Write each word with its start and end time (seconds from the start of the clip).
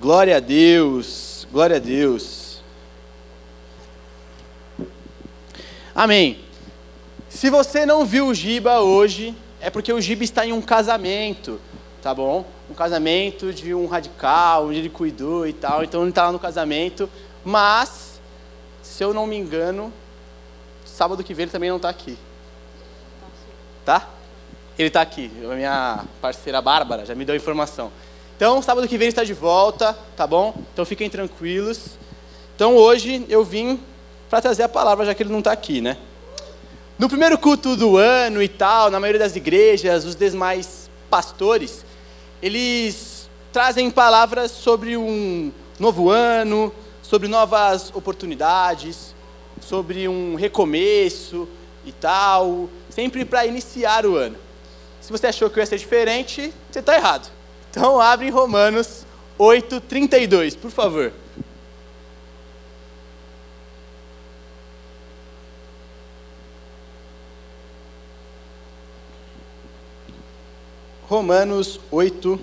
Glória 0.00 0.38
a 0.38 0.40
Deus, 0.40 1.46
glória 1.52 1.76
a 1.76 1.78
Deus. 1.78 2.62
Amém. 5.94 6.40
Se 7.28 7.50
você 7.50 7.84
não 7.84 8.06
viu 8.06 8.28
o 8.28 8.34
Giba 8.34 8.80
hoje, 8.80 9.36
é 9.60 9.68
porque 9.68 9.92
o 9.92 10.00
Giba 10.00 10.24
está 10.24 10.46
em 10.46 10.54
um 10.54 10.62
casamento, 10.62 11.60
tá 12.00 12.14
bom? 12.14 12.46
Um 12.70 12.72
casamento 12.72 13.52
de 13.52 13.74
um 13.74 13.86
radical, 13.86 14.68
onde 14.68 14.78
ele 14.78 14.88
cuidou 14.88 15.46
e 15.46 15.52
tal, 15.52 15.84
então 15.84 16.00
ele 16.00 16.08
está 16.08 16.24
lá 16.24 16.32
no 16.32 16.38
casamento. 16.38 17.06
Mas, 17.44 18.22
se 18.82 19.04
eu 19.04 19.12
não 19.12 19.26
me 19.26 19.36
engano, 19.36 19.92
sábado 20.82 21.22
que 21.22 21.34
vem 21.34 21.42
ele 21.42 21.52
também 21.52 21.68
não 21.68 21.76
está 21.76 21.90
aqui. 21.90 22.16
Tá? 23.84 24.08
Ele 24.78 24.88
está 24.88 25.02
aqui. 25.02 25.30
A 25.44 25.54
minha 25.54 26.04
parceira 26.22 26.62
Bárbara 26.62 27.04
já 27.04 27.14
me 27.14 27.26
deu 27.26 27.34
a 27.34 27.36
informação. 27.36 27.92
Então, 28.40 28.62
sábado 28.62 28.88
que 28.88 28.96
vem 28.96 29.08
está 29.08 29.22
de 29.22 29.34
volta, 29.34 29.92
tá 30.16 30.26
bom? 30.26 30.54
Então 30.72 30.82
fiquem 30.86 31.10
tranquilos. 31.10 31.98
Então 32.56 32.74
hoje 32.74 33.26
eu 33.28 33.44
vim 33.44 33.78
para 34.30 34.40
trazer 34.40 34.62
a 34.62 34.68
palavra, 34.68 35.04
já 35.04 35.14
que 35.14 35.22
ele 35.22 35.30
não 35.30 35.40
está 35.40 35.52
aqui, 35.52 35.82
né? 35.82 35.98
No 36.98 37.06
primeiro 37.06 37.36
culto 37.36 37.76
do 37.76 37.98
ano 37.98 38.42
e 38.42 38.48
tal, 38.48 38.90
na 38.90 38.98
maioria 38.98 39.18
das 39.18 39.36
igrejas, 39.36 40.06
os 40.06 40.16
demais 40.16 40.88
pastores, 41.10 41.84
eles 42.40 43.28
trazem 43.52 43.90
palavras 43.90 44.50
sobre 44.52 44.96
um 44.96 45.52
novo 45.78 46.08
ano, 46.08 46.72
sobre 47.02 47.28
novas 47.28 47.92
oportunidades, 47.94 49.14
sobre 49.60 50.08
um 50.08 50.34
recomeço 50.34 51.46
e 51.84 51.92
tal, 51.92 52.70
sempre 52.88 53.22
para 53.22 53.44
iniciar 53.44 54.06
o 54.06 54.16
ano. 54.16 54.38
Se 54.98 55.12
você 55.12 55.26
achou 55.26 55.50
que 55.50 55.60
ia 55.60 55.66
ser 55.66 55.76
diferente, 55.76 56.50
você 56.70 56.78
está 56.78 56.96
errado. 56.96 57.39
Então 57.70 58.00
abre 58.00 58.26
em 58.26 58.30
Romanos 58.30 59.06
8, 59.38 59.80
32, 59.82 60.56
por 60.56 60.70
favor. 60.70 61.12
Romanos 71.06 71.78
8, 71.90 72.40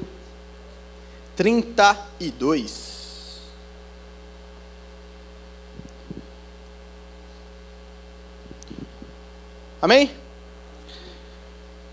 32. 1.36 3.42
Amém? 9.82 10.12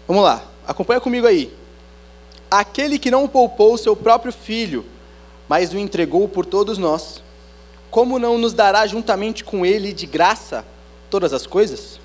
Vamos 0.07 0.25
lá, 0.25 0.45
acompanha 0.67 1.01
comigo 1.01 1.27
aí. 1.27 1.64
Aquele 2.57 3.01
que 3.01 3.11
não 3.11 3.27
poupou 3.27 3.77
seu 3.77 3.97
próprio 3.97 4.33
filho, 4.33 4.85
mas 5.49 5.73
o 5.73 5.77
entregou 5.77 6.29
por 6.29 6.47
todos 6.47 6.79
nós, 6.79 7.21
como 7.91 8.17
não 8.17 8.39
nos 8.39 8.53
dará 8.53 8.87
juntamente 8.87 9.43
com 9.43 9.67
ele 9.67 9.93
de 9.93 10.07
graça 10.07 10.65
todas 11.11 11.33
as 11.33 11.49
coisas? 11.49 11.99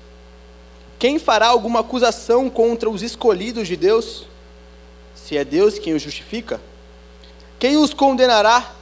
Quem 0.98 1.20
fará 1.20 1.46
alguma 1.46 1.78
acusação 1.78 2.50
contra 2.50 2.90
os 2.90 3.00
escolhidos 3.00 3.68
de 3.68 3.76
Deus? 3.76 4.26
Se 5.14 5.36
é 5.36 5.44
Deus 5.44 5.78
quem 5.78 5.94
os 5.94 6.02
justifica? 6.02 6.60
Quem 7.60 7.76
os 7.76 7.94
condenará? 7.94 8.74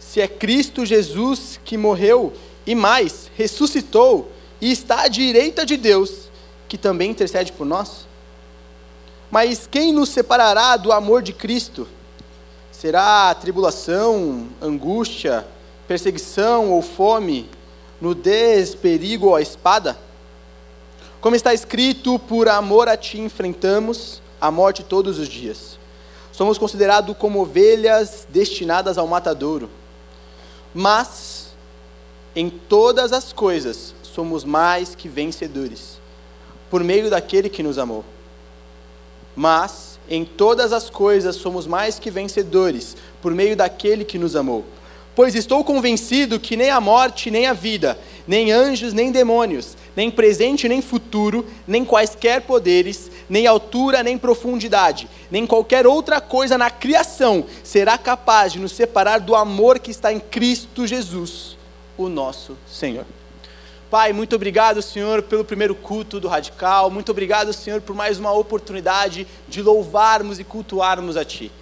Se 0.00 0.20
é 0.20 0.26
Cristo 0.26 0.84
Jesus 0.84 1.60
que 1.64 1.76
morreu 1.76 2.32
e 2.66 2.74
mais, 2.74 3.30
ressuscitou 3.36 4.32
e 4.60 4.72
está 4.72 5.02
à 5.02 5.08
direita 5.08 5.64
de 5.64 5.76
Deus, 5.76 6.28
que 6.68 6.76
também 6.76 7.12
intercede 7.12 7.52
por 7.52 7.64
nós? 7.64 8.03
Mas 9.34 9.66
quem 9.68 9.92
nos 9.92 10.10
separará 10.10 10.76
do 10.76 10.92
amor 10.92 11.20
de 11.20 11.32
Cristo? 11.32 11.88
Será 12.70 13.34
tribulação, 13.34 14.46
angústia, 14.62 15.44
perseguição 15.88 16.70
ou 16.70 16.80
fome, 16.80 17.50
nudez, 18.00 18.76
perigo 18.76 19.26
ou 19.26 19.34
a 19.34 19.42
espada? 19.42 19.98
Como 21.20 21.34
está 21.34 21.52
escrito, 21.52 22.16
por 22.16 22.48
amor 22.48 22.88
a 22.88 22.96
ti 22.96 23.18
enfrentamos 23.18 24.22
a 24.40 24.52
morte 24.52 24.84
todos 24.84 25.18
os 25.18 25.26
dias. 25.26 25.80
Somos 26.30 26.56
considerados 26.56 27.16
como 27.16 27.40
ovelhas 27.40 28.28
destinadas 28.30 28.98
ao 28.98 29.08
matadouro. 29.08 29.68
Mas, 30.72 31.48
em 32.36 32.48
todas 32.48 33.12
as 33.12 33.32
coisas, 33.32 33.96
somos 34.00 34.44
mais 34.44 34.94
que 34.94 35.08
vencedores, 35.08 35.98
por 36.70 36.84
meio 36.84 37.10
daquele 37.10 37.48
que 37.48 37.64
nos 37.64 37.78
amou. 37.78 38.04
Mas 39.36 39.98
em 40.08 40.24
todas 40.24 40.72
as 40.72 40.90
coisas 40.90 41.36
somos 41.36 41.66
mais 41.66 41.98
que 41.98 42.10
vencedores, 42.10 42.96
por 43.22 43.32
meio 43.32 43.56
daquele 43.56 44.04
que 44.04 44.18
nos 44.18 44.36
amou. 44.36 44.64
Pois 45.14 45.34
estou 45.34 45.62
convencido 45.62 46.40
que 46.40 46.56
nem 46.56 46.70
a 46.70 46.80
morte, 46.80 47.30
nem 47.30 47.46
a 47.46 47.52
vida, 47.52 47.96
nem 48.26 48.50
anjos, 48.50 48.92
nem 48.92 49.12
demônios, 49.12 49.76
nem 49.94 50.10
presente, 50.10 50.68
nem 50.68 50.82
futuro, 50.82 51.46
nem 51.66 51.84
quaisquer 51.84 52.42
poderes, 52.42 53.10
nem 53.28 53.46
altura, 53.46 54.02
nem 54.02 54.18
profundidade, 54.18 55.08
nem 55.30 55.46
qualquer 55.46 55.86
outra 55.86 56.20
coisa 56.20 56.58
na 56.58 56.68
criação 56.68 57.44
será 57.62 57.96
capaz 57.96 58.52
de 58.52 58.58
nos 58.58 58.72
separar 58.72 59.20
do 59.20 59.36
amor 59.36 59.78
que 59.78 59.92
está 59.92 60.12
em 60.12 60.18
Cristo 60.18 60.84
Jesus, 60.84 61.56
o 61.96 62.08
nosso 62.08 62.56
Senhor. 62.66 63.06
Pai, 63.94 64.12
muito 64.12 64.34
obrigado, 64.34 64.82
Senhor, 64.82 65.22
pelo 65.22 65.44
primeiro 65.44 65.72
culto 65.72 66.18
do 66.18 66.26
Radical. 66.26 66.90
Muito 66.90 67.12
obrigado, 67.12 67.52
Senhor, 67.52 67.80
por 67.80 67.94
mais 67.94 68.18
uma 68.18 68.32
oportunidade 68.32 69.24
de 69.46 69.62
louvarmos 69.62 70.40
e 70.40 70.42
cultuarmos 70.42 71.16
a 71.16 71.24
Ti. 71.24 71.52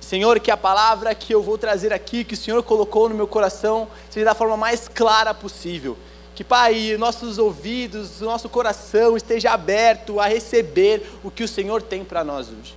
Senhor, 0.00 0.40
que 0.40 0.50
a 0.50 0.56
palavra 0.56 1.14
que 1.14 1.34
eu 1.34 1.42
vou 1.42 1.58
trazer 1.58 1.92
aqui, 1.92 2.24
que 2.24 2.32
o 2.32 2.36
Senhor 2.36 2.62
colocou 2.62 3.10
no 3.10 3.14
meu 3.14 3.26
coração, 3.26 3.86
seja 4.08 4.24
da 4.24 4.34
forma 4.34 4.56
mais 4.56 4.88
clara 4.88 5.34
possível. 5.34 5.98
Que, 6.34 6.42
Pai, 6.42 6.96
nossos 6.98 7.36
ouvidos, 7.36 8.22
nosso 8.22 8.48
coração 8.48 9.14
esteja 9.14 9.50
aberto 9.50 10.18
a 10.18 10.24
receber 10.24 11.06
o 11.22 11.30
que 11.30 11.44
o 11.44 11.48
Senhor 11.48 11.82
tem 11.82 12.02
para 12.02 12.24
nós 12.24 12.48
hoje. 12.48 12.74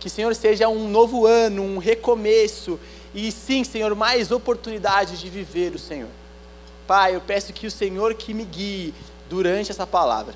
Que, 0.00 0.08
Senhor, 0.08 0.34
seja 0.34 0.66
um 0.66 0.88
novo 0.88 1.26
ano, 1.26 1.62
um 1.62 1.76
recomeço 1.76 2.80
e, 3.14 3.30
sim, 3.30 3.64
Senhor, 3.64 3.94
mais 3.94 4.30
oportunidade 4.30 5.18
de 5.18 5.28
viver 5.28 5.74
o 5.74 5.78
Senhor. 5.78 6.08
Pai, 6.86 7.16
eu 7.16 7.20
peço 7.20 7.52
que 7.52 7.66
o 7.66 7.70
Senhor 7.70 8.14
que 8.14 8.32
me 8.32 8.44
guie 8.44 8.94
durante 9.28 9.70
essa 9.70 9.86
palavra. 9.86 10.34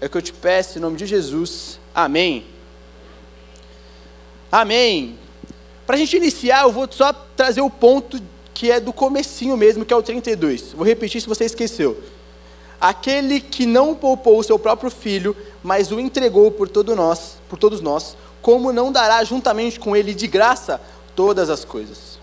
É 0.00 0.06
o 0.06 0.10
que 0.10 0.16
eu 0.16 0.22
te 0.22 0.32
peço 0.32 0.78
em 0.78 0.80
nome 0.80 0.96
de 0.96 1.06
Jesus. 1.06 1.78
Amém. 1.94 2.44
Amém. 4.50 5.18
Para 5.86 5.96
a 5.96 5.98
gente 5.98 6.16
iniciar, 6.16 6.62
eu 6.62 6.72
vou 6.72 6.88
só 6.90 7.12
trazer 7.12 7.60
o 7.60 7.70
ponto 7.70 8.20
que 8.52 8.70
é 8.70 8.80
do 8.80 8.92
comecinho 8.92 9.56
mesmo, 9.56 9.84
que 9.84 9.94
é 9.94 9.96
o 9.96 10.02
32. 10.02 10.72
Vou 10.72 10.84
repetir 10.84 11.20
se 11.20 11.28
você 11.28 11.44
esqueceu. 11.44 12.02
Aquele 12.80 13.40
que 13.40 13.64
não 13.64 13.94
poupou 13.94 14.38
o 14.38 14.42
seu 14.42 14.58
próprio 14.58 14.90
filho, 14.90 15.36
mas 15.62 15.92
o 15.92 16.00
entregou 16.00 16.50
por, 16.50 16.68
todo 16.68 16.96
nós, 16.96 17.36
por 17.48 17.58
todos 17.58 17.80
nós, 17.80 18.16
como 18.40 18.72
não 18.72 18.90
dará 18.90 19.22
juntamente 19.22 19.78
com 19.78 19.94
ele 19.94 20.12
de 20.12 20.26
graça 20.26 20.80
todas 21.14 21.48
as 21.48 21.64
coisas? 21.64 22.18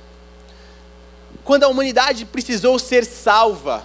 Quando 1.50 1.64
a 1.64 1.68
humanidade 1.68 2.28
precisou 2.28 2.78
ser 2.78 3.04
salva 3.04 3.84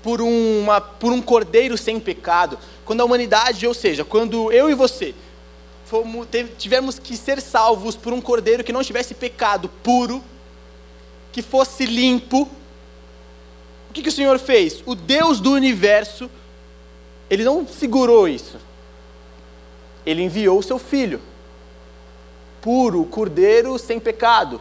por, 0.00 0.22
uma, 0.22 0.80
por 0.80 1.10
um 1.10 1.20
cordeiro 1.20 1.76
sem 1.76 1.98
pecado, 1.98 2.56
quando 2.84 3.00
a 3.00 3.04
humanidade, 3.04 3.66
ou 3.66 3.74
seja, 3.74 4.04
quando 4.04 4.52
eu 4.52 4.70
e 4.70 4.74
você 4.74 5.12
fomos, 5.86 6.28
tivemos 6.56 6.96
que 6.96 7.16
ser 7.16 7.42
salvos 7.42 7.96
por 7.96 8.12
um 8.12 8.20
cordeiro 8.20 8.62
que 8.62 8.72
não 8.72 8.84
tivesse 8.84 9.12
pecado 9.12 9.68
puro, 9.82 10.22
que 11.32 11.42
fosse 11.42 11.84
limpo, 11.84 12.48
o 13.90 13.92
que, 13.92 14.00
que 14.00 14.08
o 14.08 14.12
Senhor 14.12 14.38
fez? 14.38 14.80
O 14.86 14.94
Deus 14.94 15.40
do 15.40 15.50
universo, 15.50 16.30
ele 17.28 17.42
não 17.42 17.66
segurou 17.66 18.28
isso. 18.28 18.56
Ele 20.06 20.22
enviou 20.22 20.60
o 20.60 20.62
seu 20.62 20.78
filho, 20.78 21.20
puro, 22.62 23.04
cordeiro 23.04 23.76
sem 23.80 23.98
pecado 23.98 24.60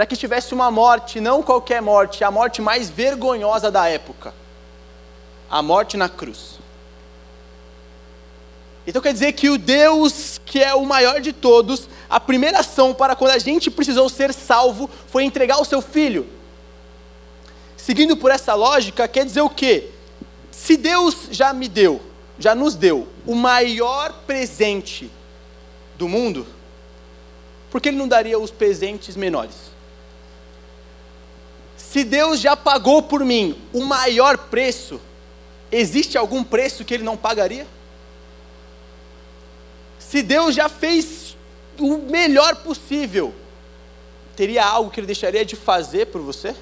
para 0.00 0.06
que 0.06 0.16
tivesse 0.16 0.54
uma 0.54 0.70
morte, 0.70 1.20
não 1.20 1.42
qualquer 1.42 1.82
morte, 1.82 2.24
a 2.24 2.30
morte 2.30 2.62
mais 2.62 2.88
vergonhosa 2.88 3.70
da 3.70 3.86
época 3.86 4.32
a 5.50 5.60
morte 5.60 5.98
na 5.98 6.08
cruz. 6.08 6.58
Então 8.86 9.02
quer 9.02 9.12
dizer 9.12 9.34
que 9.34 9.50
o 9.50 9.58
Deus 9.58 10.40
que 10.42 10.58
é 10.58 10.74
o 10.74 10.86
maior 10.86 11.20
de 11.20 11.34
todos, 11.34 11.86
a 12.08 12.18
primeira 12.18 12.60
ação 12.60 12.94
para 12.94 13.14
quando 13.14 13.32
a 13.32 13.38
gente 13.38 13.70
precisou 13.70 14.08
ser 14.08 14.32
salvo 14.32 14.88
foi 15.06 15.24
entregar 15.24 15.60
o 15.60 15.66
seu 15.66 15.82
filho. 15.82 16.26
Seguindo 17.76 18.16
por 18.16 18.30
essa 18.30 18.54
lógica, 18.54 19.06
quer 19.06 19.26
dizer 19.26 19.42
o 19.42 19.50
quê? 19.50 19.90
Se 20.50 20.78
Deus 20.78 21.28
já 21.30 21.52
me 21.52 21.68
deu, 21.68 22.00
já 22.38 22.54
nos 22.54 22.74
deu 22.74 23.06
o 23.26 23.34
maior 23.34 24.14
presente 24.26 25.10
do 25.98 26.08
mundo, 26.08 26.46
por 27.70 27.82
que 27.82 27.90
Ele 27.90 27.98
não 27.98 28.08
daria 28.08 28.38
os 28.38 28.50
presentes 28.50 29.14
menores? 29.14 29.69
Se 31.90 32.04
Deus 32.04 32.38
já 32.38 32.56
pagou 32.56 33.02
por 33.02 33.24
mim 33.24 33.60
o 33.72 33.80
maior 33.80 34.38
preço, 34.38 35.00
existe 35.72 36.16
algum 36.16 36.44
preço 36.44 36.84
que 36.84 36.94
Ele 36.94 37.02
não 37.02 37.16
pagaria? 37.16 37.66
Se 39.98 40.22
Deus 40.22 40.54
já 40.54 40.68
fez 40.68 41.36
o 41.80 41.96
melhor 41.98 42.54
possível, 42.62 43.34
teria 44.36 44.64
algo 44.64 44.88
que 44.88 45.00
ele 45.00 45.06
deixaria 45.08 45.44
de 45.44 45.56
fazer 45.56 46.06
por 46.06 46.20
você? 46.20 46.54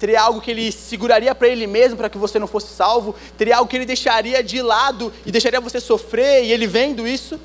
Teria 0.00 0.22
algo 0.22 0.40
que 0.40 0.50
ele 0.50 0.72
seguraria 0.72 1.32
para 1.32 1.46
ele 1.46 1.68
mesmo 1.68 1.96
para 1.96 2.10
que 2.10 2.18
você 2.18 2.40
não 2.40 2.48
fosse 2.48 2.74
salvo? 2.74 3.14
Teria 3.38 3.58
algo 3.58 3.70
que 3.70 3.76
ele 3.76 3.86
deixaria 3.86 4.42
de 4.42 4.60
lado 4.62 5.12
e 5.24 5.30
deixaria 5.30 5.60
você 5.60 5.80
sofrer 5.80 6.44
e 6.44 6.52
ele 6.52 6.66
vendo 6.66 7.06
isso? 7.06 7.38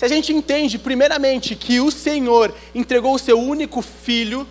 Se 0.00 0.06
a 0.06 0.08
gente 0.08 0.32
entende, 0.32 0.78
primeiramente, 0.78 1.54
que 1.54 1.78
o 1.78 1.90
Senhor 1.90 2.54
entregou 2.74 3.14
o 3.14 3.18
seu 3.18 3.38
único 3.38 3.82
filho, 3.82 4.48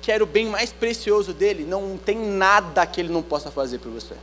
que 0.00 0.12
era 0.12 0.22
o 0.22 0.26
bem 0.28 0.46
mais 0.46 0.70
precioso 0.70 1.32
dele, 1.32 1.64
não 1.64 1.98
tem 1.98 2.16
nada 2.16 2.86
que 2.86 3.00
ele 3.00 3.12
não 3.12 3.20
possa 3.20 3.50
fazer 3.50 3.80
por 3.80 3.90
você. 3.90 4.14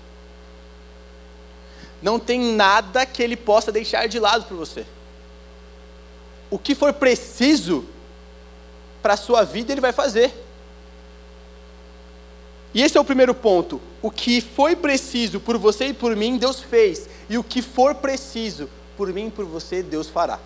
Não 2.02 2.18
tem 2.18 2.40
nada 2.40 3.06
que 3.06 3.22
ele 3.22 3.36
possa 3.36 3.74
deixar 3.74 4.08
de 4.08 4.22
lado 4.22 4.46
por 4.46 4.56
você. 4.56 4.86
O 6.50 6.58
que 6.58 6.74
for 6.74 6.94
preciso 6.94 7.84
para 9.02 9.16
a 9.16 9.18
sua 9.18 9.44
vida, 9.44 9.74
ele 9.74 9.82
vai 9.82 9.92
fazer. 9.92 10.34
E 12.74 12.82
esse 12.82 12.98
é 12.98 13.02
o 13.02 13.04
primeiro 13.04 13.34
ponto. 13.36 13.82
O 14.02 14.10
que 14.10 14.40
foi 14.40 14.78
preciso 14.78 15.42
por 15.42 15.58
você 15.58 15.88
e 15.88 15.94
por 15.94 16.16
mim, 16.16 16.38
Deus 16.38 16.62
fez. 16.62 17.10
E 17.30 17.38
o 17.38 17.44
que 17.44 17.62
for 17.62 17.96
preciso 17.96 18.70
por 18.98 19.14
mim 19.14 19.28
e 19.28 19.32
por 19.32 19.46
você, 19.46 19.84
Deus 19.84 20.10
fará. 20.10 20.40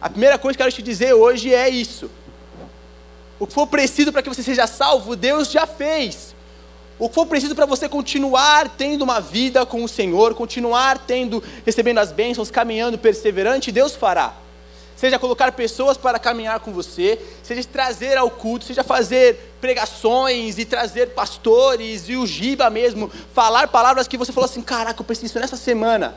A 0.00 0.10
primeira 0.10 0.36
coisa 0.36 0.56
que 0.56 0.62
eu 0.62 0.66
quero 0.66 0.76
te 0.76 0.82
dizer 0.82 1.14
hoje 1.14 1.54
é 1.54 1.68
isso. 1.68 2.10
O 3.38 3.46
que 3.46 3.52
for 3.52 3.66
preciso 3.66 4.12
para 4.12 4.22
que 4.22 4.28
você 4.28 4.42
seja 4.42 4.66
salvo, 4.66 5.14
Deus 5.14 5.50
já 5.50 5.66
fez. 5.66 6.34
O 6.98 7.08
que 7.08 7.14
for 7.14 7.26
preciso 7.26 7.54
para 7.54 7.66
você 7.66 7.88
continuar 7.88 8.68
tendo 8.76 9.02
uma 9.02 9.20
vida 9.20 9.64
com 9.64 9.84
o 9.84 9.88
Senhor, 9.88 10.34
continuar 10.34 10.98
tendo, 10.98 11.42
recebendo 11.64 11.98
as 11.98 12.10
bênçãos, 12.10 12.50
caminhando 12.50 12.98
perseverante, 12.98 13.70
Deus 13.70 13.94
fará. 13.94 14.34
Seja 14.96 15.18
colocar 15.18 15.52
pessoas 15.52 15.98
para 15.98 16.18
caminhar 16.18 16.58
com 16.60 16.72
você, 16.72 17.20
seja 17.42 17.62
trazer 17.70 18.16
ao 18.16 18.30
culto, 18.30 18.64
seja 18.64 18.82
fazer 18.82 19.54
pregações 19.60 20.58
e 20.58 20.64
trazer 20.64 21.10
pastores 21.10 22.08
e 22.08 22.16
o 22.16 22.26
Giba 22.26 22.70
mesmo, 22.70 23.10
falar 23.34 23.68
palavras 23.68 24.08
que 24.08 24.16
você 24.16 24.32
falou 24.32 24.48
assim: 24.48 24.62
caraca, 24.62 24.98
eu 24.98 25.04
preciso 25.04 25.38
nessa 25.38 25.56
semana. 25.56 26.14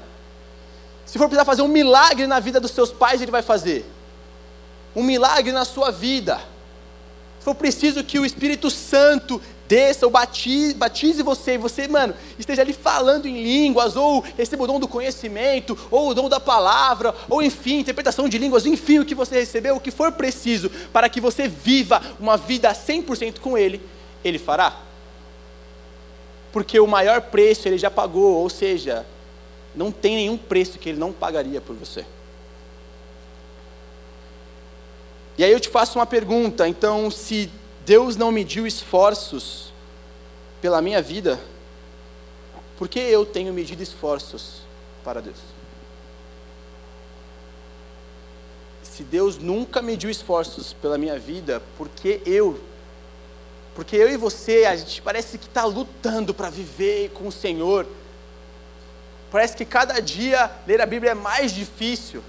Se 1.10 1.18
for 1.18 1.28
precisar 1.28 1.44
fazer 1.44 1.64
um 1.64 1.68
milagre 1.68 2.28
na 2.28 2.40
vida 2.40 2.60
dos 2.60 2.70
seus 2.70 2.92
pais, 2.92 3.20
ele 3.20 3.32
vai 3.32 3.42
fazer. 3.42 3.84
Um 4.96 5.02
milagre 5.02 5.52
na 5.52 5.66
sua 5.66 5.90
vida. 5.90 6.38
Se 7.40 7.46
for 7.46 7.56
preciso 7.56 8.04
que 8.04 8.20
o 8.20 8.26
Espírito 8.26 8.70
Santo 8.70 9.42
desça 9.68 10.06
ou 10.06 10.12
batize, 10.12 10.76
batize 10.76 11.24
você, 11.24 11.56
e 11.56 11.58
você, 11.58 11.88
mano, 11.88 12.14
esteja 12.38 12.62
ali 12.62 12.74
falando 12.74 13.26
em 13.26 13.42
línguas, 13.42 13.96
ou 13.96 14.24
receba 14.38 14.66
o 14.66 14.68
dom 14.68 14.80
do 14.80 14.88
conhecimento, 14.88 15.76
ou 15.90 16.10
o 16.10 16.14
dom 16.14 16.30
da 16.30 16.40
palavra, 16.40 17.16
ou 17.28 17.42
enfim, 17.42 17.80
interpretação 17.80 18.30
de 18.30 18.38
línguas, 18.38 18.68
enfim, 18.68 19.00
o 19.00 19.06
que 19.06 19.16
você 19.16 19.40
recebeu, 19.40 19.78
o 19.78 19.80
que 19.80 19.90
for 19.90 20.12
preciso 20.12 20.70
para 20.94 21.10
que 21.10 21.20
você 21.20 21.48
viva 21.48 22.04
uma 22.20 22.38
vida 22.38 22.72
100% 22.72 23.40
com 23.40 23.58
Ele, 23.58 23.82
Ele 24.24 24.38
fará. 24.38 24.78
Porque 26.52 26.80
o 26.80 26.86
maior 26.86 27.20
preço 27.20 27.68
Ele 27.68 27.80
já 27.80 27.90
pagou, 27.90 28.36
ou 28.36 28.50
seja, 28.50 29.08
não 29.76 29.92
tem 29.92 30.16
nenhum 30.16 30.38
preço 30.38 30.80
que 30.80 30.90
ele 30.90 31.00
não 31.00 31.12
pagaria 31.12 31.62
por 31.62 31.76
você. 31.76 32.06
E 35.38 35.44
aí 35.44 35.52
eu 35.52 35.60
te 35.60 35.70
faço 35.70 35.98
uma 35.98 36.06
pergunta, 36.06 36.68
então, 36.68 37.10
se 37.10 37.50
Deus 37.86 38.18
não 38.18 38.32
mediu 38.32 38.68
esforços 38.68 39.72
pela 40.62 40.82
minha 40.82 41.02
vida, 41.02 41.40
por 42.78 42.90
que 42.90 43.00
eu 43.00 43.26
tenho 43.26 43.54
medido 43.54 43.82
esforços 43.82 44.62
para 45.04 45.22
Deus? 45.22 45.38
Se 48.84 49.02
Deus 49.04 49.38
nunca 49.38 49.82
mediu 49.82 50.10
esforços 50.10 50.74
pela 50.74 50.98
minha 50.98 51.18
vida, 51.18 51.64
por 51.78 51.88
que 51.88 52.22
eu? 52.26 52.60
Porque 53.74 53.96
eu 53.96 54.10
e 54.10 54.18
você, 54.18 54.66
a 54.66 54.76
gente 54.76 55.02
parece 55.02 55.38
que 55.38 55.46
está 55.46 55.64
lutando 55.64 56.34
para 56.34 56.50
viver 56.50 57.12
com 57.12 57.30
o 57.30 57.32
Senhor, 57.32 57.88
Parece 59.32 59.56
que 59.56 59.66
cada 59.66 60.00
dia 60.00 60.50
ler 60.68 60.82
a 60.82 60.86
Bíblia 60.86 61.12
é 61.12 61.16
mais 61.16 61.52
difícil. 61.52 62.24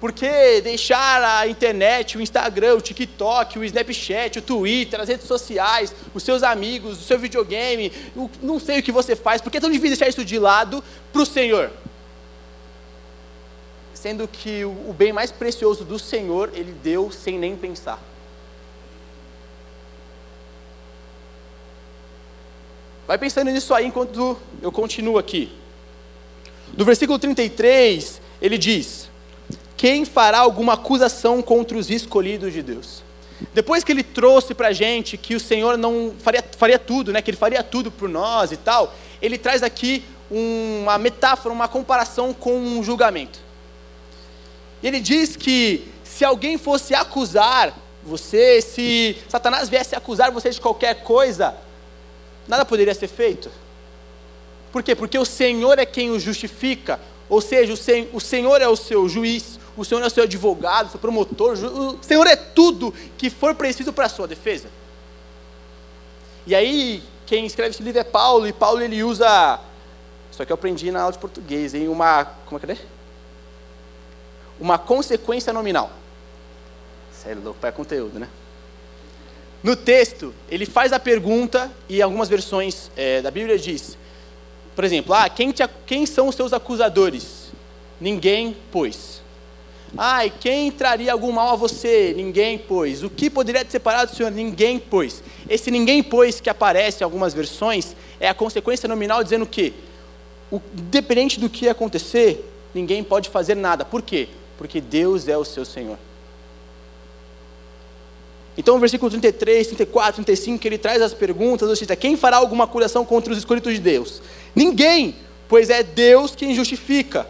Porque 0.00 0.60
deixar 0.60 1.22
a 1.22 1.48
internet, 1.48 2.18
o 2.18 2.20
Instagram, 2.20 2.74
o 2.74 2.80
TikTok, 2.80 3.58
o 3.58 3.64
Snapchat, 3.64 4.38
o 4.38 4.42
Twitter, 4.42 5.00
as 5.00 5.08
redes 5.08 5.26
sociais, 5.26 5.94
os 6.12 6.22
seus 6.22 6.42
amigos, 6.42 7.00
o 7.00 7.04
seu 7.04 7.18
videogame, 7.18 7.90
o, 8.14 8.28
não 8.42 8.60
sei 8.60 8.80
o 8.80 8.82
que 8.82 8.92
você 8.92 9.16
faz, 9.16 9.40
por 9.40 9.50
que 9.50 9.56
é 9.56 9.60
tão 9.60 9.70
difícil 9.70 9.96
deixar 9.96 10.08
isso 10.08 10.24
de 10.24 10.38
lado 10.38 10.84
para 11.12 11.22
o 11.22 11.26
Senhor? 11.26 11.70
Sendo 13.94 14.28
que 14.28 14.64
o, 14.64 14.90
o 14.90 14.92
bem 14.92 15.12
mais 15.12 15.32
precioso 15.32 15.84
do 15.84 15.98
Senhor, 15.98 16.50
Ele 16.52 16.72
deu 16.82 17.10
sem 17.10 17.38
nem 17.38 17.56
pensar. 17.56 17.98
Vai 23.06 23.18
pensando 23.18 23.50
nisso 23.50 23.74
aí 23.74 23.86
enquanto 23.86 24.38
eu 24.62 24.72
continuo 24.72 25.18
aqui. 25.18 25.52
No 26.76 26.84
versículo 26.84 27.18
33, 27.18 28.20
ele 28.40 28.56
diz: 28.56 29.10
Quem 29.76 30.04
fará 30.04 30.38
alguma 30.38 30.72
acusação 30.72 31.42
contra 31.42 31.76
os 31.76 31.90
escolhidos 31.90 32.52
de 32.52 32.62
Deus? 32.62 33.02
Depois 33.52 33.84
que 33.84 33.92
ele 33.92 34.02
trouxe 34.02 34.54
para 34.54 34.68
a 34.68 34.72
gente 34.72 35.18
que 35.18 35.34
o 35.34 35.40
Senhor 35.40 35.76
não 35.76 36.14
faria, 36.18 36.42
faria 36.56 36.78
tudo, 36.78 37.12
né, 37.12 37.20
que 37.20 37.30
ele 37.30 37.36
faria 37.36 37.62
tudo 37.62 37.90
por 37.90 38.08
nós 38.08 38.52
e 38.52 38.56
tal, 38.56 38.94
ele 39.20 39.36
traz 39.36 39.62
aqui 39.62 40.02
uma 40.30 40.96
metáfora, 40.96 41.52
uma 41.52 41.68
comparação 41.68 42.32
com 42.32 42.56
um 42.56 42.82
julgamento. 42.82 43.38
Ele 44.82 45.00
diz 45.00 45.36
que 45.36 45.88
se 46.02 46.24
alguém 46.24 46.56
fosse 46.56 46.94
acusar 46.94 47.76
você, 48.02 48.60
se 48.62 49.16
Satanás 49.28 49.68
viesse 49.68 49.94
acusar 49.94 50.30
você 50.30 50.50
de 50.50 50.60
qualquer 50.60 51.02
coisa, 51.02 51.54
nada 52.46 52.64
poderia 52.64 52.94
ser 52.94 53.08
feito. 53.08 53.50
Por 54.72 54.82
quê? 54.82 54.94
Porque 54.94 55.18
o 55.18 55.24
Senhor 55.24 55.78
é 55.78 55.86
quem 55.86 56.10
o 56.10 56.18
justifica, 56.18 57.00
ou 57.28 57.40
seja, 57.40 57.72
o, 58.12 58.20
Senhor 58.20 58.60
é 58.60 58.68
o 58.68 58.76
seu 58.76 59.08
juiz, 59.08 59.58
o 59.76 59.84
Senhor 59.84 60.02
é 60.02 60.06
o 60.06 60.10
seu 60.10 60.24
advogado, 60.24 60.88
o 60.88 60.90
seu 60.90 61.00
promotor, 61.00 61.52
o 61.52 62.02
Senhor 62.02 62.26
é 62.26 62.36
tudo 62.36 62.92
que 63.16 63.30
for 63.30 63.54
preciso 63.54 63.92
para 63.92 64.06
a 64.06 64.08
sua 64.08 64.26
defesa. 64.26 64.68
E 66.46 66.54
aí, 66.54 67.02
quem 67.24 67.46
escreve 67.46 67.70
esse 67.70 67.82
livro 67.82 68.00
é 68.00 68.04
Paulo, 68.04 68.46
e 68.46 68.52
Paulo 68.52 68.82
ele 68.82 69.02
usa, 69.02 69.60
isso 70.30 70.42
aqui 70.42 70.52
eu 70.52 70.54
aprendi 70.54 70.90
na 70.90 71.00
aula 71.02 71.12
de 71.12 71.18
português, 71.18 71.74
em 71.74 71.88
uma, 71.88 72.24
como 72.44 72.60
é 72.62 72.66
que 72.66 72.72
é? 72.72 72.78
Uma 74.60 74.78
consequência 74.78 75.52
nominal. 75.52 75.90
Sério, 77.12 77.42
louco, 77.42 77.60
para 77.60 77.72
conteúdo, 77.72 78.18
né? 78.18 78.28
No 79.64 79.74
texto, 79.74 80.34
ele 80.50 80.66
faz 80.66 80.92
a 80.92 81.00
pergunta, 81.00 81.72
e 81.88 82.02
algumas 82.02 82.28
versões 82.28 82.90
é, 82.94 83.22
da 83.22 83.30
Bíblia 83.30 83.58
diz, 83.58 83.96
por 84.76 84.84
exemplo, 84.84 85.14
ah, 85.14 85.26
quem, 85.26 85.52
te, 85.52 85.66
quem 85.86 86.04
são 86.04 86.28
os 86.28 86.34
seus 86.34 86.52
acusadores? 86.52 87.50
Ninguém, 87.98 88.54
pois. 88.70 89.22
E 89.94 90.30
quem 90.38 90.70
traria 90.70 91.10
algum 91.10 91.32
mal 91.32 91.54
a 91.54 91.56
você? 91.56 92.12
Ninguém, 92.14 92.58
pois. 92.58 93.02
O 93.02 93.08
que 93.08 93.30
poderia 93.30 93.64
te 93.64 93.72
separar 93.72 94.04
do 94.04 94.14
Senhor? 94.14 94.30
Ninguém, 94.30 94.78
pois. 94.78 95.22
Esse 95.48 95.70
ninguém, 95.70 96.02
pois, 96.02 96.42
que 96.42 96.50
aparece 96.50 97.02
em 97.02 97.04
algumas 97.04 97.32
versões, 97.32 97.96
é 98.20 98.28
a 98.28 98.34
consequência 98.34 98.86
nominal 98.86 99.24
dizendo 99.24 99.46
que, 99.46 99.72
o, 100.50 100.60
independente 100.76 101.40
do 101.40 101.48
que 101.48 101.70
acontecer, 101.70 102.52
ninguém 102.74 103.02
pode 103.02 103.30
fazer 103.30 103.54
nada. 103.54 103.82
Por 103.82 104.02
quê? 104.02 104.28
Porque 104.58 104.78
Deus 104.78 105.26
é 105.26 105.38
o 105.38 105.44
seu 105.44 105.64
Senhor. 105.64 105.96
Então, 108.56 108.74
no 108.74 108.80
versículo 108.80 109.10
33, 109.10 109.66
34, 109.68 110.24
35, 110.24 110.66
ele 110.66 110.78
traz 110.78 111.02
as 111.02 111.12
perguntas, 111.12 111.68
ou 111.68 111.74
seja, 111.74 111.96
quem 111.96 112.16
fará 112.16 112.36
alguma 112.36 112.66
curação 112.66 113.04
contra 113.04 113.32
os 113.32 113.38
escolhidos 113.38 113.74
de 113.74 113.80
Deus? 113.80 114.22
Ninguém, 114.54 115.16
pois 115.48 115.70
é 115.70 115.82
Deus 115.82 116.36
quem 116.36 116.54
justifica. 116.54 117.26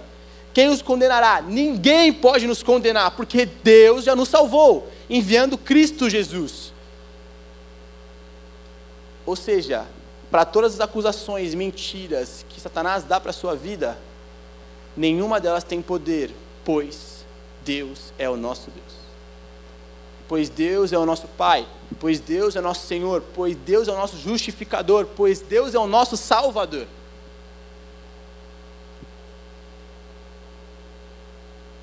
Quem 0.52 0.68
os 0.68 0.82
condenará? 0.82 1.40
Ninguém 1.40 2.12
pode 2.12 2.46
nos 2.46 2.62
condenar, 2.62 3.12
porque 3.12 3.46
Deus 3.46 4.04
já 4.04 4.14
nos 4.14 4.28
salvou, 4.28 4.88
enviando 5.08 5.56
Cristo 5.56 6.10
Jesus. 6.10 6.72
Ou 9.24 9.34
seja, 9.34 9.86
para 10.30 10.44
todas 10.44 10.74
as 10.74 10.80
acusações, 10.80 11.54
mentiras 11.54 12.44
que 12.50 12.60
Satanás 12.60 13.02
dá 13.02 13.18
para 13.18 13.30
a 13.30 13.34
sua 13.34 13.56
vida, 13.56 13.98
nenhuma 14.94 15.40
delas 15.40 15.64
tem 15.64 15.80
poder, 15.80 16.30
pois 16.64 17.24
Deus 17.64 18.12
é 18.18 18.28
o 18.28 18.36
nosso 18.36 18.70
Deus 18.70 19.03
pois 20.28 20.48
Deus 20.48 20.92
é 20.92 20.98
o 20.98 21.06
nosso 21.06 21.28
Pai, 21.28 21.66
pois 22.00 22.20
Deus 22.20 22.56
é 22.56 22.60
nosso 22.60 22.86
Senhor, 22.86 23.22
pois 23.34 23.56
Deus 23.56 23.88
é 23.88 23.92
o 23.92 23.96
nosso 23.96 24.16
justificador, 24.16 25.06
pois 25.16 25.40
Deus 25.40 25.74
é 25.74 25.78
o 25.78 25.86
nosso 25.86 26.16
Salvador. 26.16 26.86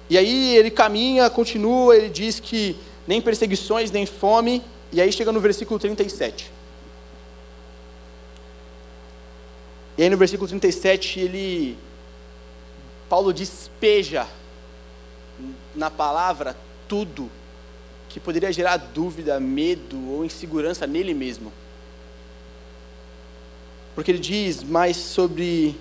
E 0.09 0.17
aí 0.17 0.57
ele 0.57 0.69
caminha, 0.69 1.29
continua, 1.29 1.95
ele 1.95 2.09
diz 2.09 2.39
que 2.39 2.75
nem 3.07 3.21
perseguições, 3.21 3.91
nem 3.91 4.05
fome, 4.05 4.61
e 4.91 4.99
aí 4.99 5.11
chega 5.11 5.31
no 5.31 5.39
versículo 5.39 5.79
37. 5.79 6.51
E 9.97 10.03
aí 10.03 10.09
no 10.09 10.17
versículo 10.17 10.47
37 10.47 11.19
ele 11.19 11.77
Paulo 13.07 13.31
despeja 13.31 14.27
na 15.75 15.89
palavra 15.89 16.57
tudo 16.87 17.29
que 18.11 18.19
poderia 18.19 18.51
gerar 18.51 18.75
dúvida, 18.75 19.39
medo 19.39 19.97
ou 20.09 20.25
insegurança 20.25 20.85
nele 20.85 21.13
mesmo. 21.13 21.51
Porque 23.95 24.11
ele 24.11 24.19
diz 24.19 24.63
mais 24.63 24.97
sobre 24.97 25.75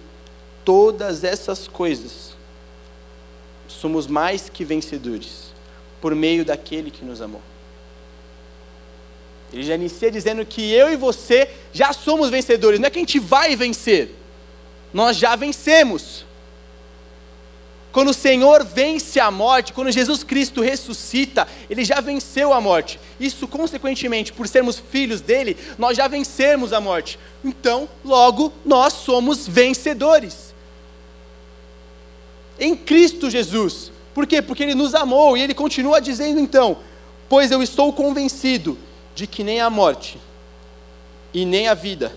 todas 0.64 1.24
essas 1.24 1.66
coisas. 1.66 2.36
Somos 3.66 4.06
mais 4.06 4.48
que 4.48 4.64
vencedores 4.64 5.52
por 6.00 6.14
meio 6.14 6.44
daquele 6.44 6.90
que 6.90 7.04
nos 7.04 7.20
amou. 7.20 7.42
Ele 9.52 9.64
já 9.64 9.74
inicia 9.74 10.10
dizendo 10.10 10.46
que 10.46 10.72
eu 10.72 10.92
e 10.92 10.96
você 10.96 11.50
já 11.72 11.92
somos 11.92 12.30
vencedores, 12.30 12.78
não 12.78 12.86
é 12.86 12.90
que 12.90 12.98
a 12.98 13.02
gente 13.02 13.18
vai 13.18 13.56
vencer, 13.56 14.14
nós 14.94 15.16
já 15.16 15.34
vencemos. 15.34 16.24
Quando 17.92 18.10
o 18.10 18.14
Senhor 18.14 18.64
vence 18.64 19.18
a 19.18 19.30
morte, 19.30 19.72
quando 19.72 19.90
Jesus 19.90 20.22
Cristo 20.22 20.60
ressuscita, 20.60 21.46
ele 21.68 21.84
já 21.84 22.00
venceu 22.00 22.52
a 22.52 22.60
morte. 22.60 23.00
Isso, 23.18 23.48
consequentemente, 23.48 24.32
por 24.32 24.46
sermos 24.46 24.78
filhos 24.78 25.20
dele, 25.20 25.56
nós 25.76 25.96
já 25.96 26.06
vencemos 26.06 26.72
a 26.72 26.80
morte. 26.80 27.18
Então, 27.44 27.88
logo, 28.04 28.52
nós 28.64 28.92
somos 28.92 29.48
vencedores. 29.48 30.54
Em 32.58 32.76
Cristo 32.76 33.28
Jesus. 33.28 33.90
Por 34.14 34.26
quê? 34.26 34.40
Porque 34.40 34.62
ele 34.62 34.74
nos 34.74 34.94
amou 34.94 35.36
e 35.36 35.42
ele 35.42 35.54
continua 35.54 36.00
dizendo 36.00 36.38
então: 36.38 36.78
Pois 37.28 37.50
eu 37.50 37.62
estou 37.62 37.92
convencido 37.92 38.78
de 39.14 39.26
que 39.26 39.42
nem 39.42 39.60
a 39.60 39.68
morte, 39.68 40.18
e 41.34 41.44
nem 41.44 41.66
a 41.66 41.74
vida, 41.74 42.14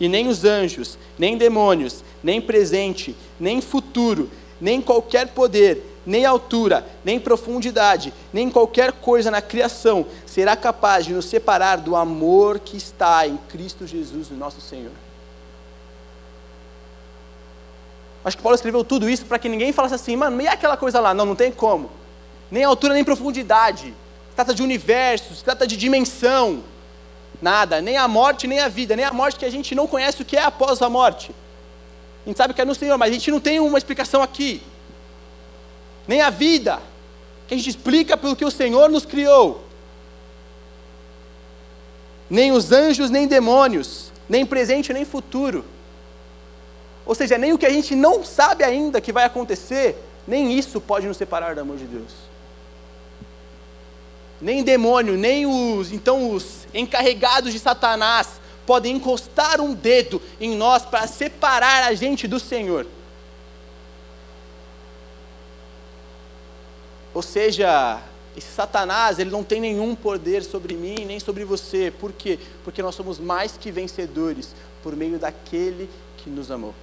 e 0.00 0.08
nem 0.08 0.26
os 0.26 0.44
anjos, 0.44 0.98
nem 1.18 1.36
demônios, 1.36 2.02
nem 2.22 2.40
presente, 2.40 3.14
nem 3.38 3.60
futuro, 3.60 4.30
nem 4.64 4.80
qualquer 4.80 5.28
poder, 5.28 6.00
nem 6.06 6.24
altura, 6.24 6.86
nem 7.04 7.20
profundidade, 7.20 8.14
nem 8.32 8.48
qualquer 8.48 8.92
coisa 8.92 9.30
na 9.30 9.42
criação 9.42 10.06
será 10.24 10.56
capaz 10.56 11.04
de 11.04 11.12
nos 11.12 11.26
separar 11.26 11.76
do 11.76 11.94
amor 11.94 12.58
que 12.58 12.74
está 12.74 13.28
em 13.28 13.36
Cristo 13.50 13.86
Jesus, 13.86 14.30
nosso 14.30 14.62
Senhor. 14.62 14.90
Acho 18.24 18.38
que 18.38 18.42
Paulo 18.42 18.54
escreveu 18.54 18.82
tudo 18.82 19.06
isso 19.06 19.26
para 19.26 19.38
que 19.38 19.50
ninguém 19.50 19.70
falasse 19.70 19.96
assim, 19.96 20.16
mano, 20.16 20.40
e 20.40 20.48
aquela 20.48 20.78
coisa 20.78 20.98
lá? 20.98 21.12
Não, 21.12 21.26
não 21.26 21.36
tem 21.36 21.52
como. 21.52 21.90
Nem 22.50 22.64
altura, 22.64 22.94
nem 22.94 23.04
profundidade. 23.04 23.92
Trata 24.34 24.54
de 24.54 24.62
universo, 24.62 25.34
se 25.34 25.44
trata 25.44 25.66
de 25.66 25.76
dimensão. 25.76 26.64
Nada, 27.42 27.82
nem 27.82 27.98
a 27.98 28.08
morte, 28.08 28.46
nem 28.46 28.60
a 28.60 28.68
vida, 28.68 28.96
nem 28.96 29.04
a 29.04 29.12
morte 29.12 29.38
que 29.38 29.44
a 29.44 29.50
gente 29.50 29.74
não 29.74 29.86
conhece 29.86 30.22
o 30.22 30.24
que 30.24 30.38
é 30.38 30.42
após 30.42 30.80
a 30.80 30.88
morte. 30.88 31.34
A 32.24 32.28
gente 32.28 32.36
sabe 32.36 32.54
que 32.54 32.60
é 32.60 32.64
no 32.64 32.74
Senhor, 32.74 32.96
mas 32.96 33.10
a 33.10 33.12
gente 33.12 33.30
não 33.30 33.40
tem 33.40 33.60
uma 33.60 33.76
explicação 33.76 34.22
aqui. 34.22 34.62
Nem 36.08 36.22
a 36.22 36.30
vida, 36.30 36.80
que 37.46 37.54
a 37.54 37.56
gente 37.56 37.68
explica 37.68 38.16
pelo 38.16 38.34
que 38.34 38.44
o 38.44 38.50
Senhor 38.50 38.88
nos 38.88 39.04
criou. 39.04 39.64
Nem 42.28 42.52
os 42.52 42.72
anjos, 42.72 43.10
nem 43.10 43.26
demônios, 43.26 44.10
nem 44.28 44.46
presente, 44.46 44.92
nem 44.92 45.04
futuro. 45.04 45.64
Ou 47.04 47.14
seja, 47.14 47.36
nem 47.36 47.52
o 47.52 47.58
que 47.58 47.66
a 47.66 47.70
gente 47.70 47.94
não 47.94 48.24
sabe 48.24 48.64
ainda 48.64 49.00
que 49.00 49.12
vai 49.12 49.24
acontecer, 49.24 50.02
nem 50.26 50.52
isso 50.58 50.80
pode 50.80 51.06
nos 51.06 51.18
separar 51.18 51.54
do 51.54 51.60
amor 51.60 51.76
de 51.76 51.84
Deus. 51.84 52.12
Nem 54.40 54.62
demônio, 54.62 55.16
nem 55.16 55.46
os 55.46 55.92
então 55.92 56.30
os 56.30 56.66
encarregados 56.72 57.52
de 57.52 57.58
Satanás 57.58 58.40
podem 58.66 58.96
encostar 58.96 59.60
um 59.60 59.74
dedo 59.74 60.20
em 60.40 60.56
nós 60.56 60.84
para 60.84 61.06
separar 61.06 61.84
a 61.84 61.94
gente 61.94 62.26
do 62.26 62.40
Senhor. 62.40 62.86
Ou 67.12 67.22
seja, 67.22 68.02
esse 68.36 68.48
Satanás, 68.48 69.18
ele 69.18 69.30
não 69.30 69.44
tem 69.44 69.60
nenhum 69.60 69.94
poder 69.94 70.42
sobre 70.42 70.74
mim, 70.74 71.04
nem 71.04 71.20
sobre 71.20 71.44
você. 71.44 71.92
Por 72.00 72.12
quê? 72.12 72.38
Porque 72.64 72.82
nós 72.82 72.94
somos 72.94 73.20
mais 73.20 73.56
que 73.56 73.70
vencedores 73.70 74.54
por 74.82 74.96
meio 74.96 75.18
daquele 75.18 75.88
que 76.16 76.28
nos 76.28 76.50
amou. 76.50 76.74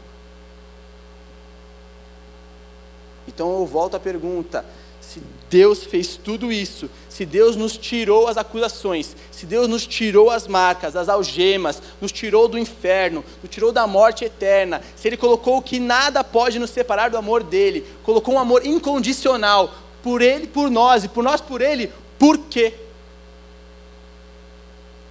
Então 3.27 3.59
eu 3.59 3.65
volto 3.65 3.95
à 3.95 3.99
pergunta: 3.99 4.65
se 5.01 5.21
Deus 5.49 5.83
fez 5.83 6.15
tudo 6.15 6.51
isso, 6.51 6.89
se 7.09 7.25
Deus 7.25 7.55
nos 7.55 7.75
tirou 7.75 8.27
as 8.27 8.37
acusações, 8.37 9.15
se 9.31 9.45
Deus 9.45 9.67
nos 9.67 9.85
tirou 9.85 10.29
as 10.29 10.47
marcas, 10.47 10.95
as 10.95 11.09
algemas, 11.09 11.81
nos 11.99 12.11
tirou 12.11 12.47
do 12.47 12.57
inferno, 12.57 13.25
nos 13.41 13.51
tirou 13.51 13.71
da 13.71 13.85
morte 13.85 14.23
eterna, 14.23 14.81
se 14.95 15.07
Ele 15.07 15.17
colocou 15.17 15.61
que 15.61 15.79
nada 15.79 16.23
pode 16.23 16.59
nos 16.59 16.69
separar 16.69 17.09
do 17.09 17.17
amor 17.17 17.43
dele, 17.43 17.85
colocou 18.03 18.35
um 18.35 18.39
amor 18.39 18.65
incondicional 18.65 19.73
por 20.01 20.21
Ele, 20.21 20.47
por 20.47 20.69
nós 20.69 21.03
e 21.03 21.09
por 21.09 21.23
nós 21.23 21.41
por 21.41 21.61
Ele, 21.61 21.91
por 22.17 22.37
quê? 22.37 22.75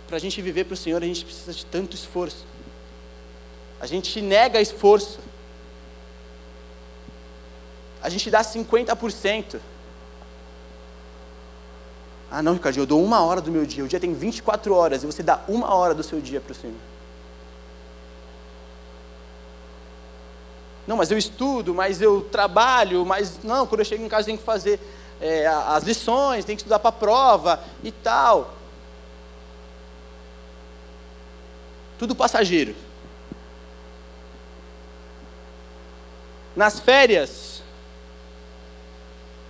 Para 0.06 0.16
a 0.16 0.20
gente 0.20 0.40
viver 0.40 0.64
para 0.64 0.74
o 0.74 0.76
Senhor, 0.76 1.02
a 1.02 1.06
gente 1.06 1.24
precisa 1.24 1.52
de 1.52 1.66
tanto 1.66 1.94
esforço. 1.94 2.46
A 3.80 3.86
gente 3.86 4.20
nega 4.20 4.60
esforço. 4.60 5.18
A 8.02 8.08
gente 8.08 8.30
dá 8.30 8.42
50%. 8.42 9.60
Ah, 12.30 12.42
não, 12.42 12.52
Ricardo, 12.52 12.78
eu 12.78 12.86
dou 12.86 13.02
uma 13.02 13.20
hora 13.24 13.40
do 13.40 13.50
meu 13.50 13.66
dia. 13.66 13.84
O 13.84 13.88
dia 13.88 13.98
tem 13.98 14.14
24 14.14 14.72
horas 14.72 15.02
e 15.02 15.06
você 15.06 15.22
dá 15.22 15.40
uma 15.48 15.74
hora 15.74 15.92
do 15.92 16.02
seu 16.02 16.20
dia 16.20 16.40
para 16.40 16.52
o 16.52 16.54
Senhor. 16.54 16.76
Não, 20.86 20.96
mas 20.96 21.10
eu 21.10 21.18
estudo, 21.18 21.74
mas 21.74 22.00
eu 22.00 22.22
trabalho, 22.22 23.04
mas 23.04 23.42
não, 23.42 23.66
quando 23.66 23.80
eu 23.80 23.84
chego 23.84 24.04
em 24.04 24.08
casa 24.08 24.26
tenho 24.26 24.38
que 24.38 24.44
fazer 24.44 24.80
é, 25.20 25.46
as 25.46 25.82
lições, 25.82 26.44
tenho 26.44 26.56
que 26.56 26.62
estudar 26.62 26.78
para 26.78 26.88
a 26.90 26.92
prova 26.92 27.60
e 27.82 27.90
tal. 27.90 28.54
Tudo 31.98 32.14
passageiro. 32.14 32.74
Nas 36.54 36.78
férias, 36.80 37.62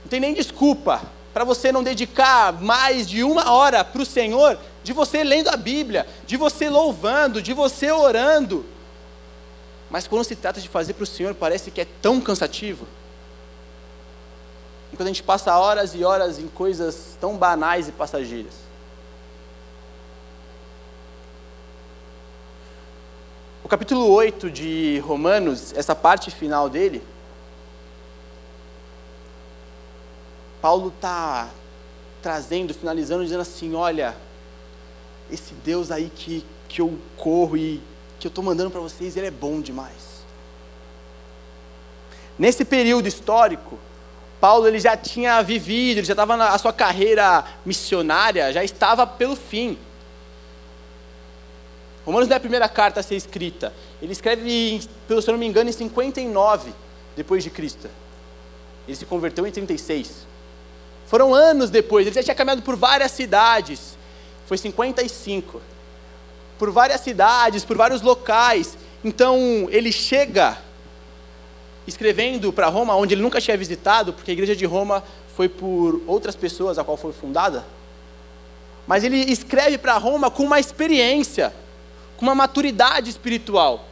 não 0.03 0.09
tem 0.09 0.21
nem 0.21 0.35
desculpa 0.35 1.01
para 1.33 1.45
você 1.45 1.71
não 1.71 1.83
dedicar 1.83 2.53
mais 2.53 3.09
de 3.09 3.23
uma 3.23 3.53
hora 3.53 3.85
para 3.85 4.03
o 4.03 4.07
Senhor, 4.07 4.59
de 4.83 4.93
você 4.93 5.23
lendo 5.23 5.49
a 5.49 5.57
Bíblia, 5.57 6.07
de 6.27 6.37
você 6.37 6.69
louvando, 6.69 7.41
de 7.41 7.53
você 7.53 7.91
orando. 7.91 8.65
Mas 9.91 10.07
quando 10.07 10.25
se 10.25 10.37
trata 10.37 10.61
de 10.61 10.69
fazer 10.69 10.95
para 10.95 11.05
o 11.05 11.07
Senhor, 11.07 11.35
parece 11.35 11.71
que 11.71 11.81
é 11.81 11.87
tão 12.01 12.21
cansativo. 12.21 12.87
Enquanto 14.93 15.07
a 15.07 15.11
gente 15.11 15.23
passa 15.23 15.57
horas 15.57 15.95
e 15.95 16.05
horas 16.05 16.39
em 16.39 16.49
coisas 16.49 17.17
tão 17.21 17.37
banais 17.37 17.89
e 17.89 17.93
passageiras. 17.93 18.55
O 23.63 23.69
capítulo 23.69 24.11
8 24.11 24.51
de 24.51 24.99
Romanos, 25.01 25.73
essa 25.77 25.95
parte 25.95 26.31
final 26.31 26.69
dele, 26.69 27.03
Paulo 30.61 30.93
está 30.95 31.49
trazendo, 32.23 32.75
finalizando, 32.75 33.25
dizendo 33.25 33.43
assim: 33.43 33.75
olha, 33.75 34.17
esse 35.31 35.55
Deus 35.55 35.91
aí 35.91 36.11
que, 36.15 36.45
que 36.69 36.81
eu 36.81 36.99
corro 37.17 37.57
e 37.57 37.81
que 38.19 38.27
eu 38.27 38.31
estou 38.31 38.45
mandando 38.45 38.71
para 38.71 38.81
vocês, 38.81 39.17
ele 39.17 39.27
é 39.27 39.31
bom 39.31 39.61
demais. 39.61 40.21
Nesse 42.39 42.65
período 42.65 43.07
histórico, 43.07 43.79
Paulo 44.41 44.67
ele 44.67 44.79
já 44.79 44.97
tinha 44.97 45.43
vivido, 45.43 45.99
ele 45.99 46.07
já 46.07 46.15
estava 46.15 46.37
na 46.37 46.57
sua 46.59 46.73
carreira 46.73 47.45
missionária, 47.65 48.53
já 48.53 48.65
estava 48.65 49.07
pelo 49.07 49.37
fim. 49.37 49.79
Romanos 52.05 52.29
não 52.29 52.35
é 52.35 52.37
a 52.39 52.41
primeira 52.41 52.69
carta 52.69 53.01
a 53.01 53.03
ser 53.03 53.17
escrita. 53.17 53.73
Ele 54.01 54.13
escreve, 54.13 54.81
se 54.81 54.89
eu 55.09 55.33
não 55.33 55.39
me 55.39 55.47
engano, 55.47 55.69
em 55.69 55.73
59 55.73 56.73
depois 57.15 57.45
de 57.45 57.51
Cristo. 57.51 57.89
Ele 58.89 58.97
se 58.97 59.05
converteu 59.05 59.47
em 59.47 59.53
36. 59.53 60.30
Foram 61.11 61.35
anos 61.35 61.71
depois, 61.71 62.07
ele 62.07 62.15
já 62.15 62.23
tinha 62.23 62.37
caminhado 62.37 62.63
por 62.63 62.77
várias 62.77 63.11
cidades. 63.11 63.99
Foi 64.47 64.57
55. 64.57 65.61
Por 66.57 66.71
várias 66.71 67.01
cidades, 67.01 67.65
por 67.65 67.77
vários 67.77 68.01
locais. 68.01 68.79
Então, 69.05 69.67
ele 69.73 69.91
chega 69.91 70.57
escrevendo 71.85 72.53
para 72.53 72.69
Roma, 72.69 72.95
onde 72.95 73.15
ele 73.15 73.23
nunca 73.23 73.41
tinha 73.41 73.57
visitado, 73.57 74.13
porque 74.13 74.31
a 74.31 74.35
igreja 74.35 74.55
de 74.55 74.65
Roma 74.65 75.03
foi 75.35 75.49
por 75.49 76.01
outras 76.07 76.37
pessoas 76.37 76.79
a 76.79 76.85
qual 76.85 76.97
foi 76.97 77.13
fundada. 77.13 77.67
Mas 78.87 79.03
ele 79.03 79.17
escreve 79.17 79.79
para 79.79 79.99
Roma 79.99 80.31
com 80.31 80.45
uma 80.45 80.61
experiência, 80.61 81.53
com 82.17 82.23
uma 82.23 82.37
maturidade 82.37 83.11
espiritual. 83.11 83.85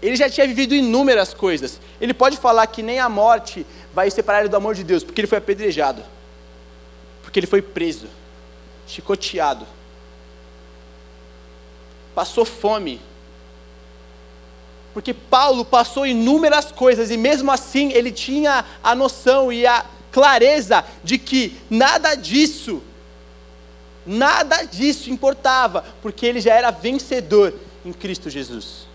Ele 0.00 0.16
já 0.16 0.30
tinha 0.30 0.46
vivido 0.46 0.74
inúmeras 0.74 1.34
coisas. 1.34 1.78
Ele 2.00 2.14
pode 2.14 2.38
falar 2.38 2.66
que 2.68 2.82
nem 2.82 3.00
a 3.00 3.08
morte 3.10 3.66
vai 3.92 4.10
separar 4.10 4.40
ele 4.40 4.48
do 4.48 4.56
amor 4.56 4.74
de 4.74 4.82
Deus, 4.82 5.04
porque 5.04 5.20
ele 5.20 5.28
foi 5.28 5.36
apedrejado 5.36 6.16
porque 7.28 7.40
ele 7.40 7.46
foi 7.46 7.60
preso, 7.60 8.06
chicoteado, 8.86 9.66
passou 12.14 12.42
fome. 12.42 13.02
Porque 14.94 15.12
Paulo 15.12 15.62
passou 15.62 16.06
inúmeras 16.06 16.72
coisas 16.72 17.10
e 17.10 17.18
mesmo 17.18 17.52
assim 17.52 17.92
ele 17.92 18.10
tinha 18.10 18.64
a 18.82 18.94
noção 18.94 19.52
e 19.52 19.66
a 19.66 19.84
clareza 20.10 20.82
de 21.04 21.18
que 21.18 21.54
nada 21.68 22.14
disso, 22.14 22.82
nada 24.06 24.62
disso 24.62 25.10
importava, 25.10 25.84
porque 26.00 26.24
ele 26.24 26.40
já 26.40 26.54
era 26.54 26.70
vencedor 26.70 27.52
em 27.84 27.92
Cristo 27.92 28.30
Jesus. 28.30 28.86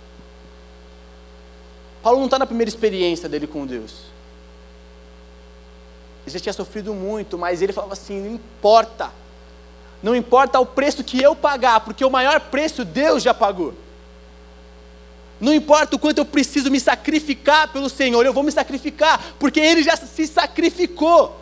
Paulo 2.02 2.18
não 2.18 2.25
está 2.25 2.40
na 2.40 2.48
primeira 2.48 2.68
experiência 2.68 3.30
dele 3.30 3.46
com 3.46 3.63
Deus. 3.68 4.12
Ele 6.25 6.34
já 6.34 6.39
tinha 6.39 6.53
sofrido 6.53 6.94
muito, 6.94 7.38
mas 7.38 7.62
ele 7.62 7.74
falava 7.74 7.94
assim: 7.94 8.22
não 8.22 8.36
importa, 8.36 9.12
não 10.01 10.15
importa 10.15 10.60
o 10.60 10.65
preço 10.65 11.03
que 11.03 11.22
eu 11.22 11.36
pagar, 11.36 11.82
porque 11.82 12.03
o 12.03 12.10
maior 12.10 12.39
preço 12.39 12.84
Deus 12.84 13.22
já 13.22 13.34
pagou. 13.34 13.74
Não 15.39 15.53
importa 15.53 15.96
o 15.96 16.00
quanto 16.00 16.20
eu 16.20 16.25
preciso 16.25 16.72
me 16.72 16.80
sacrificar 16.80 17.72
pelo 17.72 17.89
Senhor, 17.89 18.25
eu 18.25 18.34
vou 18.34 18.44
me 18.44 18.51
sacrificar, 18.51 19.22
porque 19.38 19.60
Ele 19.60 19.84
já 19.84 19.98
se 19.98 20.25
sacrificou. 20.25 21.39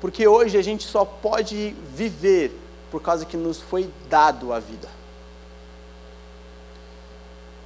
Porque 0.00 0.26
hoje 0.26 0.56
a 0.56 0.62
gente 0.62 0.84
só 0.84 1.04
pode 1.04 1.74
viver 1.94 2.58
por 2.90 3.02
causa 3.02 3.24
que 3.24 3.36
nos 3.36 3.60
foi 3.60 3.90
dado 4.08 4.52
a 4.52 4.58
vida. 4.58 4.99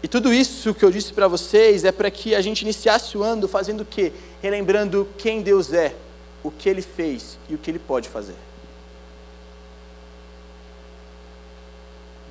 E 0.05 0.07
tudo 0.07 0.35
isso 0.35 0.75
que 0.75 0.85
eu 0.85 0.91
disse 0.91 1.15
para 1.15 1.27
vocês 1.27 1.83
é 1.83 1.91
para 1.91 2.11
que 2.11 2.35
a 2.35 2.43
gente 2.43 2.61
iniciasse 2.61 3.17
o 3.17 3.23
ano 3.23 3.49
fazendo 3.49 3.81
o 3.81 3.85
quê? 3.87 4.13
Relembrando 4.43 5.09
quem 5.17 5.41
Deus 5.41 5.73
é, 5.73 5.97
o 6.43 6.51
que 6.51 6.69
Ele 6.69 6.83
fez 6.83 7.39
e 7.49 7.55
o 7.55 7.59
que 7.59 7.71
Ele 7.71 7.79
pode 7.79 8.11
fazer. 8.11 8.35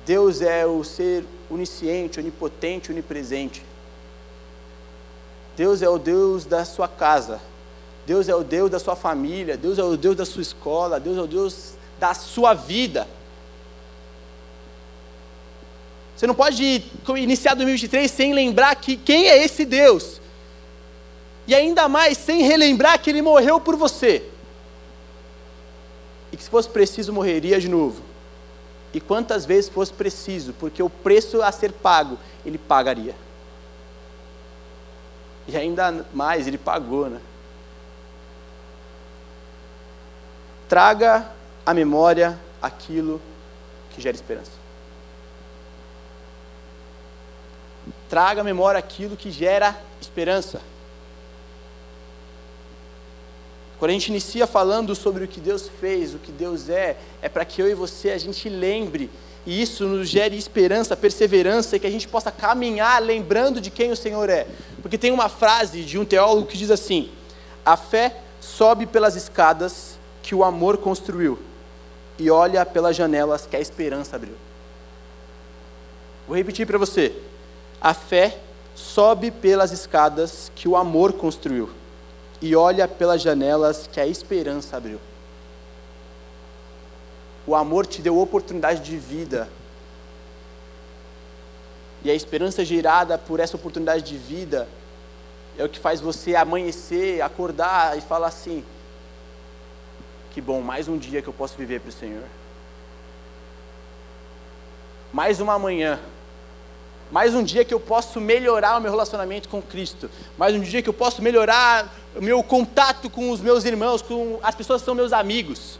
Deus 0.06 0.40
é 0.40 0.64
o 0.64 0.84
ser 0.84 1.24
onisciente, 1.50 2.20
onipotente, 2.20 2.92
onipresente. 2.92 3.64
Deus 5.56 5.82
é 5.82 5.88
o 5.88 5.98
Deus 5.98 6.44
da 6.44 6.64
sua 6.64 6.86
casa. 6.86 7.40
Deus 8.06 8.28
é 8.28 8.36
o 8.36 8.44
Deus 8.44 8.70
da 8.70 8.78
sua 8.78 8.94
família. 8.94 9.56
Deus 9.56 9.80
é 9.80 9.82
o 9.82 9.96
Deus 9.96 10.14
da 10.14 10.24
sua 10.24 10.42
escola. 10.42 11.00
Deus 11.00 11.18
é 11.18 11.22
o 11.22 11.26
Deus 11.26 11.72
da 11.98 12.14
sua 12.14 12.54
vida. 12.54 13.08
Você 16.16 16.26
não 16.26 16.34
pode 16.34 16.84
iniciar 17.16 17.54
2023 17.54 18.10
sem 18.10 18.32
lembrar 18.32 18.74
que 18.76 18.96
quem 18.96 19.26
é 19.26 19.44
esse 19.44 19.64
Deus. 19.64 20.20
E 21.46 21.54
ainda 21.54 21.88
mais 21.88 22.16
sem 22.16 22.42
relembrar 22.42 23.00
que 23.00 23.10
ele 23.10 23.20
morreu 23.20 23.60
por 23.60 23.76
você. 23.76 24.24
E 26.32 26.36
que 26.36 26.42
se 26.42 26.50
fosse 26.50 26.68
preciso 26.68 27.12
morreria 27.12 27.60
de 27.60 27.68
novo. 27.68 28.02
E 28.92 29.00
quantas 29.00 29.44
vezes 29.44 29.68
fosse 29.68 29.92
preciso, 29.92 30.52
porque 30.52 30.82
o 30.82 30.88
preço 30.88 31.42
a 31.42 31.50
ser 31.50 31.72
pago, 31.72 32.16
ele 32.46 32.58
pagaria. 32.58 33.14
E 35.48 35.56
ainda 35.56 36.06
mais, 36.14 36.46
ele 36.46 36.56
pagou, 36.56 37.10
né? 37.10 37.20
Traga 40.68 41.28
à 41.66 41.74
memória 41.74 42.38
aquilo 42.62 43.20
que 43.90 44.00
gera 44.00 44.16
esperança. 44.16 44.63
Traga 48.08 48.40
à 48.40 48.44
memória 48.44 48.78
aquilo 48.78 49.16
que 49.16 49.30
gera 49.30 49.76
esperança. 50.00 50.60
Quando 53.78 53.90
a 53.90 53.94
gente 53.94 54.08
inicia 54.08 54.46
falando 54.46 54.94
sobre 54.94 55.24
o 55.24 55.28
que 55.28 55.40
Deus 55.40 55.68
fez, 55.80 56.14
o 56.14 56.18
que 56.18 56.32
Deus 56.32 56.68
é, 56.68 56.96
é 57.20 57.28
para 57.28 57.44
que 57.44 57.60
eu 57.60 57.68
e 57.68 57.74
você 57.74 58.10
a 58.10 58.18
gente 58.18 58.48
lembre 58.48 59.10
e 59.46 59.60
isso 59.60 59.84
nos 59.84 60.08
gere 60.08 60.38
esperança, 60.38 60.96
perseverança 60.96 61.76
e 61.76 61.80
que 61.80 61.86
a 61.86 61.90
gente 61.90 62.08
possa 62.08 62.30
caminhar 62.30 63.02
lembrando 63.02 63.60
de 63.60 63.70
quem 63.70 63.90
o 63.90 63.96
Senhor 63.96 64.30
é. 64.30 64.46
Porque 64.80 64.96
tem 64.96 65.12
uma 65.12 65.28
frase 65.28 65.82
de 65.82 65.98
um 65.98 66.04
teólogo 66.04 66.46
que 66.46 66.56
diz 66.56 66.70
assim: 66.70 67.10
A 67.64 67.76
fé 67.76 68.20
sobe 68.40 68.86
pelas 68.86 69.16
escadas 69.16 69.98
que 70.22 70.34
o 70.34 70.42
amor 70.42 70.78
construiu 70.78 71.38
e 72.18 72.30
olha 72.30 72.64
pelas 72.64 72.96
janelas 72.96 73.44
que 73.44 73.56
a 73.56 73.60
esperança 73.60 74.16
abriu. 74.16 74.34
Vou 76.26 76.36
repetir 76.36 76.66
para 76.66 76.78
você. 76.78 77.14
A 77.84 77.92
fé 77.92 78.38
sobe 78.74 79.30
pelas 79.30 79.70
escadas 79.70 80.50
que 80.56 80.66
o 80.66 80.74
amor 80.74 81.12
construiu 81.12 81.68
e 82.40 82.56
olha 82.56 82.88
pelas 82.88 83.20
janelas 83.20 83.86
que 83.86 84.00
a 84.00 84.06
esperança 84.06 84.78
abriu. 84.78 84.98
O 87.46 87.54
amor 87.54 87.86
te 87.86 88.00
deu 88.00 88.18
oportunidade 88.18 88.80
de 88.80 88.96
vida. 88.96 89.50
E 92.02 92.10
a 92.10 92.14
esperança 92.14 92.64
gerada 92.64 93.18
por 93.18 93.38
essa 93.38 93.54
oportunidade 93.54 94.02
de 94.02 94.16
vida 94.16 94.66
é 95.58 95.62
o 95.62 95.68
que 95.68 95.78
faz 95.78 96.00
você 96.00 96.34
amanhecer, 96.34 97.20
acordar 97.20 97.98
e 97.98 98.00
falar 98.00 98.28
assim: 98.28 98.64
que 100.32 100.40
bom, 100.40 100.62
mais 100.62 100.88
um 100.88 100.96
dia 100.96 101.20
que 101.20 101.28
eu 101.28 101.34
posso 101.34 101.54
viver 101.54 101.82
para 101.82 101.90
o 101.90 101.92
Senhor. 101.92 102.24
Mais 105.12 105.38
uma 105.38 105.58
manhã 105.58 106.00
mais 107.14 107.32
um 107.32 107.44
dia 107.44 107.64
que 107.64 107.72
eu 107.72 107.78
posso 107.78 108.20
melhorar 108.20 108.76
o 108.76 108.80
meu 108.80 108.90
relacionamento 108.90 109.48
com 109.48 109.62
Cristo, 109.62 110.10
mais 110.36 110.52
um 110.52 110.58
dia 110.58 110.82
que 110.82 110.88
eu 110.88 110.92
posso 110.92 111.22
melhorar 111.22 111.94
o 112.16 112.20
meu 112.20 112.42
contato 112.42 113.08
com 113.08 113.30
os 113.30 113.38
meus 113.40 113.64
irmãos, 113.64 114.02
com 114.02 114.40
as 114.42 114.52
pessoas 114.52 114.82
que 114.82 114.86
são 114.86 114.96
meus 114.96 115.12
amigos. 115.12 115.78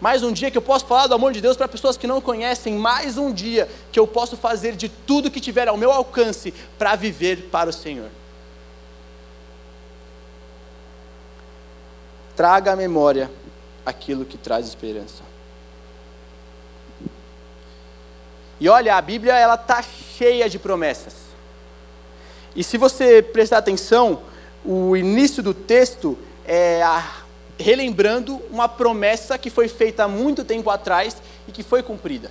Mais 0.00 0.24
um 0.24 0.32
dia 0.32 0.50
que 0.50 0.58
eu 0.58 0.62
posso 0.62 0.84
falar 0.84 1.06
do 1.06 1.14
amor 1.14 1.32
de 1.32 1.40
Deus 1.40 1.56
para 1.56 1.68
pessoas 1.68 1.96
que 1.96 2.08
não 2.08 2.20
conhecem, 2.20 2.74
mais 2.74 3.16
um 3.16 3.32
dia 3.32 3.68
que 3.92 4.00
eu 4.00 4.04
posso 4.04 4.36
fazer 4.36 4.74
de 4.74 4.88
tudo 4.88 5.30
que 5.30 5.40
tiver 5.40 5.68
ao 5.68 5.76
meu 5.76 5.92
alcance 5.92 6.52
para 6.76 6.96
viver 6.96 7.48
para 7.48 7.70
o 7.70 7.72
Senhor. 7.72 8.10
Traga 12.34 12.72
à 12.72 12.74
memória 12.74 13.30
aquilo 13.86 14.24
que 14.24 14.36
traz 14.36 14.66
esperança. 14.66 15.31
E 18.62 18.68
olha, 18.68 18.94
a 18.94 19.02
Bíblia 19.02 19.36
ela 19.36 19.56
tá 19.56 19.82
cheia 19.82 20.48
de 20.48 20.56
promessas. 20.56 21.14
E 22.54 22.62
se 22.62 22.78
você 22.78 23.20
prestar 23.20 23.58
atenção, 23.58 24.22
o 24.64 24.96
início 24.96 25.42
do 25.42 25.52
texto 25.52 26.16
é 26.44 26.80
a, 26.80 27.04
relembrando 27.58 28.40
uma 28.52 28.68
promessa 28.68 29.36
que 29.36 29.50
foi 29.50 29.66
feita 29.66 30.04
há 30.04 30.08
muito 30.08 30.44
tempo 30.44 30.70
atrás 30.70 31.16
e 31.48 31.50
que 31.50 31.64
foi 31.64 31.82
cumprida. 31.82 32.30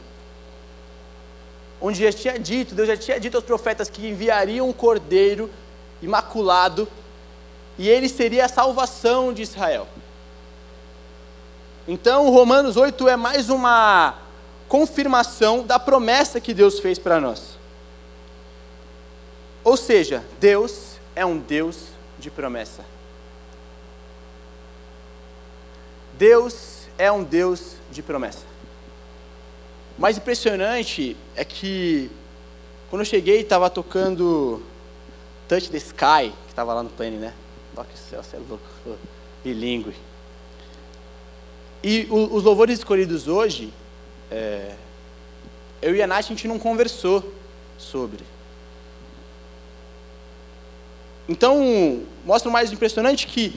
Onde 1.81 2.01
já 2.01 2.13
tinha 2.13 2.39
dito, 2.39 2.73
Deus 2.75 2.87
já 2.87 2.95
tinha 2.95 3.19
dito 3.19 3.35
aos 3.35 3.43
profetas 3.43 3.89
que 3.89 4.07
enviariam 4.07 4.69
um 4.69 4.73
cordeiro 4.73 5.49
imaculado 6.01 6.87
e 7.77 7.89
ele 7.89 8.07
seria 8.07 8.45
a 8.45 8.47
salvação 8.47 9.33
de 9.33 9.41
Israel. 9.41 9.85
Então, 11.85 12.29
Romanos 12.29 12.77
8 12.77 13.09
é 13.09 13.17
mais 13.17 13.49
uma 13.49 14.20
confirmação 14.71 15.65
da 15.65 15.77
promessa 15.77 16.39
que 16.39 16.53
Deus 16.53 16.79
fez 16.79 16.97
para 16.97 17.19
nós. 17.19 17.59
Ou 19.65 19.75
seja, 19.75 20.23
Deus 20.39 20.93
é 21.13 21.25
um 21.25 21.37
Deus 21.37 21.87
de 22.17 22.31
promessa. 22.31 22.85
Deus 26.13 26.87
é 26.97 27.11
um 27.11 27.21
Deus 27.21 27.73
de 27.91 28.01
promessa. 28.01 28.45
O 29.97 30.01
mais 30.01 30.15
impressionante 30.15 31.17
é 31.35 31.43
que 31.43 32.09
quando 32.89 33.01
eu 33.01 33.05
cheguei 33.05 33.41
estava 33.41 33.69
tocando 33.69 34.63
Touch 35.49 35.69
the 35.69 35.79
Sky, 35.79 36.31
que 36.45 36.51
estava 36.51 36.73
lá 36.73 36.81
no 36.81 36.89
plane, 36.89 37.17
né? 37.17 37.33
Toque 37.75 37.93
o 37.93 38.09
céu, 38.09 38.23
você 38.23 38.37
é 38.37 38.39
louco, 38.47 38.63
bilíngue. 39.43 39.93
E 41.83 42.07
os 42.09 42.41
louvores 42.41 42.79
escolhidos 42.79 43.27
hoje 43.27 43.73
é, 44.31 44.73
eu 45.81 45.95
e 45.95 46.01
a 46.01 46.07
Nath, 46.07 46.25
a 46.25 46.29
gente 46.29 46.47
não 46.47 46.57
conversou 46.57 47.33
sobre. 47.77 48.23
Então, 51.27 52.03
mostra 52.25 52.49
o 52.49 52.51
mais 52.51 52.71
impressionante 52.71 53.27
que 53.27 53.53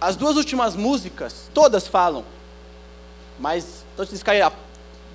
as 0.00 0.16
duas 0.16 0.36
últimas 0.36 0.76
músicas, 0.76 1.50
todas 1.54 1.86
falam, 1.86 2.24
mas 3.38 3.84
Touch 3.96 4.14
Sky 4.14 4.40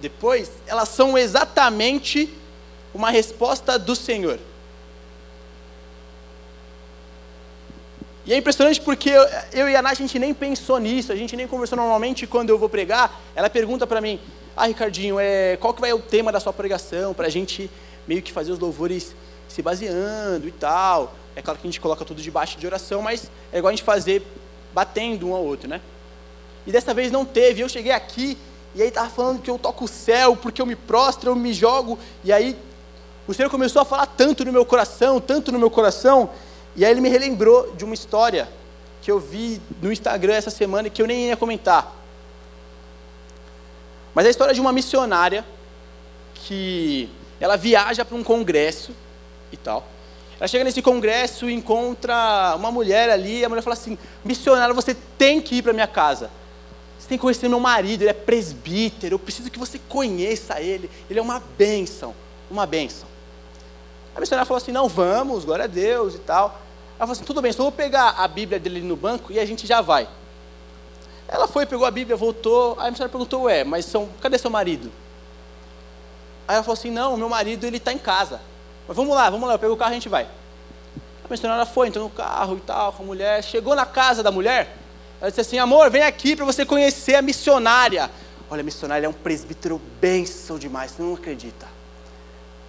depois, 0.01 0.51
elas 0.65 0.89
são 0.89 1.17
exatamente 1.17 2.33
uma 2.93 3.09
resposta 3.09 3.77
do 3.77 3.95
Senhor. 3.95 4.39
E 8.27 8.33
é 8.33 8.37
impressionante 8.37 8.81
porque 8.81 9.09
eu, 9.09 9.25
eu, 9.53 9.69
e 9.69 9.75
a 9.77 9.81
Nath, 9.81 9.93
a 9.93 9.95
gente 9.95 10.19
nem 10.19 10.33
pensou 10.33 10.77
nisso, 10.79 11.13
a 11.13 11.15
gente 11.15 11.33
nem 11.37 11.47
conversou 11.47 11.77
normalmente 11.77 12.27
quando 12.27 12.49
eu 12.49 12.59
vou 12.59 12.67
pregar. 12.67 13.21
Ela 13.33 13.49
pergunta 13.49 13.87
para 13.87 14.01
mim, 14.01 14.19
ah, 14.55 14.65
Ricardinho, 14.65 15.17
é, 15.17 15.55
qual 15.55 15.73
que 15.73 15.79
vai 15.79 15.93
o 15.93 15.99
tema 15.99 16.29
da 16.29 16.41
sua 16.41 16.51
pregação? 16.51 17.13
Para 17.13 17.27
a 17.27 17.29
gente 17.29 17.71
meio 18.05 18.21
que 18.21 18.33
fazer 18.33 18.51
os 18.51 18.59
louvores 18.59 19.15
se 19.47 19.61
baseando 19.61 20.45
e 20.45 20.51
tal. 20.51 21.15
É 21.37 21.41
claro 21.41 21.57
que 21.57 21.65
a 21.65 21.71
gente 21.71 21.79
coloca 21.79 22.03
tudo 22.03 22.21
debaixo 22.21 22.57
de 22.57 22.67
oração, 22.67 23.01
mas 23.01 23.31
é 23.49 23.59
igual 23.59 23.69
a 23.69 23.73
gente 23.73 23.85
fazer 23.85 24.21
batendo 24.73 25.29
um 25.29 25.33
ao 25.33 25.45
outro, 25.45 25.69
né? 25.69 25.79
E 26.65 26.71
dessa 26.71 26.93
vez 26.93 27.09
não 27.09 27.23
teve. 27.23 27.61
Eu 27.61 27.69
cheguei 27.69 27.93
aqui 27.93 28.37
e 28.75 28.81
aí 28.81 28.89
estava 28.89 29.09
falando 29.09 29.41
que 29.41 29.49
eu 29.49 29.57
toco 29.57 29.85
o 29.85 29.87
céu, 29.87 30.35
porque 30.35 30.61
eu 30.61 30.65
me 30.65 30.75
prostro, 30.75 31.29
eu 31.29 31.35
me 31.35 31.53
jogo. 31.53 31.97
E 32.25 32.33
aí 32.33 32.57
o 33.25 33.33
Senhor 33.33 33.49
começou 33.49 33.81
a 33.81 33.85
falar 33.85 34.05
tanto 34.05 34.43
no 34.43 34.51
meu 34.51 34.65
coração, 34.65 35.21
tanto 35.21 35.49
no 35.49 35.57
meu 35.57 35.69
coração, 35.69 36.29
e 36.77 36.85
aí 36.85 36.91
ele 36.91 37.01
me 37.01 37.09
relembrou 37.09 37.73
de 37.75 37.83
uma 37.83 37.95
história 37.95 38.47
que 39.01 39.09
eu 39.09 39.19
vi 39.19 39.59
no 39.81 39.91
Instagram 39.91 40.35
essa 40.35 40.51
semana 40.51 40.87
e 40.87 40.91
que 40.91 41.01
eu 41.01 41.07
nem 41.07 41.27
ia 41.27 41.35
comentar. 41.35 41.91
Mas 44.13 44.25
é 44.25 44.27
a 44.27 44.31
história 44.31 44.53
de 44.53 44.61
uma 44.61 44.71
missionária 44.71 45.43
que 46.35 47.09
ela 47.39 47.57
viaja 47.57 48.05
para 48.05 48.15
um 48.15 48.23
congresso 48.23 48.91
e 49.51 49.57
tal. 49.57 49.87
Ela 50.39 50.47
chega 50.47 50.63
nesse 50.63 50.83
congresso 50.83 51.49
e 51.49 51.53
encontra 51.53 52.53
uma 52.55 52.71
mulher 52.71 53.09
ali, 53.09 53.39
e 53.39 53.45
a 53.45 53.49
mulher 53.49 53.63
fala 53.63 53.73
assim: 53.73 53.97
missionária, 54.23 54.73
você 54.73 54.95
tem 55.17 55.41
que 55.41 55.55
ir 55.55 55.61
para 55.63 55.73
minha 55.73 55.87
casa. 55.87 56.29
Você 56.99 57.07
tem 57.07 57.17
que 57.17 57.23
conhecer 57.23 57.47
meu 57.47 57.59
marido, 57.59 58.03
ele 58.03 58.09
é 58.11 58.13
presbítero, 58.13 59.15
eu 59.15 59.19
preciso 59.19 59.49
que 59.49 59.57
você 59.57 59.79
conheça 59.89 60.61
ele, 60.61 60.89
ele 61.09 61.17
é 61.17 61.21
uma 61.21 61.41
bênção, 61.57 62.13
uma 62.51 62.67
bênção. 62.67 63.07
A 64.15 64.19
missionária 64.19 64.45
falou 64.45 64.61
assim: 64.61 64.71
não, 64.71 64.87
vamos, 64.87 65.43
glória 65.43 65.65
a 65.65 65.67
Deus 65.67 66.13
e 66.13 66.19
tal. 66.19 66.66
Ela 66.97 67.05
falou 67.05 67.13
assim: 67.13 67.23
tudo 67.23 67.41
bem, 67.41 67.51
só 67.51 67.63
vou 67.63 67.71
pegar 67.71 68.15
a 68.17 68.27
Bíblia 68.27 68.59
dele 68.59 68.81
no 68.81 68.95
banco 68.95 69.31
e 69.31 69.39
a 69.39 69.45
gente 69.45 69.67
já 69.67 69.81
vai. 69.81 70.07
Ela 71.27 71.47
foi, 71.47 71.65
pegou 71.65 71.85
a 71.85 71.91
Bíblia, 71.91 72.15
voltou. 72.15 72.75
Aí 72.79 72.87
a 72.87 72.91
missionária 72.91 73.11
perguntou: 73.11 73.43
ué, 73.43 73.63
mas 73.63 73.85
são, 73.85 74.09
cadê 74.21 74.37
seu 74.37 74.49
marido? 74.49 74.91
Aí 76.47 76.55
ela 76.55 76.63
falou 76.63 76.73
assim: 76.73 76.89
não, 76.89 77.15
meu 77.15 77.29
marido 77.29 77.65
ele 77.65 77.77
está 77.77 77.93
em 77.93 77.97
casa. 77.97 78.41
Mas 78.87 78.95
vamos 78.95 79.15
lá, 79.15 79.29
vamos 79.29 79.47
lá, 79.47 79.55
eu 79.55 79.59
pego 79.59 79.73
o 79.73 79.77
carro 79.77 79.91
e 79.91 79.93
a 79.93 79.95
gente 79.95 80.09
vai. 80.09 80.27
A 81.23 81.27
missionária 81.29 81.65
foi, 81.65 81.89
entrou 81.89 82.05
no 82.05 82.09
carro 82.09 82.55
e 82.55 82.61
tal, 82.61 82.93
com 82.93 83.03
a 83.03 83.05
mulher. 83.05 83.43
Chegou 83.43 83.75
na 83.75 83.85
casa 83.85 84.23
da 84.23 84.31
mulher, 84.31 84.75
ela 85.21 85.29
disse 85.29 85.41
assim: 85.41 85.59
amor, 85.59 85.91
vem 85.91 86.03
aqui 86.03 86.35
para 86.35 86.45
você 86.45 86.65
conhecer 86.65 87.15
a 87.15 87.21
missionária. 87.21 88.09
Olha, 88.49 88.61
a 88.61 88.63
missionária 88.63 89.05
é 89.05 89.09
um 89.09 89.13
presbítero 89.13 89.79
bênção 89.99 90.57
demais, 90.57 90.91
você 90.91 91.01
não 91.03 91.13
acredita. 91.13 91.67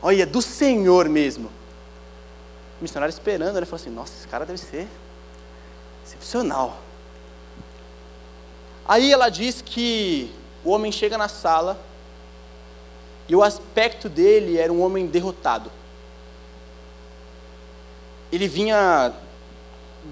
Olha, 0.03 0.27
do 0.27 0.43
Senhor 0.43 1.09
mesmo. 1.09 1.51
O 2.81 2.83
missionário 2.83 3.13
esperando, 3.13 3.57
ele 3.57 3.67
falou 3.67 3.81
assim: 3.81 3.91
nossa, 3.91 4.13
esse 4.15 4.29
cara 4.29 4.47
deve 4.47 4.59
ser 4.59 4.87
excepcional. 6.05 6.79
Aí 8.87 9.13
ela 9.13 9.29
diz 9.29 9.61
que 9.61 10.33
o 10.65 10.71
homem 10.71 10.91
chega 10.91 11.19
na 11.19 11.29
sala 11.29 11.79
e 13.29 13.37
o 13.37 13.43
aspecto 13.43 14.09
dele 14.09 14.57
era 14.57 14.73
um 14.73 14.83
homem 14.83 15.07
derrotado 15.07 15.71
ele 18.31 18.47
vinha 18.47 19.13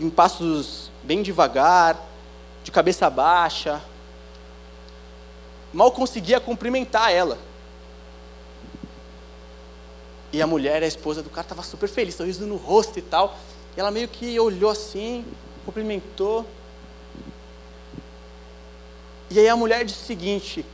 em 0.00 0.08
passos 0.08 0.90
bem 1.02 1.22
devagar, 1.22 2.00
de 2.64 2.70
cabeça 2.70 3.08
baixa. 3.10 3.82
Mal 5.72 5.92
conseguia 5.92 6.40
cumprimentar 6.40 7.12
ela. 7.12 7.38
E 10.36 10.42
a 10.42 10.46
mulher, 10.46 10.82
a 10.82 10.86
esposa 10.86 11.22
do 11.22 11.30
cara, 11.30 11.42
estava 11.44 11.62
super 11.62 11.88
feliz, 11.88 12.14
sorriso 12.14 12.46
no 12.46 12.56
rosto 12.56 12.98
e 12.98 13.02
tal. 13.02 13.36
E 13.76 13.80
ela 13.80 13.90
meio 13.90 14.08
que 14.08 14.38
olhou 14.38 14.70
assim, 14.70 15.24
cumprimentou. 15.64 16.46
E 19.30 19.38
aí 19.38 19.48
a 19.48 19.56
mulher 19.56 19.84
disse 19.84 20.02
o 20.02 20.06
seguinte: 20.06 20.64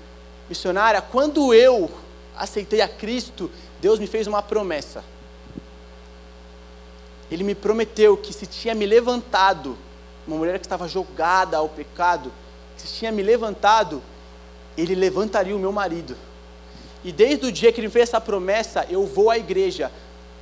missionária, 0.48 1.00
quando 1.00 1.54
eu 1.54 1.90
aceitei 2.36 2.80
a 2.80 2.88
Cristo, 2.88 3.50
Deus 3.80 3.98
me 3.98 4.06
fez 4.06 4.26
uma 4.26 4.42
promessa 4.42 5.04
ele 7.34 7.44
me 7.44 7.54
prometeu 7.54 8.14
que 8.14 8.30
se 8.30 8.46
tinha 8.46 8.74
me 8.74 8.84
levantado, 8.84 9.76
uma 10.26 10.36
mulher 10.36 10.58
que 10.58 10.66
estava 10.66 10.86
jogada 10.86 11.56
ao 11.56 11.66
pecado, 11.66 12.30
que 12.76 12.82
se 12.82 12.88
tinha 12.88 13.10
me 13.10 13.22
levantado, 13.22 14.02
ele 14.76 14.94
levantaria 14.94 15.56
o 15.56 15.58
meu 15.58 15.72
marido. 15.72 16.14
E 17.04 17.10
desde 17.10 17.46
o 17.46 17.52
dia 17.52 17.72
que 17.72 17.80
ele 17.80 17.90
fez 17.90 18.08
essa 18.08 18.20
promessa, 18.20 18.86
eu 18.88 19.04
vou 19.06 19.30
à 19.30 19.38
igreja 19.38 19.90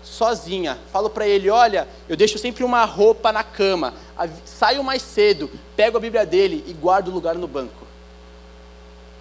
sozinha. 0.03 0.79
Falo 0.93 1.09
para 1.09 1.27
ele: 1.27 1.49
olha, 1.51 1.89
eu 2.09 2.17
deixo 2.17 2.39
sempre 2.39 2.65
uma 2.65 2.85
roupa 2.85 3.33
na 3.33 3.43
cama, 3.43 3.95
saio 4.45 4.83
mais 4.83 5.03
cedo, 5.03 5.51
pego 5.77 5.97
a 5.97 6.01
Bíblia 6.01 6.27
dele 6.27 6.65
e 6.67 6.73
guardo 6.73 7.09
o 7.09 7.13
lugar 7.13 7.35
no 7.35 7.49
banco. 7.49 7.87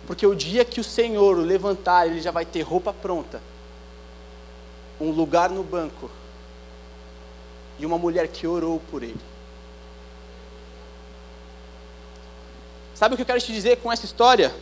Porque 0.05 0.25
o 0.25 0.35
dia 0.35 0.65
que 0.65 0.79
o 0.79 0.83
Senhor 0.83 1.37
o 1.37 1.41
levantar, 1.41 2.07
ele 2.07 2.19
já 2.19 2.31
vai 2.31 2.45
ter 2.45 2.61
roupa 2.61 2.91
pronta, 2.91 3.41
um 4.99 5.11
lugar 5.11 5.49
no 5.49 5.63
banco 5.63 6.09
e 7.77 7.85
uma 7.85 7.97
mulher 7.97 8.27
que 8.27 8.47
orou 8.47 8.81
por 8.91 9.03
ele. 9.03 9.19
Sabe 12.95 13.13
o 13.13 13.15
que 13.15 13.21
eu 13.21 13.25
quero 13.25 13.39
te 13.39 13.53
dizer 13.53 13.77
com 13.77 13.89
essa 13.89 14.03
história? 14.03 14.53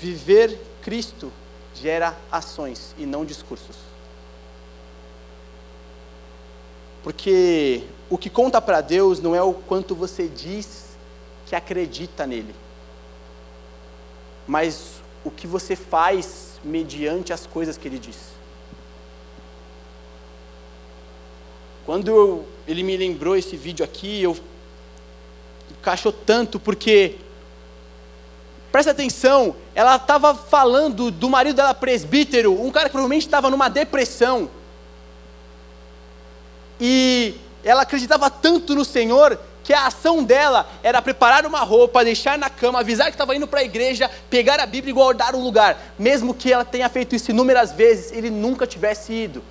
Viver 0.00 0.58
Cristo 0.82 1.30
gera 1.74 2.16
ações 2.32 2.94
e 2.96 3.04
não 3.04 3.24
discursos. 3.24 3.76
Porque 7.02 7.82
o 8.08 8.18
que 8.18 8.30
conta 8.30 8.60
para 8.60 8.80
Deus 8.80 9.20
não 9.20 9.34
é 9.34 9.42
o 9.42 9.52
quanto 9.52 9.94
você 9.94 10.26
diz 10.26 10.90
que 11.46 11.54
acredita 11.54 12.26
nele, 12.26 12.54
mas 14.46 15.02
o 15.24 15.30
que 15.30 15.46
você 15.46 15.76
faz 15.76 16.58
mediante 16.64 17.32
as 17.32 17.46
coisas 17.46 17.76
que 17.76 17.88
ele 17.88 17.98
diz. 17.98 18.16
Quando 21.84 22.08
eu, 22.08 22.46
ele 22.68 22.82
me 22.82 22.96
lembrou 22.96 23.36
esse 23.36 23.56
vídeo 23.56 23.84
aqui, 23.84 24.22
eu 24.22 24.36
encaixou 25.70 26.12
tanto 26.12 26.60
porque 26.60 27.16
presta 28.70 28.92
atenção, 28.92 29.54
ela 29.74 29.96
estava 29.96 30.34
falando 30.34 31.10
do 31.10 31.28
marido 31.28 31.56
dela 31.56 31.74
presbítero, 31.74 32.52
um 32.52 32.70
cara 32.70 32.86
que 32.86 32.92
provavelmente 32.92 33.26
estava 33.26 33.50
numa 33.50 33.68
depressão. 33.68 34.50
E 36.80 37.34
ela 37.62 37.82
acreditava 37.82 38.30
tanto 38.30 38.74
no 38.74 38.84
Senhor 38.84 39.38
que 39.62 39.74
a 39.74 39.86
ação 39.86 40.24
dela 40.24 40.68
era 40.82 41.02
preparar 41.02 41.44
uma 41.46 41.60
roupa, 41.60 42.04
deixar 42.04 42.38
na 42.38 42.48
cama, 42.48 42.80
avisar 42.80 43.06
que 43.06 43.12
estava 43.12 43.36
indo 43.36 43.46
para 43.46 43.60
a 43.60 43.64
igreja, 43.64 44.10
pegar 44.28 44.58
a 44.58 44.66
Bíblia 44.66 44.90
e 44.90 44.94
guardar 44.94 45.34
um 45.34 45.42
lugar. 45.42 45.78
Mesmo 45.98 46.34
que 46.34 46.52
ela 46.52 46.64
tenha 46.64 46.88
feito 46.88 47.14
isso 47.14 47.30
inúmeras 47.30 47.72
vezes, 47.72 48.12
ele 48.12 48.30
nunca 48.30 48.66
tivesse 48.66 49.12
ido. 49.12 49.44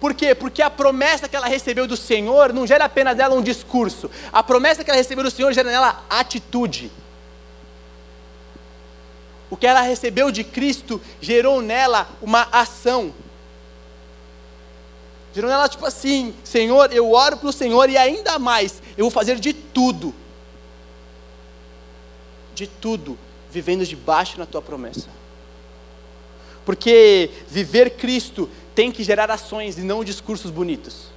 Por 0.00 0.14
quê? 0.14 0.34
Porque 0.34 0.60
a 0.60 0.70
promessa 0.70 1.28
que 1.28 1.36
ela 1.36 1.46
recebeu 1.46 1.86
do 1.86 1.96
Senhor 1.96 2.52
não 2.52 2.66
gera 2.66 2.84
apenas 2.84 3.16
nela 3.16 3.34
um 3.34 3.42
discurso. 3.42 4.10
A 4.32 4.42
promessa 4.42 4.84
que 4.84 4.90
ela 4.90 4.98
recebeu 4.98 5.24
do 5.24 5.30
Senhor 5.30 5.52
gera 5.52 5.70
nela 5.70 6.04
atitude. 6.10 6.90
O 9.50 9.56
que 9.56 9.66
ela 9.66 9.82
recebeu 9.82 10.30
de 10.30 10.42
Cristo 10.42 11.00
gerou 11.20 11.62
nela 11.62 12.08
uma 12.20 12.48
ação. 12.50 13.14
Gerou 15.34 15.50
nela 15.50 15.68
tipo 15.68 15.86
assim: 15.86 16.34
Senhor, 16.42 16.92
eu 16.92 17.12
oro 17.12 17.36
para 17.36 17.48
o 17.48 17.52
Senhor 17.52 17.88
e 17.88 17.96
ainda 17.96 18.38
mais, 18.38 18.82
eu 18.96 19.04
vou 19.04 19.10
fazer 19.10 19.38
de 19.38 19.52
tudo. 19.52 20.14
De 22.54 22.66
tudo, 22.66 23.18
vivendo 23.50 23.84
debaixo 23.84 24.38
na 24.38 24.46
tua 24.46 24.62
promessa. 24.62 25.08
Porque 26.64 27.30
viver 27.48 27.90
Cristo 27.90 28.48
tem 28.74 28.90
que 28.90 29.04
gerar 29.04 29.30
ações 29.30 29.78
e 29.78 29.82
não 29.82 30.04
discursos 30.04 30.50
bonitos. 30.50 31.14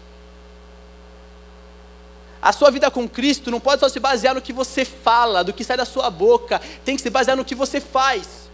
A 2.41 2.53
sua 2.53 2.69
vida 2.69 2.89
com 2.91 3.09
Cristo 3.09 3.49
não 3.49 3.59
pode 3.59 3.79
só 3.79 3.89
se 3.89 3.99
basear 3.99 4.35
no 4.35 4.41
que 4.41 4.53
você 4.53 4.85
fala, 4.85 5.43
do 5.43 5.51
que 5.51 5.63
sai 5.63 5.75
da 5.75 5.85
sua 5.85 6.09
boca, 6.09 6.61
tem 6.85 6.95
que 6.95 7.01
se 7.01 7.09
basear 7.09 7.35
no 7.35 7.43
que 7.43 7.55
você 7.55 7.81
faz. 7.81 8.47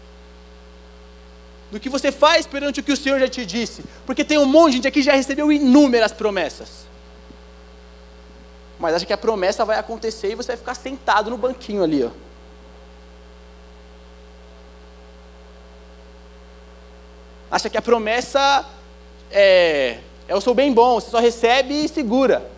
No 1.70 1.78
que 1.78 1.88
você 1.88 2.10
faz 2.10 2.46
perante 2.46 2.80
o 2.80 2.82
que 2.82 2.92
o 2.92 2.96
Senhor 2.96 3.20
já 3.20 3.28
te 3.28 3.44
disse. 3.44 3.84
Porque 4.06 4.24
tem 4.24 4.38
um 4.38 4.46
monte 4.46 4.70
de 4.70 4.76
gente 4.76 4.88
aqui 4.88 5.00
que 5.00 5.06
já 5.06 5.12
recebeu 5.12 5.52
inúmeras 5.52 6.12
promessas. 6.12 6.86
Mas 8.78 8.94
acha 8.94 9.06
que 9.06 9.12
a 9.12 9.18
promessa 9.18 9.64
vai 9.64 9.78
acontecer 9.78 10.32
e 10.32 10.34
você 10.34 10.48
vai 10.48 10.56
ficar 10.56 10.74
sentado 10.74 11.30
no 11.30 11.38
banquinho 11.38 11.82
ali, 11.82 12.04
ó. 12.04 12.10
Acha 17.50 17.70
que 17.70 17.78
a 17.78 17.82
promessa 17.82 18.66
é, 19.34 19.98
eu 20.28 20.40
sou 20.40 20.54
bem 20.54 20.72
bom, 20.72 20.94
você 20.94 21.10
só 21.10 21.18
recebe 21.18 21.84
e 21.84 21.88
segura. 21.88 22.48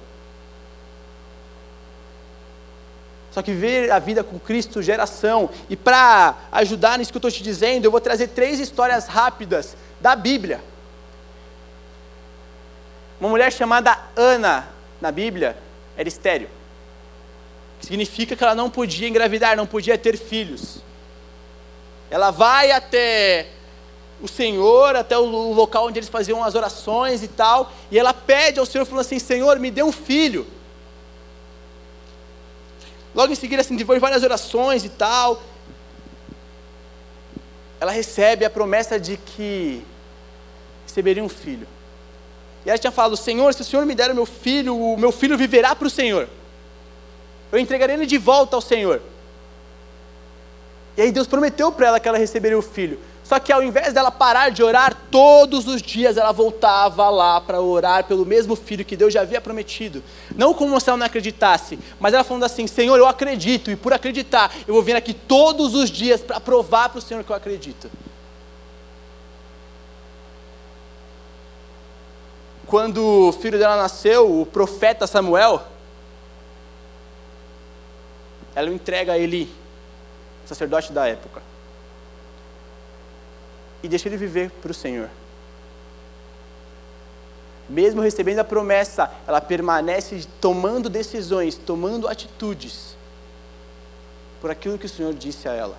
Só 3.33 3.43
que 3.43 3.53
ver 3.53 3.91
a 3.91 3.99
vida 3.99 4.23
com 4.23 4.39
Cristo 4.39 4.83
geração. 4.83 5.51
E 5.69 5.77
para 5.77 6.37
ajudar 6.53 6.99
nisso 6.99 7.11
que 7.11 7.17
eu 7.17 7.19
estou 7.19 7.31
te 7.31 7.43
dizendo, 7.43 7.85
eu 7.85 7.91
vou 7.91 8.01
trazer 8.01 8.29
três 8.29 8.61
histórias 8.61 9.07
rápidas 9.07 9.77
da 10.01 10.15
Bíblia. 10.15 10.61
Uma 13.19 13.31
mulher 13.31 13.53
chamada 13.53 13.99
Ana, 14.15 14.69
na 15.01 15.11
Bíblia, 15.11 15.57
era 15.97 16.09
estéreo. 16.09 16.49
Significa 17.81 18.37
que 18.37 18.43
ela 18.43 18.55
não 18.55 18.71
podia 18.71 19.09
engravidar, 19.09 19.57
não 19.57 19.67
podia 19.67 19.97
ter 19.97 20.17
filhos. 20.17 20.83
Ela 22.11 22.31
vai 22.31 22.71
até 22.71 23.49
o 24.21 24.29
Senhor 24.29 24.97
até 24.97 25.17
o 25.19 25.53
local 25.53 25.87
onde 25.87 25.99
eles 25.99 26.09
faziam 26.09 26.43
as 26.43 26.55
orações 26.55 27.23
e 27.23 27.29
tal, 27.29 27.71
e 27.91 27.99
ela 27.99 28.15
pede 28.15 28.59
ao 28.59 28.67
Senhor, 28.67 28.85
falando 28.85 29.05
assim: 29.05 29.19
Senhor, 29.19 29.59
me 29.59 29.71
dê 29.71 29.83
um 29.83 29.93
filho. 29.93 30.47
Logo 33.15 33.33
em 33.33 33.37
seguida, 33.37 33.63
assim, 33.63 33.77
depois 33.77 33.97
de 33.97 34.01
várias 34.01 34.23
orações 34.23 34.85
e 34.85 34.89
tal, 34.89 35.43
ela 37.81 37.93
recebe 37.93 38.45
a 38.45 38.51
promessa 38.51 38.99
de 38.99 39.17
que 39.17 39.83
receberia 40.87 41.23
um 41.23 41.29
filho. 41.29 41.67
E 42.65 42.71
ela 42.71 42.79
tinha 42.79 42.91
falado: 42.91 43.17
Senhor, 43.17 43.53
se 43.55 43.63
o 43.63 43.65
Senhor 43.65 43.85
me 43.85 43.95
der 43.95 44.11
o 44.11 44.15
meu 44.15 44.27
filho, 44.27 44.77
o 44.77 44.97
meu 44.97 45.13
filho 45.13 45.37
viverá 45.37 45.75
para 45.75 45.87
o 45.87 45.91
Senhor. 45.91 46.29
Eu 47.53 47.59
entregarei 47.59 47.97
ele 47.97 48.07
de 48.07 48.19
volta 48.19 48.57
ao 48.57 48.63
Senhor. 48.63 49.01
E 50.97 51.03
aí 51.03 51.13
Deus 51.13 51.27
prometeu 51.27 51.71
para 51.71 51.89
ela 51.89 52.01
que 52.01 52.09
ela 52.09 52.19
receberia 52.19 52.59
o 52.59 52.63
filho. 52.63 52.99
Só 53.27 53.41
que 53.41 53.53
ao 53.53 53.61
invés 53.61 53.93
dela 53.93 54.13
parar 54.13 54.51
de 54.51 54.63
orar, 54.63 54.97
todos 55.11 55.67
os 55.67 55.83
dias 55.83 56.17
ela 56.17 56.31
voltava 56.31 57.11
lá 57.11 57.41
para 57.41 57.61
orar 57.61 58.05
pelo 58.05 58.25
mesmo 58.25 58.55
filho 58.55 58.85
que 58.85 58.97
Deus 58.97 59.13
já 59.13 59.23
havia 59.23 59.41
prometido. 59.41 60.01
Não 60.37 60.55
como 60.55 60.79
se 60.79 60.89
ela 60.89 60.97
não 60.97 61.07
acreditasse, 61.07 61.77
mas 61.99 62.15
ela 62.15 62.23
falando 62.23 62.45
assim: 62.45 62.69
Senhor, 62.69 62.97
eu 62.97 63.05
acredito, 63.05 63.69
e 63.69 63.75
por 63.75 63.93
acreditar, 63.93 64.55
eu 64.65 64.73
vou 64.73 64.83
vir 64.83 64.95
aqui 64.95 65.13
todos 65.13 65.75
os 65.75 65.91
dias 65.91 66.21
para 66.21 66.39
provar 66.39 66.89
para 66.89 67.01
o 67.01 67.03
Senhor 67.03 67.25
que 67.25 67.31
eu 67.31 67.35
acredito. 67.35 67.91
Quando 72.65 73.29
o 73.29 73.33
filho 73.33 73.59
dela 73.59 73.77
nasceu, 73.77 74.41
o 74.41 74.47
profeta 74.47 75.05
Samuel, 75.05 75.65
ela 78.55 78.71
o 78.71 78.73
entrega 78.73 79.15
a 79.15 79.19
ele, 79.19 79.53
sacerdote 80.47 80.93
da 80.93 81.09
época 81.09 81.46
e 83.87 83.89
deixa 83.89 84.09
ele 84.09 84.17
viver 84.17 84.51
para 84.51 84.73
o 84.73 84.75
Senhor. 84.75 85.09
Mesmo 87.69 88.01
recebendo 88.01 88.41
a 88.41 88.45
promessa, 88.45 89.09
ela 89.27 89.41
permanece 89.41 90.27
tomando 90.41 90.91
decisões, 90.91 91.57
tomando 91.57 92.09
atitudes 92.09 92.97
por 94.41 94.51
aquilo 94.51 94.77
que 94.77 94.87
o 94.87 94.89
Senhor 94.89 95.15
disse 95.15 95.49
a 95.49 95.53
ela. 95.53 95.79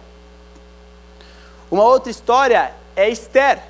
Uma 1.70 1.84
outra 1.84 2.10
história 2.10 2.74
é 2.96 3.10
Esther. 3.10 3.62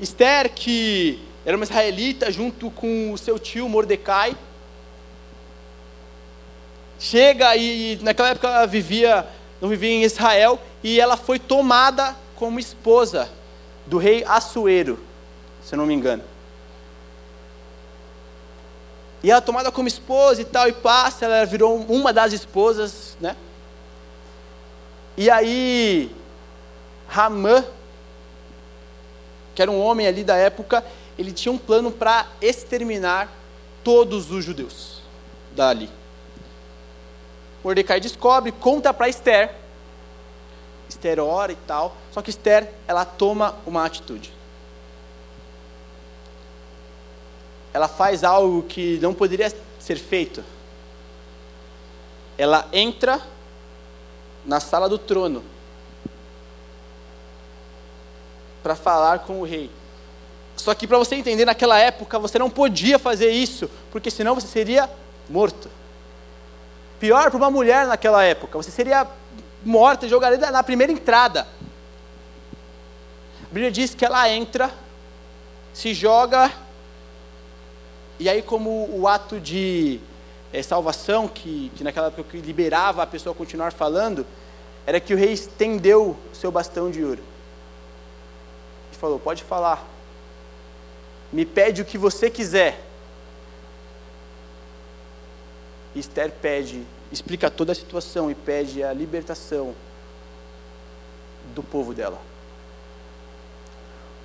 Esther, 0.00 0.52
que 0.52 1.22
era 1.46 1.56
uma 1.56 1.64
israelita 1.64 2.32
junto 2.32 2.68
com 2.68 3.12
o 3.12 3.18
seu 3.18 3.38
tio 3.38 3.68
Mordecai, 3.68 4.36
chega 6.98 7.56
e 7.56 7.96
naquela 8.02 8.30
época 8.30 8.48
ela 8.48 8.66
vivia 8.66 9.24
não 9.60 9.68
vivia 9.68 9.90
em 9.90 10.02
Israel, 10.02 10.58
e 10.82 11.00
ela 11.00 11.16
foi 11.16 11.38
tomada 11.38 12.16
como 12.36 12.60
esposa 12.60 13.28
do 13.86 13.98
rei 13.98 14.24
Assuero, 14.24 14.98
se 15.64 15.74
eu 15.74 15.78
não 15.78 15.86
me 15.86 15.94
engano. 15.94 16.22
E 19.22 19.30
ela 19.30 19.40
tomada 19.40 19.72
como 19.72 19.88
esposa 19.88 20.40
e 20.40 20.44
tal, 20.44 20.68
e 20.68 20.72
passa, 20.72 21.24
ela 21.24 21.44
virou 21.44 21.76
uma 21.88 22.12
das 22.12 22.32
esposas, 22.32 23.16
né? 23.20 23.36
E 25.16 25.28
aí, 25.28 26.14
Ramã, 27.08 27.64
que 29.54 29.60
era 29.60 29.70
um 29.70 29.80
homem 29.80 30.06
ali 30.06 30.22
da 30.22 30.36
época, 30.36 30.84
ele 31.18 31.32
tinha 31.32 31.50
um 31.50 31.58
plano 31.58 31.90
para 31.90 32.28
exterminar 32.40 33.28
todos 33.82 34.30
os 34.30 34.44
judeus 34.44 35.02
dali. 35.50 35.90
Mordecai 37.62 38.00
descobre, 38.00 38.52
conta 38.52 38.94
para 38.94 39.08
Esther. 39.08 39.54
Esther 40.88 41.20
ora 41.20 41.52
e 41.52 41.56
tal. 41.56 41.96
Só 42.12 42.22
que 42.22 42.30
Esther, 42.30 42.72
ela 42.86 43.04
toma 43.04 43.54
uma 43.66 43.84
atitude. 43.84 44.32
Ela 47.72 47.88
faz 47.88 48.24
algo 48.24 48.62
que 48.62 48.98
não 49.00 49.12
poderia 49.12 49.54
ser 49.78 49.96
feito. 49.96 50.42
Ela 52.36 52.66
entra 52.72 53.20
na 54.44 54.60
sala 54.60 54.88
do 54.88 54.98
trono 54.98 55.44
para 58.62 58.74
falar 58.74 59.20
com 59.20 59.40
o 59.40 59.44
rei. 59.44 59.70
Só 60.56 60.74
que 60.74 60.86
para 60.86 60.98
você 60.98 61.14
entender, 61.14 61.44
naquela 61.44 61.78
época 61.78 62.18
você 62.18 62.38
não 62.38 62.50
podia 62.50 62.98
fazer 62.98 63.30
isso, 63.30 63.70
porque 63.90 64.10
senão 64.10 64.34
você 64.34 64.46
seria 64.46 64.90
morto. 65.28 65.70
Pior 67.00 67.30
para 67.30 67.36
uma 67.36 67.50
mulher 67.50 67.86
naquela 67.86 68.24
época, 68.24 68.58
você 68.58 68.70
seria 68.70 69.06
morta, 69.64 70.08
jogaria 70.08 70.50
na 70.50 70.62
primeira 70.62 70.92
entrada. 70.92 71.46
A 73.42 73.46
Bíblia 73.46 73.70
diz 73.70 73.94
que 73.94 74.04
ela 74.04 74.28
entra, 74.28 74.70
se 75.72 75.94
joga, 75.94 76.52
e 78.20 78.28
aí, 78.28 78.42
como 78.42 78.88
o 78.90 79.06
ato 79.06 79.38
de 79.38 80.00
é, 80.52 80.60
salvação, 80.60 81.28
que, 81.28 81.70
que 81.76 81.84
naquela 81.84 82.08
época 82.08 82.24
que 82.24 82.38
liberava 82.38 83.00
a 83.00 83.06
pessoa 83.06 83.32
a 83.32 83.36
continuar 83.36 83.72
falando, 83.72 84.26
era 84.84 84.98
que 84.98 85.14
o 85.14 85.16
rei 85.16 85.32
estendeu 85.32 86.16
o 86.32 86.34
seu 86.34 86.50
bastão 86.50 86.90
de 86.90 87.04
ouro. 87.04 87.22
E 88.92 88.96
falou: 88.96 89.20
Pode 89.20 89.44
falar, 89.44 89.86
me 91.32 91.46
pede 91.46 91.80
o 91.80 91.84
que 91.84 91.96
você 91.96 92.28
quiser 92.28 92.87
Esther 95.94 96.30
pede, 96.30 96.82
explica 97.10 97.50
toda 97.50 97.72
a 97.72 97.74
situação 97.74 98.30
e 98.30 98.34
pede 98.34 98.82
a 98.82 98.92
libertação 98.92 99.74
do 101.54 101.62
povo 101.62 101.94
dela. 101.94 102.20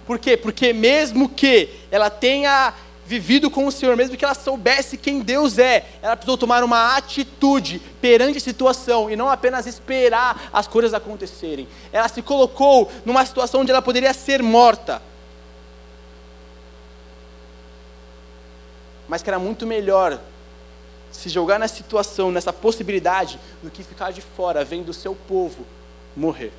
Por 0.05 0.19
quê? 0.19 0.35
Porque 0.35 0.73
mesmo 0.73 1.29
que 1.29 1.69
ela 1.89 2.09
tenha 2.09 2.73
vivido 3.05 3.49
com 3.49 3.67
o 3.67 3.71
Senhor, 3.71 3.95
mesmo 3.95 4.15
que 4.15 4.23
ela 4.23 4.33
soubesse 4.33 4.97
quem 4.97 5.21
Deus 5.21 5.57
é, 5.57 5.85
ela 6.01 6.15
precisou 6.15 6.37
tomar 6.37 6.63
uma 6.63 6.95
atitude 6.95 7.79
perante 8.01 8.37
a 8.37 8.41
situação 8.41 9.09
e 9.09 9.15
não 9.15 9.29
apenas 9.29 9.65
esperar 9.65 10.49
as 10.53 10.67
coisas 10.67 10.93
acontecerem. 10.93 11.67
Ela 11.91 12.07
se 12.07 12.21
colocou 12.21 12.91
numa 13.05 13.25
situação 13.25 13.61
onde 13.61 13.71
ela 13.71 13.81
poderia 13.81 14.13
ser 14.13 14.41
morta. 14.41 15.01
Mas 19.07 19.21
que 19.21 19.29
era 19.29 19.39
muito 19.39 19.67
melhor 19.67 20.19
se 21.13 21.29
jogar 21.29 21.59
nessa 21.59 21.75
situação, 21.75 22.31
nessa 22.31 22.51
possibilidade, 22.51 23.39
do 23.61 23.69
que 23.69 23.83
ficar 23.83 24.11
de 24.11 24.19
fora, 24.19 24.65
vendo 24.65 24.89
o 24.89 24.93
seu 24.93 25.15
povo 25.15 25.63
morrer. 26.15 26.51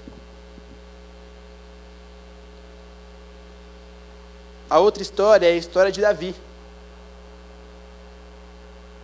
A 4.71 4.79
outra 4.79 5.03
história 5.03 5.47
é 5.47 5.53
a 5.53 5.57
história 5.57 5.93
de 5.93 6.01
Davi, 6.01 6.35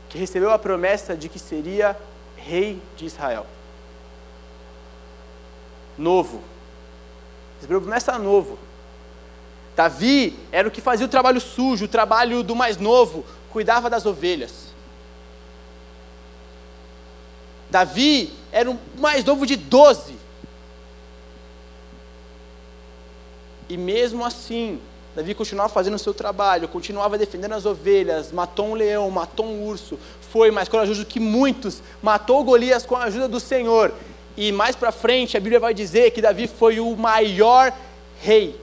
que 0.09 0.17
recebeu 0.17 0.51
a 0.51 0.59
promessa 0.59 1.17
de 1.17 1.29
que 1.29 1.39
seria 1.39 1.97
rei 2.37 2.81
de 2.97 3.05
Israel. 3.05 3.47
Novo. 5.99 6.43
Recebeu 7.57 7.79
a 7.79 7.81
promessa 7.81 8.19
novo. 8.19 8.59
Davi 9.77 10.39
era 10.51 10.67
o 10.67 10.71
que 10.71 10.81
fazia 10.81 11.07
o 11.07 11.09
trabalho 11.09 11.41
sujo, 11.41 11.85
o 11.85 11.89
trabalho 11.89 12.43
do 12.43 12.55
mais 12.55 12.77
novo, 12.77 13.25
cuidava 13.51 13.91
das 13.91 14.07
ovelhas. 14.07 14.70
Davi 17.71 18.33
era 18.51 18.71
o 18.71 18.79
mais 18.99 19.25
novo 19.25 19.47
de 19.47 19.57
doze. 19.57 20.15
E 23.69 23.77
mesmo 23.77 24.25
assim, 24.25 24.81
Davi 25.15 25.35
continuava 25.35 25.69
fazendo 25.69 25.95
o 25.95 25.99
seu 25.99 26.13
trabalho, 26.13 26.67
continuava 26.67 27.17
defendendo 27.17 27.53
as 27.53 27.65
ovelhas, 27.65 28.33
matou 28.33 28.67
um 28.67 28.75
leão, 28.75 29.09
matou 29.11 29.47
um 29.47 29.65
urso, 29.65 29.99
foi 30.21 30.51
mais 30.51 30.69
corajoso 30.69 31.05
que 31.05 31.21
muitos, 31.21 31.81
matou 32.03 32.43
Golias 32.43 32.85
com 32.85 32.97
a 32.97 33.05
ajuda 33.05 33.29
do 33.29 33.39
Senhor. 33.39 33.93
E 34.37 34.51
mais 34.51 34.75
para 34.75 34.91
frente 34.91 35.37
a 35.37 35.41
Bíblia 35.41 35.61
vai 35.61 35.73
dizer 35.73 36.11
que 36.11 36.21
Davi 36.21 36.49
foi 36.49 36.81
o 36.81 36.97
maior 36.97 37.73
rei 38.21 38.59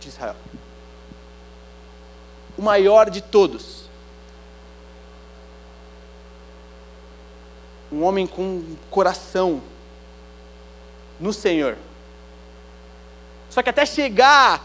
de 0.00 0.08
Israel. 0.08 0.36
O 2.58 2.62
maior 2.62 3.08
de 3.08 3.22
todos. 3.22 3.85
Um 7.90 8.02
homem 8.02 8.26
com 8.26 8.62
coração 8.90 9.62
no 11.20 11.32
Senhor. 11.32 11.76
Só 13.50 13.62
que 13.62 13.70
até 13.70 13.86
chegar 13.86 14.62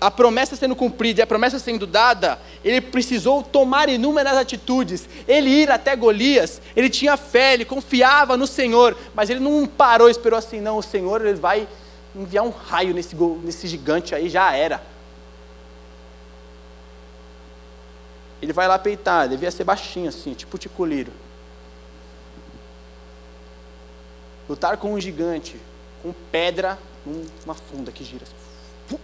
a 0.00 0.10
promessa 0.10 0.54
sendo 0.54 0.76
cumprida 0.76 1.20
e 1.20 1.22
a 1.22 1.26
promessa 1.26 1.58
sendo 1.58 1.86
dada, 1.86 2.38
ele 2.62 2.80
precisou 2.80 3.42
tomar 3.42 3.88
inúmeras 3.88 4.36
atitudes. 4.36 5.08
Ele 5.26 5.48
ir 5.48 5.70
até 5.70 5.96
Golias, 5.96 6.60
ele 6.74 6.90
tinha 6.90 7.16
fé, 7.16 7.54
ele 7.54 7.64
confiava 7.64 8.36
no 8.36 8.46
Senhor, 8.46 8.96
mas 9.14 9.30
ele 9.30 9.40
não 9.40 9.66
parou 9.66 10.10
esperou 10.10 10.38
assim, 10.38 10.60
não, 10.60 10.78
o 10.78 10.82
Senhor 10.82 11.24
ele 11.24 11.38
vai 11.38 11.66
enviar 12.14 12.44
um 12.44 12.50
raio 12.50 12.94
nesse, 12.94 13.16
nesse 13.42 13.66
gigante 13.66 14.14
aí, 14.14 14.28
já 14.28 14.52
era. 14.54 14.82
Ele 18.40 18.52
vai 18.52 18.68
lá 18.68 18.78
peitar, 18.78 19.28
devia 19.28 19.50
ser 19.50 19.64
baixinho 19.64 20.08
assim, 20.08 20.34
tipo 20.34 20.58
ticuliro. 20.58 21.12
Lutar 24.48 24.76
com 24.76 24.94
um 24.94 25.00
gigante, 25.00 25.60
com 26.02 26.12
pedra, 26.30 26.78
numa 27.04 27.54
funda 27.54 27.90
que 27.90 28.04
gira. 28.04 28.24
Assim. 28.24 28.98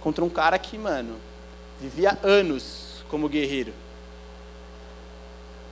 Contra 0.00 0.24
um 0.24 0.30
cara 0.30 0.58
que, 0.58 0.78
mano, 0.78 1.16
vivia 1.80 2.18
anos 2.22 3.04
como 3.08 3.28
guerreiro. 3.28 3.72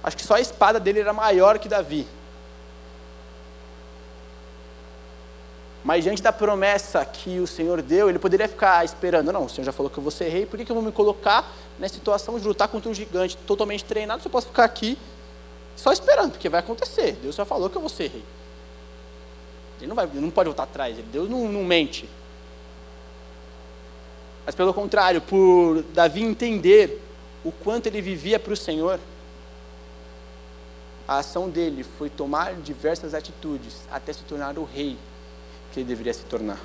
Acho 0.02 0.16
que 0.16 0.24
só 0.24 0.34
a 0.34 0.40
espada 0.40 0.78
dele 0.78 1.00
era 1.00 1.12
maior 1.12 1.58
que 1.58 1.68
Davi. 1.68 2.06
Mas 5.82 6.02
diante 6.02 6.20
da 6.20 6.32
promessa 6.32 7.04
que 7.04 7.38
o 7.38 7.46
Senhor 7.46 7.80
deu, 7.80 8.08
ele 8.08 8.18
poderia 8.18 8.48
ficar 8.48 8.84
esperando. 8.84 9.32
Não, 9.32 9.44
o 9.44 9.48
Senhor 9.48 9.64
já 9.64 9.72
falou 9.72 9.88
que 9.88 9.96
eu 9.96 10.02
vou 10.02 10.10
ser 10.10 10.28
rei, 10.28 10.44
por 10.44 10.56
que, 10.58 10.64
que 10.64 10.70
eu 10.72 10.74
vou 10.74 10.84
me 10.84 10.90
colocar 10.90 11.48
nessa 11.78 11.94
situação 11.94 12.38
de 12.38 12.46
lutar 12.46 12.66
contra 12.68 12.90
um 12.90 12.94
gigante 12.94 13.36
totalmente 13.36 13.84
treinado? 13.84 14.20
Se 14.20 14.26
eu 14.26 14.32
posso 14.32 14.48
ficar 14.48 14.64
aqui 14.64 14.98
só 15.76 15.92
esperando, 15.92 16.32
porque 16.32 16.48
vai 16.48 16.60
acontecer. 16.60 17.12
Deus 17.22 17.34
já 17.34 17.44
falou 17.44 17.68
que 17.68 17.76
eu 17.76 17.80
vou 17.80 17.90
ser 17.90 18.08
rei. 18.08 18.24
Ele 19.78 19.88
não, 19.88 19.94
vai, 19.94 20.06
ele 20.06 20.20
não 20.20 20.30
pode 20.30 20.48
voltar 20.48 20.62
atrás, 20.62 20.96
Deus 21.12 21.28
não, 21.28 21.48
não 21.48 21.62
mente. 21.62 22.08
Mas 24.44 24.54
pelo 24.54 24.72
contrário, 24.72 25.20
por 25.20 25.82
Davi 25.92 26.22
entender 26.22 27.02
o 27.44 27.52
quanto 27.52 27.86
ele 27.86 28.00
vivia 28.00 28.38
para 28.38 28.52
o 28.52 28.56
Senhor, 28.56 28.98
a 31.06 31.18
ação 31.18 31.48
dele 31.48 31.84
foi 31.84 32.08
tomar 32.08 32.54
diversas 32.54 33.12
atitudes 33.12 33.82
até 33.90 34.12
se 34.12 34.22
tornar 34.22 34.58
o 34.58 34.64
rei 34.64 34.96
que 35.72 35.80
ele 35.80 35.88
deveria 35.88 36.14
se 36.14 36.24
tornar. 36.24 36.60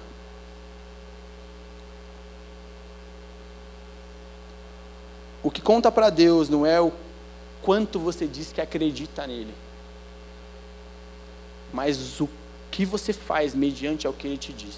O 5.43 5.49
que 5.49 5.61
conta 5.61 5.91
para 5.91 6.09
Deus 6.09 6.49
não 6.49 6.65
é 6.65 6.79
o 6.79 6.91
quanto 7.61 7.99
você 7.99 8.25
diz 8.25 8.51
que 8.51 8.61
acredita 8.61 9.25
nele, 9.27 9.53
mas 11.71 12.19
o 12.19 12.29
que 12.69 12.85
você 12.85 13.13
faz 13.13 13.53
mediante 13.53 14.07
ao 14.07 14.13
que 14.13 14.27
ele 14.27 14.37
te 14.37 14.51
diz. 14.51 14.77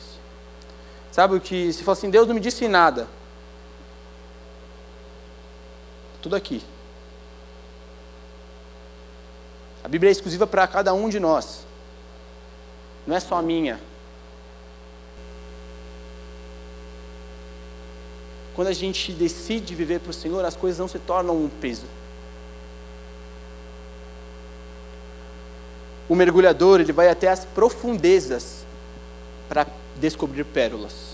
Sabe 1.12 1.36
o 1.36 1.42
que, 1.42 1.72
se 1.72 1.84
fala 1.84 1.98
assim, 1.98 2.10
Deus 2.10 2.28
não 2.28 2.36
me 2.36 2.42
disse 2.42 2.68
nada, 2.68 3.08
tudo 6.22 6.36
aqui. 6.36 6.64
A 9.84 9.88
Bíblia 9.88 10.10
é 10.10 10.14
exclusiva 10.14 10.48
para 10.48 10.66
cada 10.66 10.94
um 10.94 11.10
de 11.10 11.20
nós, 11.20 11.66
não 13.06 13.16
é 13.16 13.20
só 13.20 13.36
a 13.36 13.42
minha. 13.42 13.80
Quando 18.56 18.68
a 18.68 18.74
gente 18.74 19.12
decide 19.12 19.74
viver 19.74 20.00
para 20.00 20.12
o 20.12 20.14
Senhor, 20.14 20.46
as 20.46 20.56
coisas 20.56 20.80
não 20.80 20.88
se 20.88 21.00
tornam 21.00 21.36
um 21.36 21.50
peso. 21.50 21.88
O 26.08 26.16
mergulhador, 26.16 26.82
ele 26.82 26.92
vai 26.92 27.10
até 27.10 27.30
as 27.30 27.46
profundezas 27.46 28.66
para 29.48 29.66
descobrir 29.96 30.44
pérolas. 30.44 31.14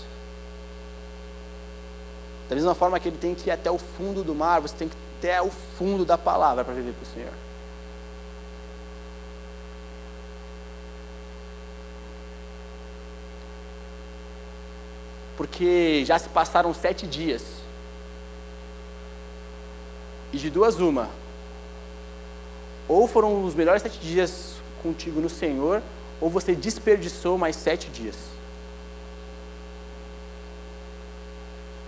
Da 2.48 2.56
mesma 2.56 2.74
forma 2.74 2.98
que 2.98 3.08
ele 3.08 3.16
tem 3.16 3.34
que 3.34 3.48
ir 3.48 3.52
até 3.52 3.70
o 3.70 3.78
fundo 3.78 4.24
do 4.24 4.34
mar, 4.34 4.60
você 4.60 4.74
tem 4.74 4.88
que 4.88 4.94
ir 4.94 4.98
até 5.18 5.40
o 5.40 5.50
fundo 5.50 6.04
da 6.04 6.18
palavra 6.18 6.64
para 6.64 6.74
viver 6.74 6.92
para 6.92 7.08
o 7.08 7.14
Senhor. 7.14 7.32
Porque 15.36 16.04
já 16.04 16.18
se 16.18 16.28
passaram 16.28 16.74
sete 16.74 17.06
dias. 17.06 17.42
E 20.32 20.38
de 20.38 20.50
duas 20.50 20.78
uma. 20.80 21.08
Ou 22.88 23.06
foram 23.06 23.44
os 23.44 23.54
melhores 23.54 23.80
sete 23.80 23.98
dias 24.00 24.59
contigo 24.82 25.20
no 25.20 25.28
Senhor, 25.28 25.82
ou 26.20 26.28
você 26.28 26.54
desperdiçou 26.54 27.38
mais 27.38 27.56
sete 27.56 27.88
dias. 27.88 28.16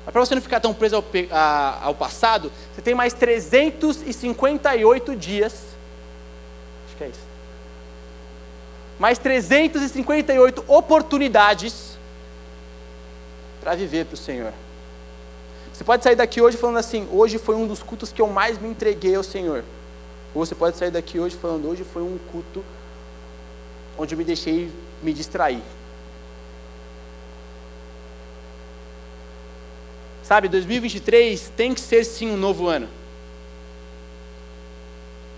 Para 0.05 0.21
você 0.21 0.35
não 0.35 0.43
ficar 0.43 0.59
tão 0.59 0.75
preso 0.75 0.97
ao, 0.97 1.05
a, 1.31 1.85
ao, 1.85 1.95
passado, 1.95 2.51
você 2.75 2.83
tem 2.83 2.95
mais 2.95 3.15
358 3.15 5.15
dias. 5.15 5.53
Acho 6.87 6.97
que 6.97 7.05
é 7.05 7.09
isso. 7.09 7.21
Mais 8.99 9.19
358 9.19 10.65
oportunidades 10.67 11.97
para 13.61 13.77
viver 13.77 14.07
para 14.07 14.15
o 14.15 14.19
Senhor. 14.19 14.53
Você 15.73 15.85
pode 15.85 16.03
sair 16.03 16.17
daqui 16.17 16.43
hoje 16.43 16.57
falando 16.57 16.79
assim: 16.79 17.09
hoje 17.11 17.39
foi 17.39 17.55
um 17.55 17.67
dos 17.67 17.83
cultos 17.83 18.13
que 18.13 18.21
eu 18.21 18.27
mais 18.27 18.59
me 18.59 18.69
entreguei 18.69 19.15
ao 19.15 19.23
Senhor. 19.23 19.65
Ou 20.35 20.45
você 20.45 20.55
pode 20.55 20.77
sair 20.77 20.91
daqui 20.91 21.21
hoje 21.21 21.37
falando: 21.37 21.69
hoje 21.69 21.85
foi 21.85 22.03
um 22.03 22.19
culto 22.31 22.65
onde 23.99 24.15
eu 24.15 24.19
me 24.19 24.25
deixei 24.25 24.71
me 25.03 25.13
distrair. 25.13 25.63
Sabe, 30.23 30.49
2023 30.49 31.53
tem 31.57 31.75
que 31.75 31.81
ser 31.81 32.05
sim 32.05 32.31
um 32.31 32.37
novo 32.37 32.67
ano. 32.67 32.89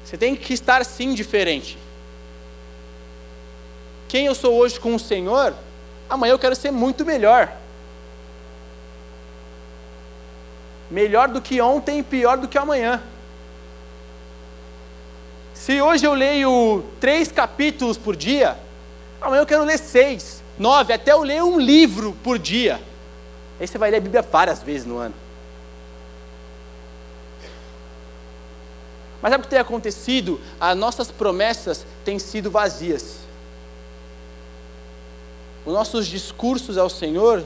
Você 0.04 0.18
tem 0.18 0.36
que 0.36 0.52
estar 0.52 0.84
sim 0.84 1.14
diferente. 1.14 1.78
Quem 4.06 4.26
eu 4.26 4.34
sou 4.34 4.54
hoje 4.54 4.78
com 4.78 4.94
o 4.94 4.98
Senhor, 4.98 5.54
amanhã 6.08 6.32
eu 6.32 6.38
quero 6.38 6.54
ser 6.54 6.70
muito 6.70 7.04
melhor. 7.04 7.52
Melhor 10.90 11.28
do 11.28 11.40
que 11.40 11.60
ontem 11.60 11.98
e 11.98 12.02
pior 12.02 12.36
do 12.36 12.46
que 12.46 12.58
amanhã. 12.58 13.02
Se 15.64 15.80
hoje 15.80 16.04
eu 16.04 16.12
leio 16.12 16.84
três 17.00 17.32
capítulos 17.32 17.96
por 17.96 18.14
dia, 18.14 18.54
amanhã 19.18 19.40
eu 19.40 19.46
quero 19.46 19.64
ler 19.64 19.78
seis, 19.78 20.42
nove, 20.58 20.92
até 20.92 21.12
eu 21.12 21.22
ler 21.22 21.42
um 21.42 21.58
livro 21.58 22.14
por 22.22 22.38
dia. 22.38 22.78
Aí 23.58 23.66
você 23.66 23.78
vai 23.78 23.90
ler 23.90 23.96
a 23.96 24.00
Bíblia 24.00 24.20
várias 24.20 24.62
vezes 24.62 24.86
no 24.86 24.98
ano. 24.98 25.14
Mas 29.22 29.30
sabe 29.30 29.40
o 29.40 29.44
que 29.44 29.50
tem 29.50 29.58
acontecido? 29.58 30.38
As 30.60 30.76
nossas 30.76 31.10
promessas 31.10 31.86
têm 32.04 32.18
sido 32.18 32.50
vazias. 32.50 33.20
Os 35.64 35.72
nossos 35.72 36.06
discursos 36.06 36.76
ao 36.76 36.90
Senhor 36.90 37.42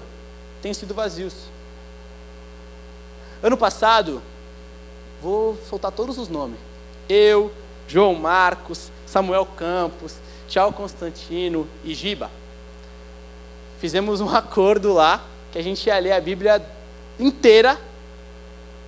têm 0.61 0.74
sido 0.74 0.92
vazios. 0.92 1.35
Ano 3.40 3.57
passado, 3.57 4.20
vou 5.22 5.57
soltar 5.70 5.92
todos 5.92 6.18
os 6.18 6.28
nomes. 6.28 6.59
Eu, 7.09 7.52
João 7.88 8.14
Marcos, 8.14 8.92
Samuel 9.07 9.46
Campos, 9.46 10.14
Tchau 10.46 10.72
Constantino 10.72 11.66
e 11.83 11.94
Giba. 11.94 12.31
Fizemos 13.81 14.20
um 14.20 14.29
acordo 14.37 14.92
lá 14.92 15.24
que 15.51 15.59
a 15.59 15.62
gente 15.62 15.87
ia 15.87 15.98
ler 15.98 16.12
a 16.12 16.20
Bíblia 16.20 16.64
inteira 17.18 17.79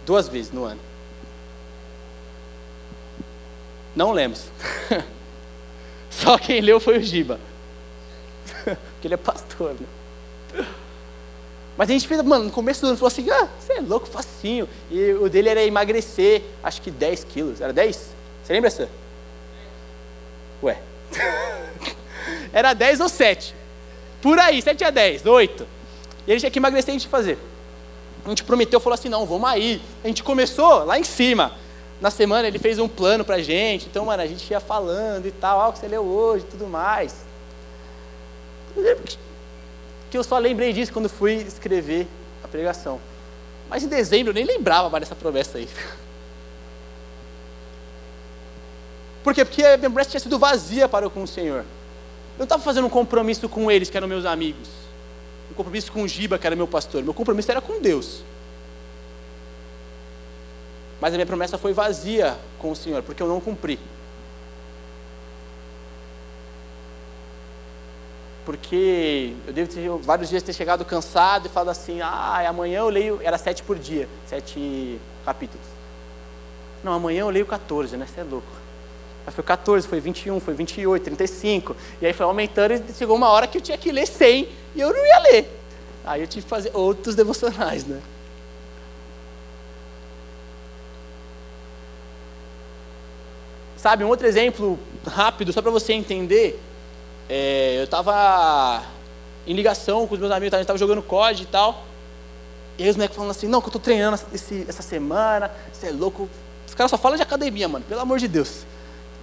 duas 0.04 0.28
vezes 0.28 0.52
no 0.52 0.64
ano. 0.64 0.80
Não 3.96 4.12
lemos. 4.12 4.44
Só 6.10 6.38
quem 6.38 6.60
leu 6.60 6.78
foi 6.78 6.98
o 6.98 7.02
Giba. 7.02 7.40
Porque 8.64 9.06
ele 9.06 9.14
é 9.14 9.16
pastor, 9.16 9.74
né? 9.74 10.66
Mas 11.76 11.88
a 11.88 11.92
gente 11.92 12.06
fez, 12.06 12.22
mano, 12.22 12.44
no 12.44 12.50
começo 12.50 12.82
do 12.82 12.88
ano, 12.88 12.96
falou 12.96 13.08
assim: 13.08 13.30
ah, 13.30 13.48
você 13.58 13.74
é 13.74 13.80
louco, 13.80 14.06
facinho. 14.06 14.68
E 14.90 15.12
o 15.12 15.30
dele 15.30 15.48
era 15.48 15.64
emagrecer, 15.64 16.42
acho 16.62 16.82
que 16.82 16.90
10 16.90 17.24
quilos. 17.24 17.60
Era 17.60 17.72
10? 17.72 18.19
Você 18.50 18.54
lembra, 18.54 18.70
Sam? 18.70 18.88
Ué. 20.60 20.76
Era 22.52 22.74
10 22.74 22.98
ou 22.98 23.08
7. 23.08 23.54
Por 24.20 24.40
aí, 24.40 24.60
7 24.60 24.82
a 24.82 24.90
10, 24.90 25.24
8. 25.24 25.66
E 26.26 26.30
ele 26.32 26.40
tinha 26.40 26.50
que 26.50 26.58
emagrecer 26.58 26.92
e 26.92 26.96
a 26.96 26.98
gente 26.98 27.08
fazer. 27.08 27.38
A 28.24 28.28
gente 28.28 28.42
prometeu, 28.42 28.80
falou 28.80 28.94
assim, 28.94 29.08
não, 29.08 29.24
vamos 29.24 29.48
aí. 29.48 29.80
A 30.02 30.08
gente 30.08 30.24
começou 30.24 30.82
lá 30.82 30.98
em 30.98 31.04
cima. 31.04 31.52
Na 32.00 32.10
semana 32.10 32.48
ele 32.48 32.58
fez 32.58 32.80
um 32.80 32.88
plano 32.88 33.24
pra 33.24 33.40
gente. 33.40 33.86
Então, 33.86 34.06
mano, 34.06 34.20
a 34.20 34.26
gente 34.26 34.50
ia 34.50 34.58
falando 34.58 35.26
e 35.26 35.30
tal. 35.30 35.68
O 35.68 35.72
que 35.72 35.78
você 35.78 35.86
leu 35.86 36.02
hoje 36.02 36.44
tudo 36.50 36.66
mais. 36.66 37.14
Que 40.10 40.18
eu 40.18 40.24
só 40.24 40.38
lembrei 40.38 40.72
disso 40.72 40.92
quando 40.92 41.08
fui 41.08 41.34
escrever 41.34 42.08
a 42.42 42.48
pregação. 42.48 43.00
Mas 43.68 43.84
em 43.84 43.88
dezembro 43.88 44.30
eu 44.30 44.34
nem 44.34 44.44
lembrava 44.44 44.90
mais 44.90 45.04
dessa 45.04 45.14
promessa 45.14 45.58
aí. 45.58 45.68
Por 49.22 49.34
quê? 49.34 49.44
Porque 49.44 49.62
a 49.62 49.78
promessa 49.78 50.10
tinha 50.10 50.20
sido 50.20 50.38
vazia 50.38 50.88
para 50.88 51.08
com 51.10 51.22
o 51.22 51.28
Senhor. 51.28 51.64
Eu 52.38 52.44
estava 52.44 52.62
fazendo 52.62 52.86
um 52.86 52.90
compromisso 52.90 53.48
com 53.48 53.70
eles, 53.70 53.90
que 53.90 53.96
eram 53.96 54.08
meus 54.08 54.24
amigos. 54.24 54.68
Um 55.50 55.54
compromisso 55.54 55.92
com 55.92 56.02
o 56.02 56.08
Giba, 56.08 56.38
que 56.38 56.46
era 56.46 56.56
meu 56.56 56.66
pastor. 56.66 57.02
Meu 57.02 57.12
compromisso 57.12 57.50
era 57.50 57.60
com 57.60 57.80
Deus. 57.80 58.22
Mas 61.00 61.12
a 61.12 61.16
minha 61.16 61.26
promessa 61.26 61.58
foi 61.58 61.72
vazia 61.72 62.36
com 62.58 62.70
o 62.70 62.76
Senhor, 62.76 63.02
porque 63.02 63.22
eu 63.22 63.28
não 63.28 63.40
cumpri. 63.40 63.78
Porque 68.44 69.34
eu 69.46 69.52
devo 69.52 69.70
ter 69.70 69.88
vários 70.02 70.28
dias 70.28 70.42
ter 70.42 70.52
chegado 70.52 70.84
cansado 70.84 71.46
e 71.46 71.48
falado 71.48 71.68
assim, 71.68 72.00
ah, 72.00 72.42
amanhã 72.48 72.80
eu 72.80 72.88
leio, 72.88 73.20
era 73.22 73.38
sete 73.38 73.62
por 73.62 73.78
dia, 73.78 74.08
sete 74.26 74.98
capítulos. 75.24 75.66
Não, 76.82 76.92
amanhã 76.92 77.20
eu 77.20 77.30
leio 77.30 77.46
14, 77.46 77.96
né? 77.96 78.06
Você 78.06 78.20
é 78.20 78.24
louco. 78.24 78.48
Aí 79.26 79.32
foi 79.32 79.44
14, 79.44 79.86
foi 79.86 80.00
21, 80.00 80.40
foi 80.40 80.54
28, 80.54 81.04
35. 81.04 81.76
E 82.00 82.06
aí 82.06 82.12
foi 82.12 82.26
aumentando 82.26 82.74
e 82.74 82.92
chegou 82.92 83.16
uma 83.16 83.28
hora 83.28 83.46
que 83.46 83.58
eu 83.58 83.62
tinha 83.62 83.78
que 83.78 83.92
ler 83.92 84.06
100 84.06 84.48
e 84.74 84.80
eu 84.80 84.92
não 84.92 85.06
ia 85.06 85.18
ler. 85.20 85.60
Aí 86.04 86.20
eu 86.22 86.26
tive 86.26 86.42
que 86.42 86.48
fazer 86.48 86.70
outros 86.74 87.14
devocionais, 87.14 87.84
né? 87.84 88.00
Sabe, 93.76 94.04
um 94.04 94.08
outro 94.08 94.26
exemplo 94.26 94.78
rápido, 95.06 95.52
só 95.52 95.62
para 95.62 95.70
você 95.70 95.94
entender. 95.94 96.60
É, 97.28 97.78
eu 97.78 97.84
estava 97.84 98.82
em 99.46 99.54
ligação 99.54 100.06
com 100.06 100.14
os 100.14 100.20
meus 100.20 100.30
amigos, 100.30 100.52
a 100.52 100.58
gente 100.58 100.64
estava 100.64 100.78
jogando 100.78 101.02
COD 101.02 101.44
e 101.44 101.46
tal. 101.46 101.84
E 102.76 102.82
aí 102.82 102.90
os 102.90 102.96
moleques 102.96 103.16
falando 103.16 103.30
assim, 103.30 103.46
não, 103.46 103.60
que 103.60 103.68
eu 103.68 103.72
tô 103.72 103.78
treinando 103.78 104.18
esse, 104.34 104.66
essa 104.68 104.82
semana, 104.82 105.50
você 105.72 105.88
é 105.88 105.92
louco. 105.92 106.28
Os 106.66 106.74
caras 106.74 106.90
só 106.90 106.98
falam 106.98 107.16
de 107.16 107.22
academia, 107.22 107.68
mano, 107.68 107.84
pelo 107.88 108.00
amor 108.00 108.18
de 108.18 108.28
Deus. 108.28 108.64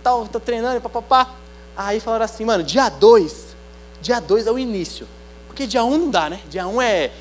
Tal, 0.08 0.26
tô 0.26 0.40
treinando, 0.40 0.80
papapá. 0.80 1.36
Aí 1.76 2.00
falaram 2.00 2.24
assim, 2.24 2.46
mano, 2.46 2.64
dia 2.64 2.88
2, 2.88 3.58
dia 4.00 4.22
2 4.22 4.48
é 4.48 4.52
o 4.54 4.58
início. 4.58 5.06
Porque 5.48 5.68
dia 5.68 5.84
1 5.84 5.94
um 5.94 5.98
não 5.98 6.10
dá, 6.10 6.30
né? 6.30 6.40
Dia 6.50 6.66
1 6.66 6.76
um 6.76 6.82
é 6.82 7.12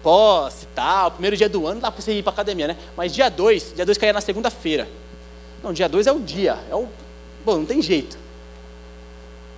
pós 0.00 0.62
e 0.62 0.66
tal, 0.66 1.10
primeiro 1.10 1.36
dia 1.36 1.48
do 1.48 1.66
ano 1.66 1.80
dá 1.80 1.90
pra 1.90 2.00
você 2.00 2.12
ir 2.12 2.22
pra 2.22 2.30
academia, 2.32 2.68
né? 2.68 2.76
Mas 2.96 3.12
dia 3.12 3.28
2, 3.28 3.72
dia 3.74 3.84
2 3.84 3.98
caía 3.98 4.12
na 4.12 4.20
segunda-feira. 4.20 4.88
Não, 5.60 5.72
dia 5.72 5.88
2 5.88 6.06
é 6.06 6.12
o 6.12 6.20
dia, 6.20 6.56
é 6.70 6.74
o... 6.76 6.86
Bom, 7.44 7.56
não 7.56 7.66
tem 7.66 7.82
jeito. 7.82 8.16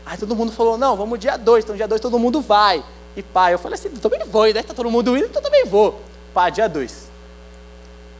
Aí 0.06 0.16
todo 0.16 0.34
mundo 0.34 0.50
falou, 0.50 0.78
não, 0.78 0.96
vamos 0.96 1.18
dia 1.18 1.36
2, 1.36 1.64
então 1.64 1.76
dia 1.76 1.86
2 1.86 2.00
todo 2.00 2.18
mundo 2.18 2.40
vai. 2.40 2.82
E 3.14 3.22
pá, 3.22 3.52
eu 3.52 3.58
falei 3.58 3.74
assim, 3.78 3.90
também 3.90 4.24
vou, 4.24 4.46
né? 4.46 4.62
Tá 4.62 4.72
todo 4.72 4.90
mundo 4.90 5.14
indo, 5.14 5.26
então 5.26 5.42
eu 5.42 5.44
também 5.44 5.66
vou. 5.66 6.00
Pá, 6.32 6.48
dia 6.48 6.66
2. 6.66 7.10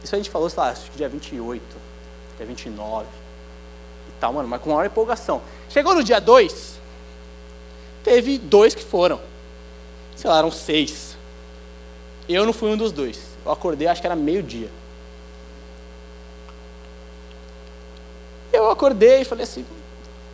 Isso 0.03 0.13
a 0.13 0.19
gente 0.19 0.29
falou, 0.29 0.47
sei 0.47 0.61
lá, 0.61 0.69
acho 0.69 0.91
que 0.91 0.97
dia 0.97 1.09
28, 1.09 1.59
dia 2.37 2.45
29 2.45 3.07
e 3.07 3.18
tal, 4.19 4.33
mano, 4.33 4.47
mas 4.47 4.61
com 4.61 4.69
maior 4.69 4.85
empolgação. 4.85 5.41
Chegou 5.69 5.93
no 5.93 6.03
dia 6.03 6.19
2, 6.19 6.79
teve 8.03 8.37
dois 8.37 8.75
que 8.75 8.83
foram. 8.83 9.19
Sei 10.15 10.29
lá, 10.29 10.39
eram 10.39 10.51
seis. 10.51 11.17
Eu 12.27 12.45
não 12.45 12.53
fui 12.53 12.69
um 12.69 12.77
dos 12.77 12.91
dois. 12.91 13.19
Eu 13.45 13.51
acordei, 13.51 13.87
acho 13.87 14.01
que 14.01 14.07
era 14.07 14.15
meio-dia. 14.15 14.69
Eu 18.51 18.69
acordei 18.69 19.21
e 19.21 19.25
falei 19.25 19.43
assim, 19.43 19.65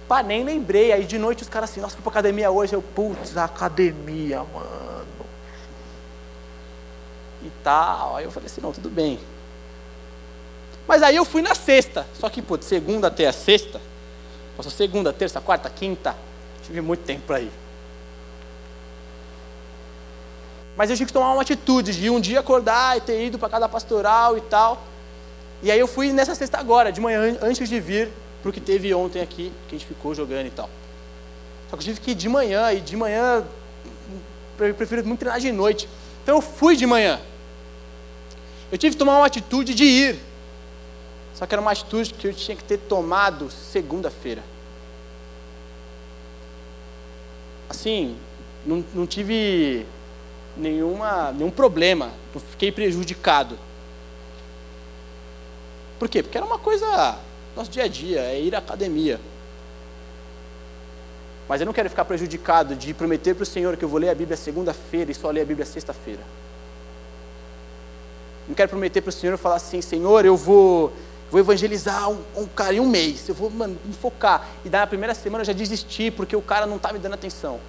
Pá, 0.07 0.21
nem 0.21 0.43
lembrei. 0.43 0.91
Aí 0.91 1.05
de 1.05 1.17
noite 1.17 1.43
os 1.43 1.49
caras 1.49 1.69
assim, 1.69 1.81
nossa, 1.81 1.95
fui 1.95 2.03
pra 2.03 2.11
academia 2.11 2.51
hoje. 2.51 2.73
Eu, 2.73 2.81
putz, 2.81 3.37
academia, 3.37 4.43
mano. 4.53 5.05
E 7.43 7.51
tal. 7.63 8.15
Aí 8.15 8.25
eu 8.25 8.31
falei 8.31 8.47
assim, 8.47 8.61
não, 8.61 8.71
tudo 8.71 8.89
bem. 8.89 9.19
Mas 10.87 11.01
aí 11.01 11.15
eu 11.15 11.25
fui 11.25 11.41
na 11.41 11.55
sexta. 11.55 12.05
Só 12.19 12.29
que, 12.29 12.41
putz, 12.41 12.65
segunda 12.65 13.07
até 13.07 13.27
a 13.27 13.33
sexta. 13.33 13.81
Passou 14.55 14.71
segunda, 14.71 15.11
terça, 15.11 15.41
quarta, 15.41 15.69
quinta. 15.69 16.15
Tive 16.63 16.81
muito 16.81 17.03
tempo 17.03 17.23
para 17.27 17.41
ir. 17.41 17.51
Mas 20.75 20.89
eu 20.89 20.95
tinha 20.95 21.07
que 21.07 21.13
tomar 21.13 21.31
uma 21.31 21.41
atitude 21.41 21.93
de 21.93 22.09
um 22.09 22.19
dia 22.19 22.39
acordar 22.39 22.97
e 22.97 23.01
ter 23.01 23.25
ido 23.25 23.39
para 23.39 23.49
cada 23.49 23.69
pastoral 23.69 24.37
e 24.37 24.41
tal. 24.41 24.83
E 25.63 25.71
aí 25.71 25.79
eu 25.79 25.87
fui 25.87 26.11
nessa 26.11 26.35
sexta 26.35 26.57
agora, 26.57 26.91
de 26.91 26.99
manhã, 26.99 27.37
antes 27.41 27.67
de 27.67 27.79
vir 27.79 28.11
para 28.41 28.49
o 28.49 28.53
que 28.53 28.59
teve 28.59 28.93
ontem 28.93 29.21
aqui, 29.21 29.51
que 29.67 29.75
a 29.75 29.79
gente 29.79 29.87
ficou 29.87 30.13
jogando 30.13 30.47
e 30.47 30.51
tal. 30.51 30.69
Só 31.69 31.77
que 31.77 31.81
eu 31.81 31.85
tive 31.85 32.01
que 32.01 32.11
ir 32.11 32.15
de 32.15 32.29
manhã, 32.29 32.71
e 32.73 32.81
de 32.81 32.95
manhã 32.95 33.43
eu 34.59 34.73
prefiro 34.73 35.05
muito 35.05 35.19
treinar 35.19 35.39
de 35.39 35.51
noite. 35.51 35.89
Então 36.23 36.35
eu 36.35 36.41
fui 36.41 36.75
de 36.75 36.85
manhã. 36.85 37.19
Eu 38.71 38.77
tive 38.77 38.95
que 38.95 38.99
tomar 38.99 39.17
uma 39.17 39.25
atitude 39.25 39.73
de 39.73 39.83
ir. 39.83 40.19
Só 41.35 41.45
que 41.45 41.53
era 41.53 41.61
uma 41.61 41.71
atitude 41.71 42.13
que 42.13 42.27
eu 42.27 42.33
tinha 42.33 42.55
que 42.55 42.63
ter 42.63 42.77
tomado 42.77 43.51
segunda-feira. 43.51 44.41
Assim, 47.69 48.17
não, 48.65 48.83
não 48.93 49.05
tive 49.05 49.85
nenhuma, 50.55 51.31
nenhum 51.33 51.51
problema, 51.51 52.11
não 52.33 52.41
fiquei 52.41 52.71
prejudicado. 52.71 53.59
Por 55.99 56.07
quê? 56.07 56.23
Porque 56.23 56.37
era 56.37 56.45
uma 56.45 56.57
coisa 56.57 57.19
nosso 57.55 57.71
dia 57.71 57.83
a 57.83 57.87
dia, 57.87 58.21
é 58.21 58.39
ir 58.39 58.55
à 58.55 58.59
academia. 58.59 59.19
Mas 61.47 61.61
eu 61.61 61.65
não 61.65 61.73
quero 61.73 61.89
ficar 61.89 62.05
prejudicado 62.05 62.75
de 62.75 62.93
prometer 62.93 63.33
para 63.35 63.43
o 63.43 63.45
Senhor 63.45 63.77
que 63.77 63.85
eu 63.85 63.89
vou 63.89 63.99
ler 63.99 64.09
a 64.09 64.15
Bíblia 64.15 64.35
segunda-feira 64.35 65.11
e 65.11 65.15
só 65.15 65.29
ler 65.29 65.41
a 65.41 65.45
Bíblia 65.45 65.65
sexta-feira. 65.65 66.21
Não 68.47 68.55
quero 68.55 68.69
prometer 68.69 69.01
para 69.01 69.09
o 69.09 69.13
Senhor 69.13 69.37
falar 69.37 69.55
assim, 69.55 69.81
Senhor, 69.81 70.25
eu 70.25 70.35
vou, 70.35 70.91
vou 71.29 71.39
evangelizar 71.39 72.09
um, 72.09 72.21
um, 72.35 72.45
cara 72.45 72.73
em 72.73 72.79
um 72.79 72.87
mês, 72.87 73.27
eu 73.27 73.35
vou 73.35 73.49
mano, 73.49 73.77
me 73.83 73.93
focar. 73.93 74.47
E 74.63 74.69
na 74.69 74.85
primeira 74.85 75.13
semana 75.13 75.41
eu 75.41 75.45
já 75.45 75.53
desisti 75.53 76.11
porque 76.11 76.35
o 76.35 76.41
cara 76.41 76.65
não 76.65 76.77
está 76.77 76.93
me 76.93 76.99
dando 76.99 77.13
atenção. 77.13 77.59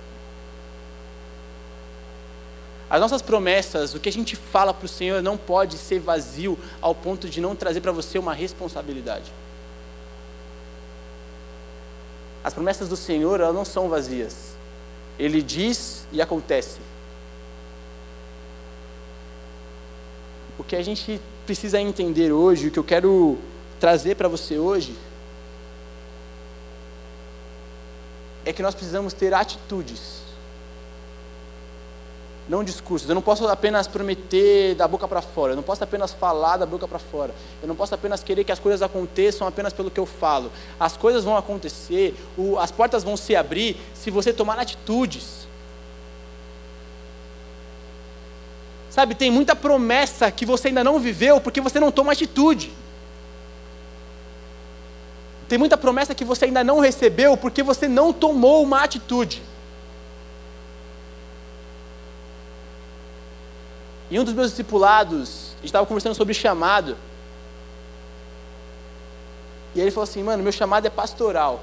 As 2.88 3.00
nossas 3.00 3.20
promessas, 3.20 3.94
o 3.94 4.00
que 4.00 4.09
a 4.09 4.12
gente 4.12 4.36
fala 4.36 4.72
para 4.72 4.86
o 4.86 4.88
Senhor 4.88 5.20
não 5.20 5.36
pode 5.36 5.76
ser 5.76 5.98
vazio 5.98 6.57
ao 6.80 6.94
ponto 6.94 7.28
de 7.28 7.40
não 7.40 7.57
trazer 7.57 7.80
para 7.80 7.90
você 7.90 8.18
uma 8.18 8.32
responsabilidade. 8.32 9.32
As 12.44 12.54
promessas 12.54 12.88
do 12.88 12.96
Senhor, 12.96 13.40
elas 13.40 13.54
não 13.54 13.64
são 13.64 13.88
vazias. 13.88 14.54
Ele 15.18 15.42
diz 15.42 16.07
e 16.12 16.22
acontece. 16.22 16.78
O 20.57 20.62
que 20.62 20.76
a 20.76 20.82
gente 20.82 21.20
precisa 21.47 21.80
entender 21.80 22.32
hoje, 22.32 22.68
o 22.68 22.70
que 22.70 22.78
eu 22.78 22.84
quero 22.84 23.38
trazer 23.80 24.16
para 24.16 24.28
você 24.28 24.59
hoje, 24.59 24.94
é 28.44 28.53
que 28.53 28.62
nós 28.62 28.74
precisamos 28.74 29.12
ter 29.12 29.32
atitudes 29.32 30.26
não 32.49 32.62
discursos. 32.62 33.09
Eu 33.09 33.14
não 33.14 33.22
posso 33.22 33.47
apenas 33.49 33.86
prometer 33.86 34.74
da 34.74 34.86
boca 34.86 35.07
para 35.09 35.20
fora, 35.20 35.53
eu 35.53 35.57
não 35.57 35.62
posso 35.62 35.82
apenas 35.82 36.12
falar 36.12 36.57
da 36.57 36.66
boca 36.66 36.86
para 36.86 36.99
fora, 36.99 37.34
eu 37.61 37.68
não 37.68 37.74
posso 37.74 37.94
apenas 37.94 38.22
querer 38.22 38.44
que 38.44 38.53
as 38.53 38.59
coisas 38.59 38.82
aconteçam 38.82 39.47
apenas 39.47 39.72
pelo 39.72 39.90
que 39.90 40.01
eu 40.01 40.07
falo. 40.07 40.51
As 40.78 40.97
coisas 40.97 41.24
vão 41.24 41.36
acontecer, 41.36 42.14
as 42.61 42.70
portas 42.70 43.03
vão 43.03 43.16
se 43.16 43.34
abrir 43.34 43.76
se 43.94 44.11
você 44.11 44.32
tomar 44.32 44.59
atitudes. 44.59 45.45
Sabe, 48.97 49.14
tem 49.14 49.30
muita 49.30 49.55
promessa 49.55 50.30
que 50.30 50.47
você 50.47 50.68
ainda 50.68 50.82
não 50.82 50.99
viveu 50.99 51.38
porque 51.38 51.61
você 51.61 51.78
não 51.78 51.92
toma 51.92 52.12
atitude. 52.12 52.72
Tem 55.47 55.59
muita 55.59 55.76
promessa 55.76 56.14
que 56.14 56.24
você 56.24 56.47
ainda 56.47 56.64
não 56.64 56.80
recebeu 56.80 57.36
porque 57.36 57.62
você 57.62 57.88
não 57.88 58.11
tomou 58.11 58.62
uma 58.62 58.82
atitude. 58.82 59.42
E 64.11 64.18
um 64.18 64.24
dos 64.24 64.32
meus 64.32 64.49
discipulados, 64.49 65.49
a 65.49 65.57
gente 65.57 65.66
estava 65.66 65.84
conversando 65.84 66.14
sobre 66.14 66.32
chamado. 66.32 66.97
E 69.74 69.80
ele 69.82 69.90
falou 69.90 70.05
assim, 70.05 70.22
mano, 70.22 70.42
meu 70.42 70.53
chamado 70.53 70.86
é 70.86 70.90
pastoral. 70.90 71.62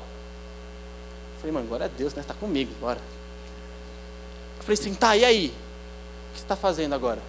Eu 1.33 1.39
falei, 1.39 1.51
mano, 1.51 1.67
glória 1.67 1.87
a 1.87 1.89
Deus, 1.89 2.13
né? 2.13 2.21
Está 2.21 2.35
comigo, 2.35 2.71
bora. 2.79 2.99
Eu 4.59 4.63
falei 4.63 4.79
assim, 4.79 4.93
tá, 4.93 5.17
e 5.17 5.25
aí? 5.25 5.62
Que 6.33 6.39
você 6.39 6.45
está 6.45 6.55
fazendo 6.55 6.93
agora? 6.93 7.19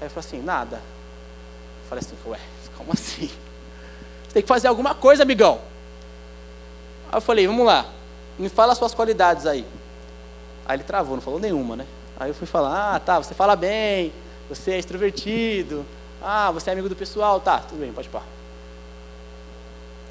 Aí 0.00 0.06
ele 0.06 0.10
falou 0.10 0.26
assim, 0.26 0.42
nada. 0.42 0.76
Eu 0.76 1.88
falei 1.88 2.04
assim, 2.04 2.16
ué, 2.26 2.38
como 2.76 2.92
assim? 2.92 3.30
Você 4.24 4.34
tem 4.34 4.42
que 4.42 4.48
fazer 4.48 4.68
alguma 4.68 4.94
coisa, 4.94 5.22
amigão. 5.22 5.60
Aí 7.10 7.16
eu 7.16 7.20
falei, 7.20 7.46
vamos 7.46 7.66
lá, 7.66 7.86
me 8.38 8.48
fala 8.48 8.72
as 8.72 8.78
suas 8.78 8.94
qualidades 8.94 9.46
aí. 9.46 9.66
Aí 10.66 10.76
ele 10.76 10.84
travou, 10.84 11.16
não 11.16 11.22
falou 11.22 11.38
nenhuma, 11.38 11.76
né? 11.76 11.86
Aí 12.18 12.30
eu 12.30 12.34
fui 12.34 12.46
falar, 12.46 12.94
ah, 12.94 13.00
tá, 13.00 13.18
você 13.18 13.34
fala 13.34 13.54
bem, 13.54 14.12
você 14.48 14.72
é 14.72 14.78
extrovertido, 14.78 15.84
ah, 16.22 16.50
você 16.50 16.70
é 16.70 16.72
amigo 16.72 16.88
do 16.88 16.96
pessoal, 16.96 17.40
tá, 17.40 17.58
tudo 17.58 17.80
bem, 17.80 17.92
pode 17.92 18.08
pá. 18.08 18.22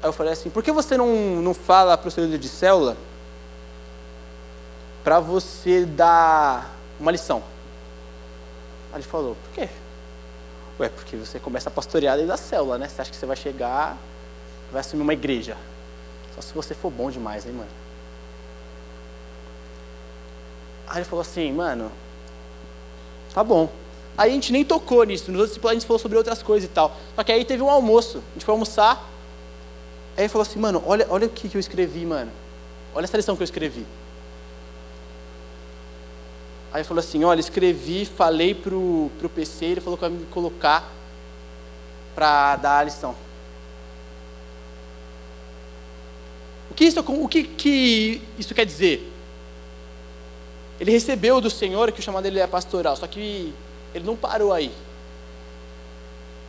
Aí 0.02 0.08
eu 0.08 0.12
falei 0.12 0.32
assim, 0.32 0.50
por 0.50 0.62
que 0.62 0.70
você 0.72 0.96
não, 0.96 1.06
não 1.42 1.54
fala 1.54 1.96
para 1.96 2.08
o 2.08 2.10
seu 2.10 2.24
líder 2.24 2.38
de 2.38 2.48
célula 2.48 2.96
para 5.02 5.20
você 5.20 5.84
dar 5.84 6.76
uma 7.00 7.10
lição? 7.10 7.42
Aí 8.92 8.98
ele 8.98 9.02
falou, 9.02 9.36
por 9.36 9.54
quê? 9.54 9.68
Ué, 10.78 10.88
porque 10.88 11.16
você 11.16 11.38
começa 11.38 11.68
a 11.68 11.72
pastorear 11.72 12.16
desde 12.16 12.32
a 12.32 12.36
célula, 12.36 12.78
né? 12.78 12.88
Você 12.88 13.00
acha 13.00 13.10
que 13.10 13.16
você 13.16 13.26
vai 13.26 13.36
chegar, 13.36 13.96
vai 14.70 14.80
assumir 14.80 15.02
uma 15.02 15.12
igreja. 15.12 15.56
Só 16.34 16.40
se 16.40 16.52
você 16.52 16.74
for 16.74 16.90
bom 16.90 17.10
demais, 17.10 17.46
hein, 17.46 17.52
mano? 17.52 17.70
Aí 20.86 20.98
ele 20.98 21.04
falou 21.04 21.22
assim, 21.22 21.52
mano, 21.52 21.90
tá 23.32 23.42
bom. 23.42 23.70
Aí 24.16 24.30
a 24.30 24.34
gente 24.34 24.52
nem 24.52 24.64
tocou 24.64 25.04
nisso, 25.04 25.32
nos 25.32 25.40
outros 25.40 25.64
a 25.64 25.72
gente 25.72 25.86
falou 25.86 25.98
sobre 25.98 26.18
outras 26.18 26.42
coisas 26.42 26.68
e 26.68 26.72
tal. 26.72 26.94
Só 27.16 27.24
que 27.24 27.32
aí 27.32 27.44
teve 27.44 27.62
um 27.62 27.70
almoço, 27.70 28.18
a 28.18 28.32
gente 28.34 28.44
foi 28.44 28.52
almoçar. 28.52 29.08
Aí 30.16 30.24
ele 30.24 30.28
falou 30.28 30.42
assim, 30.42 30.58
mano, 30.58 30.82
olha, 30.86 31.06
olha 31.08 31.26
o 31.26 31.30
que, 31.30 31.48
que 31.48 31.56
eu 31.56 31.60
escrevi, 31.60 32.04
mano. 32.04 32.30
Olha 32.94 33.04
essa 33.04 33.16
lição 33.16 33.34
que 33.34 33.42
eu 33.42 33.44
escrevi. 33.44 33.86
Aí 36.72 36.82
falou 36.84 37.00
assim, 37.00 37.22
olha, 37.22 37.40
escrevi, 37.40 38.06
falei 38.06 38.54
pro, 38.54 39.10
pro 39.18 39.28
PC, 39.28 39.66
ele 39.66 39.80
falou 39.80 39.96
que 39.98 40.02
vai 40.02 40.10
me 40.10 40.24
colocar 40.26 40.90
para 42.14 42.56
dar 42.56 42.78
a 42.78 42.84
lição. 42.84 43.14
O 46.70 46.74
que 46.74 46.84
isso, 46.84 47.00
o 47.00 47.28
que, 47.28 47.44
que 47.44 48.22
isso 48.38 48.54
quer 48.54 48.64
dizer? 48.64 49.12
Ele 50.80 50.90
recebeu 50.90 51.40
do 51.40 51.50
Senhor 51.50 51.92
que 51.92 52.00
o 52.00 52.02
chamado 52.02 52.22
dele 52.24 52.40
é 52.40 52.46
pastoral, 52.46 52.96
só 52.96 53.06
que 53.06 53.52
ele 53.94 54.06
não 54.06 54.16
parou 54.16 54.52
aí. 54.52 54.72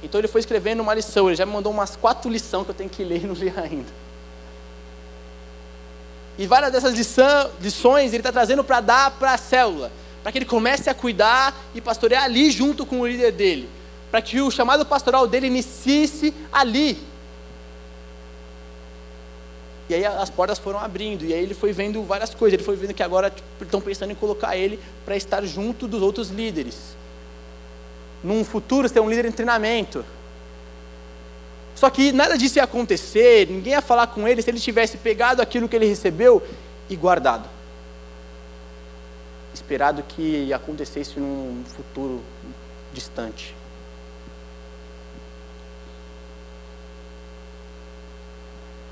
Então 0.01 0.19
ele 0.19 0.29
foi 0.29 0.39
escrevendo 0.39 0.81
uma 0.81 0.93
lição, 0.93 1.27
ele 1.27 1.35
já 1.35 1.45
me 1.45 1.51
mandou 1.51 1.71
umas 1.71 1.97
quatro 1.97 2.31
lições 2.31 2.63
que 2.63 2.71
eu 2.71 2.75
tenho 2.75 2.89
que 2.89 3.03
ler 3.03 3.23
e 3.23 3.27
não 3.27 3.35
li 3.35 3.53
ainda. 3.55 3.91
E 6.37 6.47
várias 6.47 6.71
dessas 6.71 6.93
lição, 6.93 7.51
lições 7.61 8.07
ele 8.07 8.17
está 8.17 8.31
trazendo 8.31 8.63
para 8.63 8.79
dar 8.79 9.11
para 9.11 9.33
a 9.33 9.37
célula, 9.37 9.91
para 10.23 10.31
que 10.31 10.37
ele 10.37 10.45
comece 10.45 10.89
a 10.89 10.93
cuidar 10.93 11.53
e 11.75 11.81
pastorear 11.81 12.23
ali 12.23 12.49
junto 12.49 12.85
com 12.85 13.01
o 13.01 13.05
líder 13.07 13.33
dele, 13.33 13.69
para 14.09 14.21
que 14.21 14.39
o 14.39 14.49
chamado 14.49 14.85
pastoral 14.85 15.27
dele 15.27 15.47
inicie 15.47 16.33
ali. 16.51 16.97
E 19.89 19.93
aí 19.93 20.05
as 20.05 20.29
portas 20.29 20.57
foram 20.57 20.79
abrindo, 20.79 21.25
e 21.25 21.33
aí 21.33 21.43
ele 21.43 21.53
foi 21.53 21.73
vendo 21.73 22.01
várias 22.03 22.33
coisas, 22.33 22.53
ele 22.53 22.63
foi 22.63 22.77
vendo 22.77 22.93
que 22.93 23.03
agora 23.03 23.29
tipo, 23.29 23.63
estão 23.63 23.81
pensando 23.81 24.11
em 24.11 24.15
colocar 24.15 24.55
ele 24.55 24.79
para 25.03 25.17
estar 25.17 25.43
junto 25.43 25.89
dos 25.89 26.01
outros 26.01 26.29
líderes. 26.29 26.95
Num 28.23 28.45
futuro 28.45 28.87
ser 28.87 29.01
um 29.01 29.09
líder 29.09 29.25
em 29.25 29.31
treinamento. 29.31 30.05
Só 31.75 31.89
que 31.89 32.13
nada 32.13 32.37
disso 32.37 32.59
ia 32.59 32.63
acontecer, 32.63 33.47
ninguém 33.49 33.73
ia 33.73 33.81
falar 33.81 34.07
com 34.07 34.25
ele 34.25 34.41
se 34.41 34.49
ele 34.49 34.59
tivesse 34.59 34.95
pegado 34.95 35.41
aquilo 35.41 35.67
que 35.67 35.75
ele 35.75 35.85
recebeu 35.85 36.41
e 36.89 36.95
guardado. 36.95 37.49
Esperado 39.53 40.01
que 40.03 40.51
acontecesse 40.51 41.19
num 41.19 41.63
futuro 41.65 42.21
distante. 42.91 43.55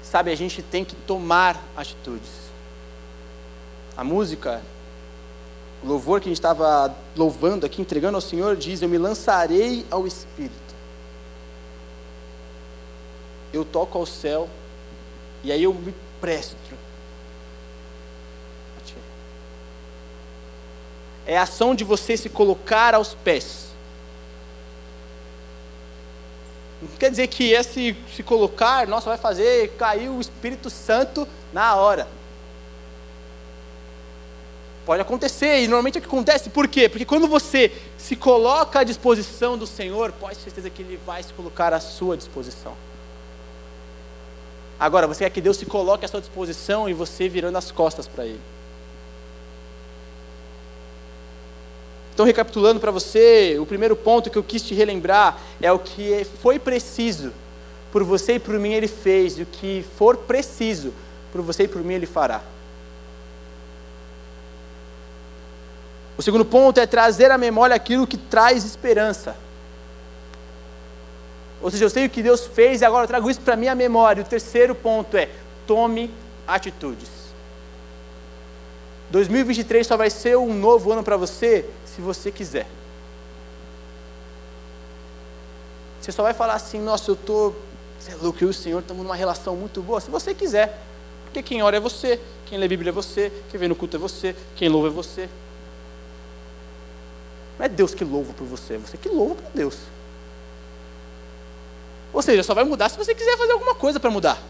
Sabe, 0.04 0.32
a 0.32 0.36
gente 0.36 0.62
tem 0.62 0.84
que 0.84 0.96
tomar 0.96 1.62
atitudes. 1.76 2.30
A 3.96 4.04
música, 4.04 4.62
o 5.84 5.88
louvor 5.88 6.20
que 6.20 6.28
a 6.28 6.32
gente 6.32 6.38
estava 6.38 6.94
louvando 7.16 7.66
aqui, 7.66 7.82
entregando 7.82 8.18
ao 8.18 8.22
Senhor, 8.22 8.56
diz: 8.56 8.82
Eu 8.82 8.90
me 8.90 8.98
lançarei 8.98 9.86
ao 9.90 10.06
Espírito 10.06 10.72
eu 13.54 13.66
toco 13.66 13.98
ao 13.98 14.06
céu 14.06 14.50
e 15.44 15.52
aí 15.52 15.64
eu 15.64 15.74
me 15.74 15.94
presto. 16.20 16.56
É 21.32 21.38
a 21.38 21.44
ação 21.44 21.74
de 21.74 21.86
você 21.86 22.18
se 22.18 22.28
colocar 22.28 22.94
aos 22.94 23.14
pés. 23.14 23.68
Não 26.82 26.90
quer 26.98 27.10
dizer 27.10 27.28
que 27.28 27.54
esse 27.54 27.96
se 28.14 28.22
colocar, 28.22 28.86
nossa, 28.86 29.08
vai 29.08 29.18
fazer 29.18 29.70
cair 29.78 30.10
o 30.10 30.20
Espírito 30.20 30.70
Santo 30.70 31.26
na 31.54 31.74
hora. 31.76 32.06
Pode 34.86 35.02
acontecer, 35.02 35.62
e 35.62 35.68
normalmente 35.70 35.96
é 35.96 36.00
o 36.00 36.02
que 36.02 36.08
acontece, 36.10 36.50
por 36.50 36.68
quê? 36.68 36.90
Porque 36.90 37.06
quando 37.06 37.30
você 37.30 37.72
se 37.98 38.18
coloca 38.18 38.82
à 38.82 38.84
disposição 38.84 39.58
do 39.58 39.66
Senhor, 39.66 40.12
pode 40.12 40.36
ter 40.36 40.44
certeza 40.44 40.70
que 40.70 40.82
Ele 40.82 41.00
vai 41.06 41.24
se 41.24 41.32
colocar 41.32 41.74
à 41.74 41.80
sua 41.80 42.18
disposição. 42.18 42.76
Agora, 44.78 45.08
você 45.08 45.24
quer 45.24 45.30
que 45.30 45.40
Deus 45.40 45.56
se 45.56 45.66
coloque 45.66 46.04
à 46.04 46.10
sua 46.10 46.20
disposição 46.20 46.90
e 46.90 46.94
você 46.94 47.30
virando 47.30 47.58
as 47.58 47.72
costas 47.72 48.06
para 48.06 48.26
Ele. 48.26 48.42
Então, 52.14 52.26
recapitulando 52.26 52.80
para 52.80 52.92
você, 52.92 53.58
o 53.60 53.66
primeiro 53.66 53.96
ponto 53.96 54.30
que 54.30 54.38
eu 54.38 54.44
quis 54.44 54.62
te 54.62 54.74
relembrar 54.74 55.40
é 55.62 55.72
o 55.72 55.80
que 55.80 56.26
foi 56.42 56.60
preciso 56.60 57.32
por 57.92 58.04
você 58.04 58.34
e 58.36 58.40
por 58.40 58.58
mim 58.60 58.74
Ele 58.74 58.88
fez, 58.88 59.38
e 59.38 59.44
o 59.44 59.46
que 59.46 59.86
for 59.98 60.18
preciso 60.18 60.94
por 61.32 61.42
você 61.42 61.64
e 61.64 61.68
por 61.68 61.82
mim 61.84 61.94
Ele 61.94 62.06
fará. 62.06 62.42
O 66.18 66.22
segundo 66.22 66.46
ponto 66.46 66.80
é 66.80 66.86
trazer 66.86 67.32
à 67.32 67.38
memória 67.38 67.76
aquilo 67.76 68.06
que 68.06 68.18
traz 68.18 68.64
esperança. 68.66 69.36
Ou 71.62 71.72
seja, 71.72 71.86
eu 71.86 71.90
sei 71.90 72.06
o 72.06 72.10
que 72.10 72.22
Deus 72.22 72.46
fez 72.46 72.82
e 72.82 72.86
agora 72.86 73.06
eu 73.06 73.08
trago 73.08 73.30
isso 73.30 73.42
para 73.42 73.54
a 73.54 73.58
minha 73.58 73.74
memória. 73.74 74.22
O 74.22 74.26
terceiro 74.26 74.76
ponto 74.76 75.16
é: 75.16 75.30
tome 75.66 76.12
atitudes. 76.48 77.10
2023 79.12 79.86
só 79.86 79.98
vai 79.98 80.10
ser 80.10 80.38
um 80.38 80.54
novo 80.54 80.92
ano 80.92 81.04
para 81.04 81.18
você 81.18 81.66
se 81.96 82.02
você 82.02 82.32
quiser. 82.32 82.68
Você 86.02 86.12
só 86.12 86.24
vai 86.24 86.34
falar 86.34 86.56
assim: 86.56 86.80
nossa, 86.80 87.12
eu 87.12 87.16
estou. 87.16 87.56
Você 88.00 88.12
é 88.12 88.16
louco, 88.16 88.44
eu 88.44 88.48
e 88.48 88.52
o 88.52 88.54
Senhor 88.54 88.80
estamos 88.80 89.04
numa 89.04 89.16
relação 89.16 89.56
muito 89.56 89.82
boa. 89.82 90.02
Se 90.02 90.10
você 90.10 90.34
quiser. 90.34 90.82
Porque 91.26 91.42
quem 91.42 91.64
ora 91.64 91.78
é 91.78 91.80
você, 91.80 92.20
quem 92.46 92.58
lê 92.58 92.66
a 92.66 92.68
Bíblia 92.68 92.90
é 92.90 92.92
você, 92.92 93.32
quem 93.50 93.58
vem 93.58 93.70
no 93.70 93.76
culto 93.76 93.96
é 93.96 94.00
você, 94.00 94.36
quem 94.54 94.68
louva 94.68 94.88
é 94.88 94.92
você. 94.92 95.30
Não 97.58 97.66
é 97.66 97.70
Deus 97.70 97.94
que 97.94 98.04
louva 98.04 98.34
por 98.34 98.46
você, 98.46 98.74
é 98.74 98.78
você 98.78 98.98
que 98.98 99.08
louva 99.08 99.36
por 99.36 99.52
Deus. 99.54 99.78
Ou 102.12 102.22
seja, 102.22 102.44
só 102.44 102.54
vai 102.54 102.66
mudar 102.66 102.90
se 102.90 102.98
você 102.98 103.16
quiser 103.16 103.38
fazer 103.38 103.54
alguma 103.54 103.74
coisa 103.74 103.98
para 103.98 104.12
mudar. 104.12 104.44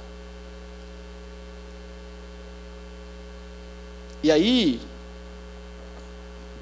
E 4.23 4.31
aí, 4.31 4.81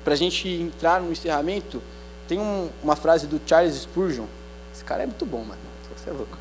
para 0.04 0.14
a 0.14 0.18
gente 0.18 0.48
entrar 0.48 1.02
no 1.02 1.12
encerramento, 1.12 1.82
tem 2.28 2.40
um, 2.40 2.70
uma 2.84 2.96
frase 2.96 3.28
do 3.28 3.40
Charles 3.46 3.76
Spurgeon. 3.76 4.26
Esse 4.74 4.84
cara 4.84 5.04
é 5.04 5.06
muito 5.06 5.26
bom, 5.26 5.44
mano. 5.44 5.60
Você 5.96 6.10
é 6.10 6.14
louco. 6.14 6.38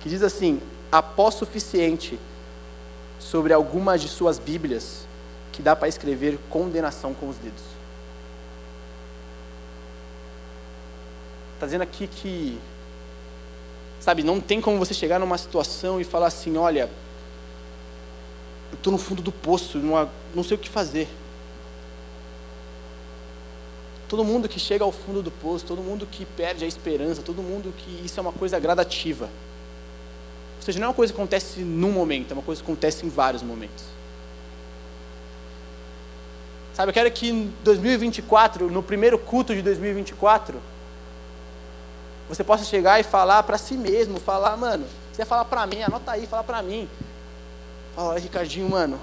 Que 0.00 0.08
diz 0.08 0.22
assim: 0.22 0.60
após 0.90 1.34
suficiente 1.34 2.18
sobre 3.18 3.52
algumas 3.52 4.00
de 4.00 4.08
suas 4.08 4.38
Bíblias 4.38 5.06
que 5.52 5.62
dá 5.62 5.76
para 5.76 5.88
escrever 5.88 6.38
condenação 6.48 7.14
com 7.14 7.28
os 7.28 7.36
dedos. 7.36 7.62
Está 11.54 11.66
dizendo 11.66 11.82
aqui 11.82 12.06
que 12.06 12.58
Sabe, 14.02 14.24
não 14.24 14.40
tem 14.40 14.60
como 14.60 14.80
você 14.80 14.92
chegar 14.92 15.20
numa 15.20 15.38
situação 15.38 16.00
e 16.00 16.04
falar 16.04 16.26
assim: 16.26 16.56
olha, 16.56 16.90
eu 18.72 18.74
estou 18.76 18.92
no 18.92 18.98
fundo 18.98 19.22
do 19.22 19.30
poço, 19.30 19.78
não 19.78 20.42
sei 20.42 20.56
o 20.56 20.58
que 20.58 20.68
fazer. 20.68 21.08
Todo 24.12 24.26
mundo 24.26 24.46
que 24.46 24.60
chega 24.60 24.84
ao 24.84 24.92
fundo 24.92 25.22
do 25.22 25.30
poço, 25.30 25.64
todo 25.64 25.80
mundo 25.80 26.06
que 26.06 26.26
perde 26.26 26.66
a 26.66 26.68
esperança, 26.68 27.22
todo 27.22 27.42
mundo 27.42 27.72
que 27.78 28.04
isso 28.04 28.20
é 28.20 28.22
uma 28.22 28.30
coisa 28.30 28.60
gradativa. 28.60 29.24
Ou 30.58 30.62
seja, 30.62 30.78
não 30.78 30.84
é 30.84 30.88
uma 30.90 30.94
coisa 30.94 31.10
que 31.10 31.18
acontece 31.18 31.60
num 31.60 31.90
momento, 31.90 32.32
é 32.32 32.34
uma 32.34 32.42
coisa 32.42 32.60
que 32.60 32.70
acontece 32.70 33.06
em 33.06 33.08
vários 33.08 33.42
momentos. 33.42 33.82
Sabe, 36.74 36.90
eu 36.90 36.92
quero 36.92 37.10
que 37.10 37.30
em 37.30 37.54
2024, 37.64 38.70
no 38.70 38.82
primeiro 38.82 39.18
culto 39.18 39.54
de 39.54 39.62
2024, 39.62 40.60
você 42.28 42.44
possa 42.44 42.66
chegar 42.66 43.00
e 43.00 43.02
falar 43.02 43.42
para 43.44 43.56
si 43.56 43.78
mesmo, 43.78 44.20
falar, 44.20 44.58
mano, 44.58 44.84
você 45.10 45.24
falar 45.24 45.46
para 45.46 45.66
mim, 45.66 45.80
anota 45.80 46.12
aí, 46.12 46.26
fala 46.26 46.44
para 46.44 46.60
mim. 46.62 46.86
Fala, 47.96 48.18
Ricardinho, 48.18 48.68
mano, 48.68 49.00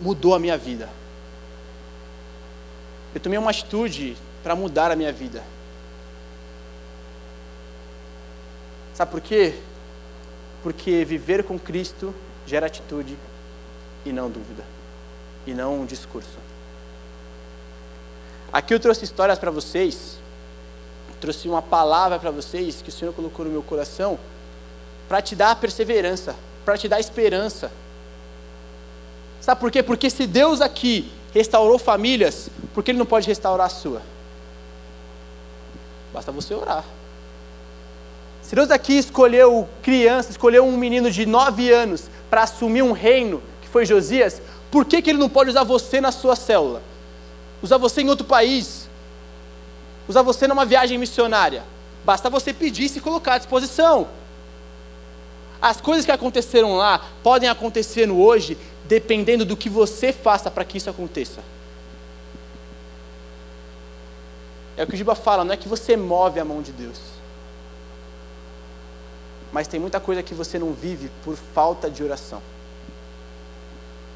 mudou 0.00 0.34
a 0.34 0.40
minha 0.40 0.58
vida. 0.58 0.88
Eu 3.14 3.20
tomei 3.20 3.38
uma 3.38 3.50
atitude 3.50 4.16
para 4.42 4.54
mudar 4.54 4.90
a 4.90 4.96
minha 4.96 5.12
vida. 5.12 5.42
Sabe 8.94 9.10
por 9.10 9.20
quê? 9.20 9.54
Porque 10.62 11.04
viver 11.04 11.44
com 11.44 11.58
Cristo 11.58 12.14
gera 12.46 12.66
atitude 12.66 13.16
e 14.04 14.12
não 14.12 14.30
dúvida, 14.30 14.64
e 15.46 15.54
não 15.54 15.80
um 15.80 15.86
discurso. 15.86 16.38
Aqui 18.52 18.74
eu 18.74 18.80
trouxe 18.80 19.04
histórias 19.04 19.38
para 19.38 19.50
vocês 19.50 20.18
trouxe 21.18 21.48
uma 21.48 21.60
palavra 21.62 22.18
para 22.18 22.30
vocês 22.30 22.80
que 22.80 22.88
o 22.88 22.92
Senhor 22.92 23.12
colocou 23.12 23.44
no 23.44 23.50
meu 23.50 23.62
coração 23.62 24.18
para 25.08 25.20
te 25.20 25.34
dar 25.34 25.56
perseverança, 25.56 26.34
para 26.64 26.76
te 26.76 26.88
dar 26.88 27.00
esperança. 27.00 27.70
Sabe 29.40 29.60
por 29.60 29.70
quê? 29.70 29.82
Porque 29.82 30.10
se 30.10 30.26
Deus 30.26 30.60
aqui 30.60 31.10
restaurou 31.38 31.78
famílias, 31.78 32.50
por 32.74 32.84
que 32.84 32.90
Ele 32.90 32.98
não 32.98 33.06
pode 33.06 33.26
restaurar 33.26 33.66
a 33.66 33.70
sua? 33.70 34.02
Basta 36.12 36.30
você 36.30 36.54
orar. 36.54 36.84
Se 38.42 38.54
Deus 38.54 38.70
aqui 38.70 38.94
escolheu 38.94 39.68
criança, 39.82 40.30
escolheu 40.30 40.64
um 40.64 40.76
menino 40.76 41.10
de 41.10 41.26
nove 41.26 41.72
anos 41.72 42.10
para 42.30 42.42
assumir 42.42 42.82
um 42.82 42.92
reino, 42.92 43.42
que 43.60 43.68
foi 43.68 43.84
Josias, 43.84 44.40
por 44.70 44.84
que, 44.84 45.00
que 45.00 45.10
Ele 45.10 45.18
não 45.18 45.28
pode 45.28 45.50
usar 45.50 45.64
você 45.64 46.00
na 46.00 46.12
sua 46.12 46.36
célula? 46.36 46.82
Usar 47.62 47.78
você 47.78 48.02
em 48.02 48.08
outro 48.08 48.26
país? 48.26 48.88
usar 50.08 50.22
você 50.22 50.48
numa 50.48 50.64
viagem 50.64 50.96
missionária. 50.96 51.62
Basta 52.04 52.30
você 52.30 52.52
pedir 52.52 52.84
e 52.84 52.88
se 52.88 53.00
colocar 53.00 53.34
à 53.34 53.38
disposição. 53.38 54.08
As 55.60 55.80
coisas 55.80 56.06
que 56.06 56.10
aconteceram 56.10 56.76
lá 56.76 57.04
podem 57.22 57.48
acontecer 57.48 58.06
no 58.06 58.20
hoje, 58.20 58.56
dependendo 58.88 59.44
do 59.44 59.56
que 59.56 59.68
você 59.68 60.12
faça 60.12 60.50
para 60.50 60.64
que 60.64 60.78
isso 60.78 60.88
aconteça. 60.88 61.42
É 64.76 64.82
o 64.82 64.86
que 64.86 64.94
o 64.94 64.96
Giba 64.96 65.14
fala, 65.14 65.44
não 65.44 65.52
é 65.52 65.56
que 65.56 65.68
você 65.68 65.96
move 65.96 66.40
a 66.40 66.44
mão 66.44 66.62
de 66.62 66.72
Deus. 66.72 66.98
Mas 69.52 69.68
tem 69.68 69.78
muita 69.78 70.00
coisa 70.00 70.22
que 70.22 70.34
você 70.34 70.58
não 70.58 70.72
vive 70.72 71.10
por 71.22 71.36
falta 71.36 71.90
de 71.90 72.02
oração. 72.02 72.40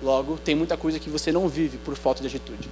Logo, 0.02 0.38
tem 0.38 0.54
muita 0.54 0.76
coisa 0.76 0.98
que 0.98 1.10
você 1.10 1.30
não 1.30 1.48
vive 1.48 1.78
por 1.78 1.94
falta 1.94 2.22
de 2.22 2.28
atitude. 2.28 2.68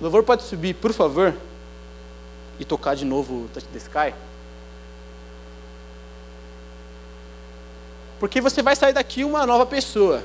O 0.00 0.02
louvor 0.02 0.22
pode 0.24 0.42
subir, 0.42 0.74
por 0.74 0.92
favor, 0.92 1.34
e 2.58 2.64
tocar 2.64 2.94
de 2.94 3.04
novo 3.04 3.44
o 3.44 3.48
Touch 3.48 3.66
the 3.68 3.78
Sky? 3.78 4.14
Porque 8.24 8.40
você 8.40 8.62
vai 8.62 8.74
sair 8.74 8.94
daqui 8.94 9.22
uma 9.22 9.44
nova 9.44 9.66
pessoa. 9.66 10.22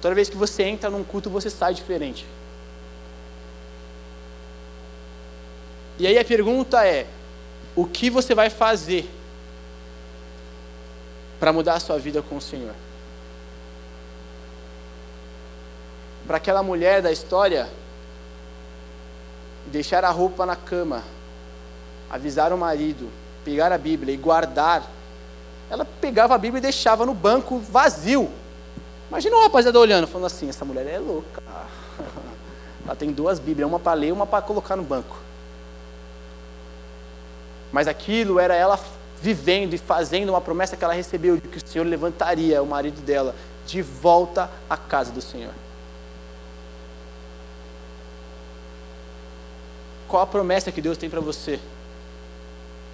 Toda 0.00 0.14
vez 0.14 0.28
que 0.30 0.36
você 0.36 0.62
entra 0.62 0.88
num 0.88 1.02
culto, 1.02 1.28
você 1.28 1.50
sai 1.50 1.74
diferente. 1.74 2.24
E 5.98 6.06
aí 6.06 6.16
a 6.16 6.24
pergunta 6.24 6.86
é: 6.86 7.08
o 7.74 7.84
que 7.84 8.08
você 8.08 8.32
vai 8.32 8.48
fazer 8.48 9.10
para 11.40 11.52
mudar 11.52 11.74
a 11.74 11.80
sua 11.80 11.98
vida 11.98 12.22
com 12.22 12.36
o 12.36 12.40
Senhor? 12.40 12.76
Para 16.28 16.36
aquela 16.36 16.62
mulher 16.62 17.02
da 17.02 17.10
história, 17.10 17.68
deixar 19.66 20.04
a 20.04 20.10
roupa 20.10 20.46
na 20.46 20.54
cama, 20.54 21.02
avisar 22.08 22.52
o 22.52 22.56
marido, 22.56 23.10
pegar 23.44 23.72
a 23.72 23.78
Bíblia 23.78 24.14
e 24.14 24.16
guardar, 24.16 24.88
ela 25.74 25.84
pegava 25.84 26.34
a 26.34 26.38
Bíblia 26.38 26.58
e 26.58 26.62
deixava 26.62 27.04
no 27.04 27.12
banco 27.12 27.58
vazio. 27.58 28.30
Imagina 29.08 29.36
o 29.36 29.42
rapaziada 29.42 29.78
olhando, 29.78 30.06
falando 30.06 30.26
assim: 30.26 30.48
essa 30.48 30.64
mulher 30.64 30.86
é 30.86 30.98
louca. 30.98 31.42
Ela 32.86 32.94
tem 32.94 33.10
duas 33.10 33.38
Bíblias, 33.38 33.66
uma 33.66 33.78
para 33.78 33.94
ler 33.94 34.08
e 34.08 34.12
uma 34.12 34.26
para 34.26 34.42
colocar 34.42 34.76
no 34.76 34.82
banco. 34.82 35.16
Mas 37.72 37.88
aquilo 37.88 38.38
era 38.38 38.54
ela 38.54 38.78
vivendo 39.22 39.72
e 39.72 39.78
fazendo 39.78 40.28
uma 40.28 40.40
promessa 40.40 40.76
que 40.76 40.84
ela 40.84 40.92
recebeu 40.92 41.38
de 41.38 41.48
que 41.48 41.56
o 41.56 41.66
Senhor 41.66 41.86
levantaria 41.86 42.62
o 42.62 42.66
marido 42.66 43.00
dela 43.00 43.34
de 43.66 43.80
volta 43.80 44.50
à 44.68 44.76
casa 44.76 45.10
do 45.10 45.22
Senhor. 45.22 45.54
Qual 50.06 50.22
a 50.22 50.26
promessa 50.26 50.70
que 50.70 50.82
Deus 50.82 50.98
tem 50.98 51.08
para 51.08 51.20
você? 51.20 51.58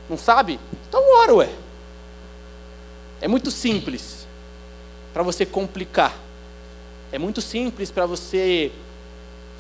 Não 0.09 0.17
sabe? 0.17 0.61
Então 0.89 1.03
ora, 1.19 1.35
ué. 1.35 1.51
É 3.21 3.29
muito 3.29 3.51
simples 3.51 4.27
para 5.13 5.23
você 5.23 5.45
complicar. 5.45 6.17
É 7.13 7.19
muito 7.19 7.41
simples 7.41 7.91
para 7.91 8.07
você 8.07 8.73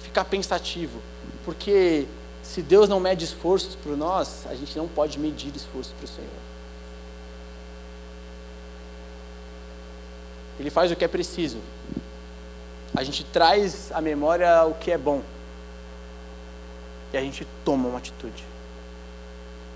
ficar 0.02 0.24
pensativo. 0.24 1.00
Porque 1.44 2.06
se 2.42 2.62
Deus 2.62 2.88
não 2.88 2.98
mede 2.98 3.24
esforços 3.24 3.74
por 3.76 3.96
nós, 3.96 4.46
a 4.46 4.54
gente 4.54 4.76
não 4.76 4.88
pode 4.88 5.18
medir 5.18 5.54
esforços 5.54 5.92
para 5.92 6.04
o 6.04 6.08
Senhor. 6.08 6.30
Ele 10.58 10.70
faz 10.70 10.90
o 10.90 10.96
que 10.96 11.04
é 11.04 11.08
preciso. 11.08 11.58
A 12.94 13.02
gente 13.02 13.24
traz 13.24 13.90
à 13.92 14.00
memória 14.00 14.64
o 14.64 14.74
que 14.74 14.90
é 14.90 14.98
bom. 14.98 15.22
E 17.12 17.16
a 17.16 17.20
gente 17.20 17.46
toma 17.64 17.88
uma 17.88 17.98
atitude. 17.98 18.44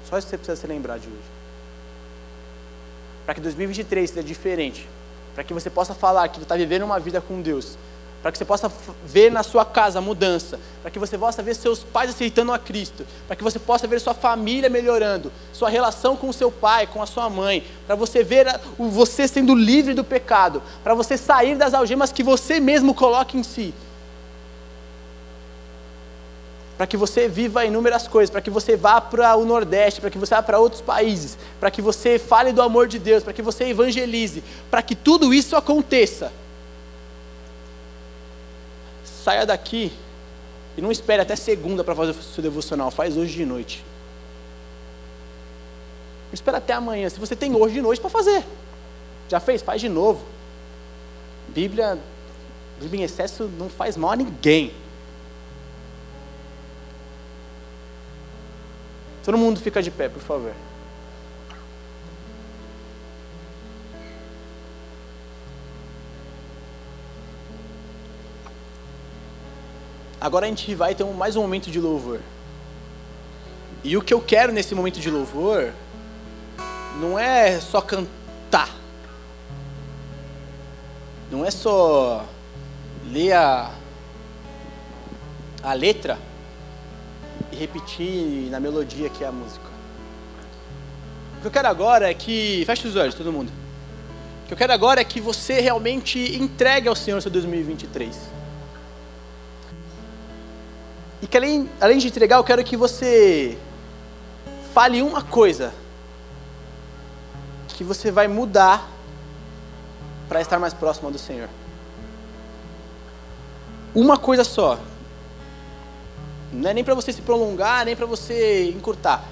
Só 0.08 0.18
isso 0.18 0.26
que 0.26 0.30
você 0.30 0.38
precisa 0.38 0.60
se 0.60 0.66
lembrar 0.66 0.98
de 0.98 1.08
hoje. 1.08 1.33
Para 3.24 3.34
que 3.34 3.40
2023 3.40 4.10
seja 4.10 4.22
diferente. 4.22 4.88
Para 5.34 5.44
que 5.44 5.52
você 5.52 5.70
possa 5.70 5.94
falar 5.94 6.28
que 6.28 6.40
está 6.40 6.56
vivendo 6.56 6.82
uma 6.82 6.98
vida 6.98 7.20
com 7.20 7.40
Deus. 7.40 7.76
Para 8.22 8.32
que 8.32 8.38
você 8.38 8.44
possa 8.44 8.72
ver 9.04 9.30
na 9.30 9.42
sua 9.42 9.64
casa 9.64 9.98
a 9.98 10.02
mudança. 10.02 10.58
Para 10.80 10.90
que 10.90 10.98
você 10.98 11.18
possa 11.18 11.42
ver 11.42 11.54
seus 11.54 11.80
pais 11.80 12.10
aceitando 12.10 12.52
a 12.52 12.58
Cristo. 12.58 13.06
Para 13.26 13.36
que 13.36 13.42
você 13.42 13.58
possa 13.58 13.86
ver 13.86 14.00
sua 14.00 14.14
família 14.14 14.70
melhorando. 14.70 15.30
Sua 15.52 15.68
relação 15.68 16.16
com 16.16 16.28
o 16.28 16.32
seu 16.32 16.50
pai, 16.50 16.86
com 16.86 17.02
a 17.02 17.06
sua 17.06 17.28
mãe. 17.28 17.64
Para 17.86 17.96
você 17.96 18.22
ver 18.22 18.46
você 18.78 19.28
sendo 19.28 19.54
livre 19.54 19.94
do 19.94 20.04
pecado. 20.04 20.62
Para 20.82 20.94
você 20.94 21.16
sair 21.16 21.56
das 21.56 21.74
algemas 21.74 22.12
que 22.12 22.22
você 22.22 22.60
mesmo 22.60 22.94
coloca 22.94 23.36
em 23.36 23.42
si 23.42 23.74
para 26.76 26.86
que 26.86 26.96
você 26.96 27.28
viva 27.28 27.64
inúmeras 27.64 28.08
coisas, 28.08 28.30
para 28.30 28.40
que 28.40 28.50
você 28.50 28.76
vá 28.76 29.00
para 29.00 29.36
o 29.36 29.44
Nordeste, 29.44 30.00
para 30.00 30.10
que 30.10 30.18
você 30.18 30.34
vá 30.34 30.42
para 30.42 30.58
outros 30.58 30.80
países, 30.80 31.38
para 31.60 31.70
que 31.70 31.80
você 31.80 32.18
fale 32.18 32.52
do 32.52 32.60
amor 32.60 32.88
de 32.88 32.98
Deus, 32.98 33.22
para 33.22 33.32
que 33.32 33.42
você 33.42 33.64
evangelize, 33.64 34.42
para 34.70 34.82
que 34.82 34.94
tudo 34.96 35.32
isso 35.32 35.54
aconteça. 35.54 36.32
Saia 39.04 39.46
daqui 39.46 39.92
e 40.76 40.82
não 40.82 40.90
espere 40.90 41.22
até 41.22 41.36
segunda 41.36 41.84
para 41.84 41.94
fazer 41.94 42.10
o 42.10 42.22
seu 42.22 42.42
devocional, 42.42 42.90
faz 42.90 43.16
hoje 43.16 43.34
de 43.34 43.44
noite. 43.44 43.84
Não 46.26 46.34
espera 46.34 46.58
até 46.58 46.72
amanhã, 46.72 47.08
se 47.08 47.20
você 47.20 47.36
tem 47.36 47.54
hoje 47.54 47.74
de 47.74 47.82
noite 47.82 48.00
para 48.00 48.10
fazer. 48.10 48.44
Já 49.28 49.38
fez? 49.38 49.62
Faz 49.62 49.80
de 49.80 49.88
novo. 49.88 50.24
Bíblia, 51.48 51.98
Bíblia 52.80 53.02
em 53.02 53.04
excesso 53.04 53.48
não 53.56 53.68
faz 53.68 53.96
mal 53.96 54.10
a 54.10 54.16
ninguém. 54.16 54.74
Todo 59.24 59.38
mundo 59.38 59.58
fica 59.58 59.82
de 59.82 59.90
pé, 59.90 60.08
por 60.08 60.20
favor. 60.20 60.52
Agora 70.20 70.44
a 70.44 70.48
gente 70.48 70.74
vai 70.74 70.94
ter 70.94 71.04
mais 71.04 71.36
um 71.36 71.42
momento 71.42 71.70
de 71.70 71.80
louvor. 71.80 72.20
E 73.82 73.96
o 73.96 74.02
que 74.02 74.12
eu 74.12 74.20
quero 74.20 74.52
nesse 74.52 74.74
momento 74.74 75.00
de 75.00 75.10
louvor 75.10 75.72
não 77.00 77.18
é 77.18 77.60
só 77.60 77.80
cantar. 77.80 78.70
Não 81.30 81.44
é 81.44 81.50
só 81.50 82.24
ler 83.06 83.32
a, 83.32 83.70
a 85.62 85.72
letra 85.72 86.18
e 87.54 87.56
repetir 87.56 88.50
na 88.50 88.58
melodia 88.58 89.08
que 89.08 89.22
é 89.22 89.28
a 89.28 89.32
música. 89.32 89.64
O 91.38 91.40
que 91.40 91.46
eu 91.46 91.50
quero 91.50 91.68
agora 91.68 92.10
é 92.10 92.14
que. 92.14 92.64
Feche 92.66 92.88
os 92.88 92.96
olhos, 92.96 93.14
todo 93.14 93.32
mundo. 93.32 93.52
O 94.42 94.48
que 94.48 94.52
eu 94.52 94.58
quero 94.58 94.72
agora 94.72 95.00
é 95.00 95.04
que 95.04 95.20
você 95.20 95.60
realmente 95.60 96.18
entregue 96.36 96.88
ao 96.88 96.96
Senhor 96.96 97.20
seu 97.22 97.30
2023. 97.30 98.16
E 101.22 101.26
que 101.26 101.36
além, 101.36 101.70
além 101.80 101.98
de 101.98 102.08
entregar, 102.08 102.36
eu 102.36 102.44
quero 102.44 102.62
que 102.64 102.76
você 102.76 103.56
fale 104.74 105.00
uma 105.00 105.22
coisa 105.22 105.72
que 107.68 107.84
você 107.84 108.10
vai 108.10 108.28
mudar 108.28 108.88
para 110.28 110.40
estar 110.40 110.58
mais 110.58 110.74
próximo 110.74 111.10
do 111.10 111.18
Senhor. 111.18 111.48
Uma 113.94 114.18
coisa 114.18 114.44
só. 114.44 114.78
Não 116.54 116.70
é 116.70 116.74
nem 116.74 116.84
para 116.84 116.94
você 116.94 117.12
se 117.12 117.20
prolongar, 117.20 117.84
nem 117.84 117.96
para 117.96 118.06
você 118.06 118.70
encurtar. 118.70 119.24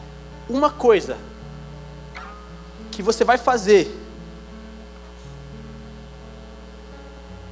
Uma 0.48 0.70
coisa 0.70 1.16
que 2.90 3.00
você 3.00 3.24
vai 3.24 3.38
fazer 3.38 3.96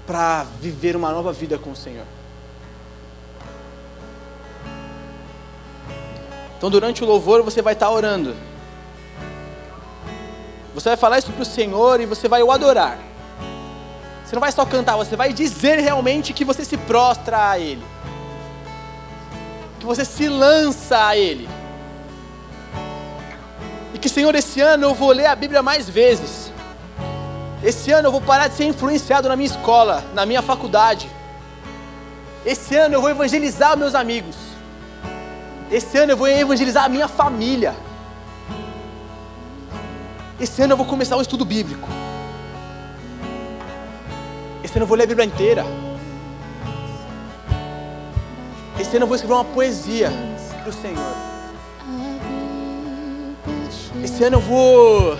para 0.07 0.45
viver 0.61 0.97
uma 0.97 1.13
nova 1.13 1.33
vida 1.33 1.57
com 1.57 1.71
o 1.71 1.77
Senhor. 1.77 2.05
Então, 6.59 6.69
durante 6.69 7.05
o 7.05 7.07
louvor, 7.07 7.43
você 7.43 7.63
vai 7.63 7.75
estar 7.75 7.91
orando. 7.91 8.35
Você 10.75 10.89
vai 10.89 10.97
falar 10.97 11.19
isso 11.21 11.33
para 11.33 11.43
o 11.43 11.47
Senhor 11.47 12.01
e 12.01 12.07
você 12.07 12.29
vai 12.29 12.43
o 12.43 12.51
adorar. 12.51 12.99
Você 14.25 14.35
não 14.35 14.41
vai 14.41 14.51
só 14.51 14.67
cantar, 14.67 14.97
você 14.97 15.15
vai 15.15 15.33
dizer 15.33 15.79
realmente 15.79 16.33
que 16.33 16.45
você 16.45 16.65
se 16.65 16.77
prostra 16.77 17.51
a 17.51 17.59
Ele 17.59 18.00
que 19.81 19.87
você 19.87 20.05
se 20.05 20.29
lança 20.29 21.07
a 21.07 21.17
Ele. 21.17 21.49
E 23.95 23.99
que, 23.99 24.09
Senhor, 24.09 24.35
esse 24.35 24.61
ano 24.61 24.85
eu 24.85 24.95
vou 24.95 25.11
ler 25.11 25.27
a 25.27 25.35
Bíblia 25.35 25.63
mais 25.63 25.89
vezes. 25.89 26.53
Esse 27.65 27.91
ano 27.91 28.09
eu 28.09 28.13
vou 28.13 28.21
parar 28.21 28.49
de 28.49 28.55
ser 28.55 28.65
influenciado 28.65 29.29
na 29.29 29.37
minha 29.37 29.49
escola, 29.49 30.05
na 30.15 30.25
minha 30.27 30.43
faculdade. 30.43 31.11
Esse 32.45 32.77
ano 32.77 32.95
eu 32.95 33.01
vou 33.01 33.11
evangelizar 33.11 33.77
meus 33.77 33.95
amigos. 33.95 34.37
Esse 35.71 35.97
ano 35.99 36.13
eu 36.13 36.17
vou 36.17 36.29
evangelizar 36.29 36.85
a 36.85 36.89
minha 36.89 37.09
família. 37.09 37.75
Esse 40.39 40.63
ano 40.63 40.75
eu 40.75 40.77
vou 40.77 40.87
começar 40.87 41.17
um 41.17 41.23
estudo 41.23 41.45
bíblico. 41.45 41.89
Esse 44.63 44.75
ano 44.77 44.85
eu 44.85 44.87
vou 44.87 44.97
ler 44.97 45.05
a 45.05 45.07
Bíblia 45.07 45.27
inteira. 45.27 45.65
Esse 48.81 48.97
ano 48.97 49.05
eu 49.05 49.07
vou 49.07 49.15
escrever 49.15 49.35
uma 49.35 49.45
poesia 49.45 50.11
para 50.63 50.71
o 50.71 50.73
Senhor. 50.73 51.15
Esse 54.03 54.25
ano 54.25 54.37
eu 54.37 54.41
vou 54.41 55.19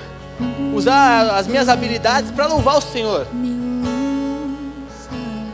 usar 0.75 1.37
as 1.37 1.47
minhas 1.47 1.69
habilidades 1.69 2.31
para 2.31 2.47
louvar 2.47 2.79
o 2.79 2.81
Senhor. 2.81 3.27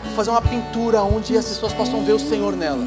Vou 0.04 0.12
fazer 0.14 0.30
uma 0.30 0.40
pintura 0.40 1.02
onde 1.02 1.36
as 1.36 1.46
pessoas 1.46 1.72
possam 1.72 2.04
ver 2.04 2.12
o 2.12 2.18
Senhor 2.18 2.54
nela. 2.54 2.84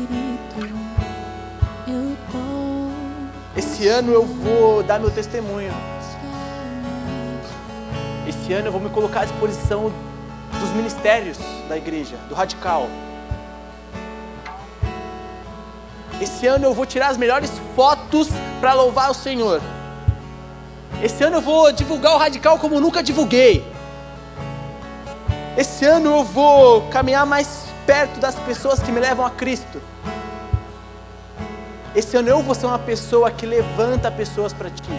Esse 3.57 3.89
ano 3.89 4.13
eu 4.13 4.25
vou 4.25 4.81
dar 4.83 5.01
meu 5.01 5.11
testemunho. 5.11 5.73
Esse 8.25 8.53
ano 8.53 8.67
eu 8.67 8.71
vou 8.71 8.79
me 8.79 8.89
colocar 8.89 9.21
à 9.21 9.25
disposição 9.25 9.91
dos 10.61 10.69
ministérios 10.69 11.37
da 11.67 11.75
igreja, 11.75 12.15
do 12.29 12.35
radical. 12.35 12.87
Esse 16.21 16.47
ano 16.47 16.65
eu 16.65 16.73
vou 16.73 16.85
tirar 16.85 17.09
as 17.09 17.17
melhores 17.17 17.51
fotos 17.75 18.27
para 18.59 18.73
louvar 18.73 19.09
o 19.09 19.13
Senhor. 19.13 19.61
Esse 21.01 21.23
ano 21.23 21.37
eu 21.37 21.41
vou 21.41 21.71
divulgar 21.71 22.13
o 22.13 22.17
radical 22.17 22.59
como 22.59 22.81
nunca 22.81 23.01
divulguei. 23.01 23.65
Esse 25.57 25.85
ano 25.85 26.17
eu 26.17 26.23
vou 26.23 26.81
caminhar 26.89 27.25
mais 27.25 27.65
perto 27.85 28.19
das 28.19 28.35
pessoas 28.35 28.79
que 28.79 28.91
me 28.91 28.99
levam 28.99 29.25
a 29.25 29.29
Cristo. 29.29 29.81
Esse 31.95 32.17
ano 32.17 32.29
eu 32.29 32.43
vou 32.43 32.53
ser 32.53 32.65
uma 32.65 32.79
pessoa 32.79 33.31
que 33.31 33.45
levanta 33.45 34.11
pessoas 34.11 34.51
para 34.51 34.69
ti. 34.69 34.91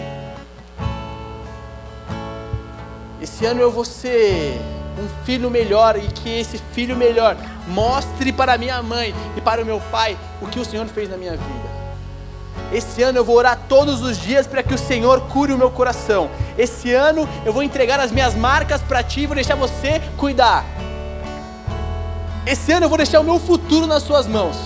Esse 3.21 3.45
ano 3.45 3.61
eu 3.61 3.71
vou 3.71 3.85
ser 3.85 4.59
um 4.99 5.23
filho 5.23 5.49
melhor 5.49 5.95
e 5.97 6.07
que 6.07 6.39
esse 6.39 6.57
filho 6.73 6.95
melhor 6.95 7.37
mostre 7.67 8.31
para 8.31 8.57
minha 8.57 8.81
mãe 8.81 9.13
e 9.35 9.41
para 9.41 9.61
o 9.61 9.65
meu 9.65 9.79
pai 9.91 10.17
o 10.41 10.47
que 10.47 10.59
o 10.59 10.65
Senhor 10.65 10.85
fez 10.87 11.09
na 11.09 11.17
minha 11.17 11.31
vida. 11.31 11.71
Esse 12.71 13.03
ano 13.03 13.17
eu 13.17 13.25
vou 13.25 13.35
orar 13.35 13.59
todos 13.67 14.01
os 14.01 14.17
dias 14.17 14.47
para 14.47 14.63
que 14.63 14.73
o 14.73 14.77
Senhor 14.77 15.21
cure 15.27 15.51
o 15.51 15.57
meu 15.57 15.69
coração. 15.69 16.29
Esse 16.57 16.93
ano 16.93 17.27
eu 17.45 17.51
vou 17.51 17.63
entregar 17.63 17.99
as 17.99 18.11
minhas 18.11 18.33
marcas 18.33 18.81
para 18.81 19.03
ti 19.03 19.21
e 19.21 19.25
vou 19.25 19.35
deixar 19.35 19.55
você 19.55 20.01
cuidar. 20.17 20.63
Esse 22.45 22.71
ano 22.71 22.85
eu 22.85 22.89
vou 22.89 22.97
deixar 22.97 23.19
o 23.19 23.23
meu 23.23 23.39
futuro 23.39 23.85
nas 23.85 24.03
suas 24.03 24.25
mãos. 24.25 24.57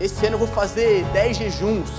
Esse 0.00 0.26
ano 0.26 0.36
eu 0.36 0.38
vou 0.38 0.48
fazer 0.48 1.04
10 1.12 1.36
jejuns. 1.36 1.90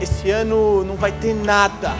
Esse 0.00 0.30
ano 0.30 0.84
não 0.84 0.96
vai 0.96 1.12
ter 1.12 1.34
nada. 1.34 1.92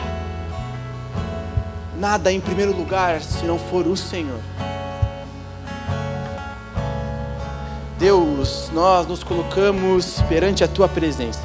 Nada 2.02 2.32
em 2.32 2.40
primeiro 2.40 2.76
lugar 2.76 3.20
se 3.20 3.44
não 3.44 3.56
for 3.56 3.86
o 3.86 3.96
Senhor. 3.96 4.40
Deus, 7.96 8.68
nós 8.72 9.06
nos 9.06 9.22
colocamos 9.22 10.20
perante 10.22 10.64
a 10.64 10.68
tua 10.68 10.88
presença. 10.88 11.42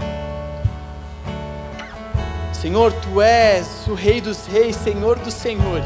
Senhor, 2.52 2.92
tu 2.92 3.22
és 3.22 3.68
o 3.88 3.94
Rei 3.94 4.20
dos 4.20 4.48
Reis, 4.48 4.76
Senhor 4.78 5.20
dos 5.20 5.36
Senhores. 5.36 5.86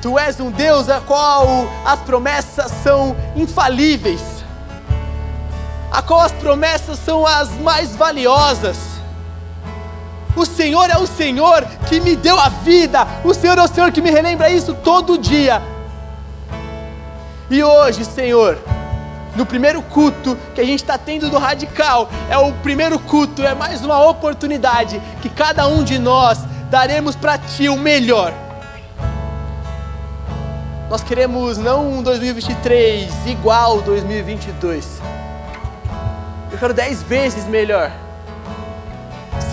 Tu 0.00 0.16
és 0.16 0.38
um 0.38 0.52
Deus 0.52 0.88
a 0.88 1.00
qual 1.00 1.48
as 1.84 1.98
promessas 1.98 2.70
são 2.84 3.16
infalíveis, 3.34 4.22
a 5.90 6.00
qual 6.00 6.20
as 6.20 6.30
promessas 6.30 7.00
são 7.00 7.26
as 7.26 7.50
mais 7.58 7.96
valiosas. 7.96 8.93
O 10.36 10.44
Senhor 10.44 10.90
é 10.90 10.96
o 10.96 11.06
Senhor 11.06 11.64
que 11.88 12.00
me 12.00 12.16
deu 12.16 12.38
a 12.38 12.48
vida, 12.48 13.06
o 13.22 13.32
Senhor 13.32 13.56
é 13.58 13.62
o 13.62 13.68
Senhor 13.68 13.92
que 13.92 14.02
me 14.02 14.10
relembra 14.10 14.50
isso 14.50 14.74
todo 14.74 15.16
dia. 15.16 15.62
E 17.48 17.62
hoje, 17.62 18.04
Senhor, 18.04 18.58
no 19.36 19.46
primeiro 19.46 19.80
culto 19.82 20.36
que 20.54 20.60
a 20.60 20.64
gente 20.64 20.82
está 20.82 20.98
tendo 20.98 21.30
do 21.30 21.38
Radical, 21.38 22.08
é 22.28 22.36
o 22.36 22.52
primeiro 22.52 22.98
culto, 22.98 23.42
é 23.42 23.54
mais 23.54 23.84
uma 23.84 24.02
oportunidade 24.08 25.00
que 25.22 25.28
cada 25.28 25.68
um 25.68 25.84
de 25.84 25.98
nós 25.98 26.38
daremos 26.70 27.14
para 27.14 27.38
Ti 27.38 27.68
o 27.68 27.76
melhor. 27.76 28.32
Nós 30.90 31.02
queremos 31.02 31.58
não 31.58 31.88
um 31.88 32.02
2023 32.02 33.10
igual 33.26 33.80
2022. 33.82 35.00
Eu 36.52 36.58
quero 36.58 36.74
dez 36.74 37.02
vezes 37.02 37.46
melhor. 37.46 37.90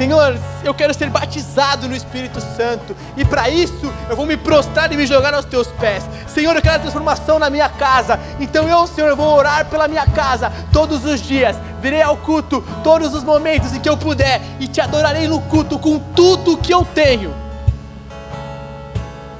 Senhor, 0.02 0.36
eu 0.64 0.74
quero 0.74 0.95
ser 0.95 1.12
batizado 1.12 1.88
no 1.88 1.95
Espírito 1.95 2.41
Santo, 2.41 2.97
e 3.16 3.24
para 3.24 3.52
isso 3.52 3.93
eu 4.10 4.16
vou 4.16 4.26
me 4.26 4.36
prostrar 4.36 4.91
e 4.91 4.97
me 4.97 5.06
jogar 5.06 5.32
aos 5.32 5.45
teus 5.45 5.68
pés. 5.68 6.04
Senhor, 6.28 6.56
eu 6.56 6.62
quero 6.64 6.78
a 6.78 6.80
transformação 6.80 7.38
na 7.38 7.52
minha 7.52 7.70
casa, 7.70 8.20
então 8.39 8.68
eu, 8.68 8.88
Senhor, 8.88 9.10
eu 9.10 9.16
vou 9.16 9.32
orar 9.32 9.64
pela 9.68 9.88
minha 9.88 10.08
casa 10.08 10.52
todos 10.74 11.06
os 11.06 11.22
dias, 11.22 11.56
virei 11.80 12.02
ao 12.02 12.18
culto 12.18 12.64
todos 12.84 13.14
os 13.14 13.24
momentos 13.24 13.76
em 13.76 13.80
que 13.80 13.88
eu 13.88 13.95
puder, 13.95 14.41
e 14.60 14.68
te 14.68 14.82
adorarei 14.82 15.28
no 15.28 15.39
culto 15.41 15.78
com 15.78 15.99
tudo 15.99 16.58
que 16.58 16.74
eu 16.74 16.84
tenho. 16.84 17.32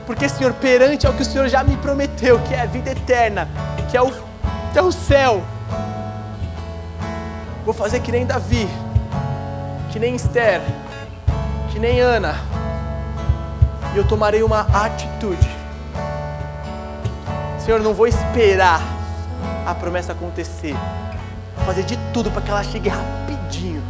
Porque, 0.05 0.30
Senhor, 0.30 0.53
perante 0.53 1.07
ao 1.07 1.14
que 1.14 1.24
o 1.24 1.26
Senhor 1.26 1.47
já 1.49 1.64
me 1.64 1.76
prometeu, 1.78 2.39
que 2.41 2.53
é 2.53 2.62
a 2.62 2.66
vida 2.68 2.91
eterna, 2.91 3.49
que 3.89 3.97
é 3.97 4.01
o, 4.03 4.12
que 4.12 4.78
é 4.78 4.82
o 4.84 4.91
céu, 4.91 5.41
vou 7.66 7.74
fazer 7.74 7.99
que 8.01 8.12
nem 8.12 8.28
Davi 8.28 8.70
que 9.91 9.99
nem 9.99 10.15
Esther, 10.15 10.61
que 11.71 11.77
nem 11.77 11.99
Ana, 11.99 12.35
e 13.93 13.97
eu 13.97 14.07
tomarei 14.07 14.41
uma 14.41 14.61
atitude. 14.61 15.49
Senhor, 17.59 17.81
não 17.81 17.93
vou 17.93 18.07
esperar 18.07 18.81
a 19.67 19.75
promessa 19.75 20.13
acontecer, 20.13 20.73
vou 21.57 21.65
fazer 21.65 21.83
de 21.83 21.97
tudo 22.13 22.31
para 22.31 22.41
que 22.41 22.49
ela 22.49 22.63
chegue 22.63 22.87
rapidinho. 22.87 23.83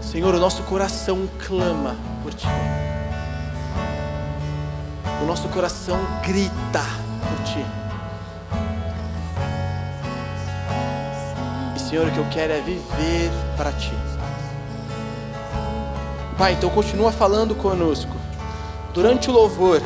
Senhor, 0.00 0.34
o 0.34 0.40
nosso 0.40 0.64
coração 0.64 1.28
clama 1.46 1.94
por 2.22 2.34
Ti. 2.34 2.48
O 5.22 5.26
nosso 5.26 5.48
coração 5.48 5.98
grita 6.24 6.82
por 7.20 7.44
Ti. 7.44 7.87
Senhor, 11.88 12.06
o 12.06 12.10
que 12.10 12.18
eu 12.18 12.26
quero 12.30 12.52
é 12.52 12.60
viver 12.60 13.30
para 13.56 13.72
Ti. 13.72 13.92
Pai, 16.36 16.52
então 16.52 16.68
continua 16.68 17.10
falando 17.10 17.54
conosco 17.54 18.14
durante 18.92 19.30
o 19.30 19.32
louvor. 19.32 19.80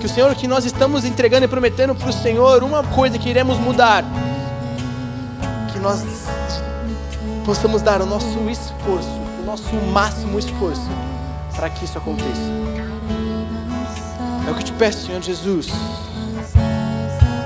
Que 0.00 0.06
o 0.06 0.08
Senhor, 0.08 0.34
que 0.34 0.48
nós 0.48 0.64
estamos 0.64 1.04
entregando 1.04 1.44
e 1.44 1.48
prometendo 1.48 1.94
para 1.94 2.10
o 2.10 2.12
Senhor 2.12 2.64
uma 2.64 2.82
coisa 2.82 3.16
que 3.16 3.28
iremos 3.28 3.58
mudar. 3.58 4.04
Que 5.72 5.78
nós 5.78 6.02
possamos 7.44 7.80
dar 7.80 8.02
o 8.02 8.06
nosso 8.06 8.38
esforço, 8.50 9.08
o 9.40 9.44
nosso 9.46 9.72
máximo 9.92 10.38
esforço 10.40 10.90
para 11.54 11.70
que 11.70 11.84
isso 11.84 11.96
aconteça. 11.96 12.50
É 14.46 14.50
o 14.50 14.54
que 14.54 14.60
eu 14.60 14.66
te 14.66 14.72
peço, 14.72 15.06
Senhor 15.06 15.22
Jesus. 15.22 15.68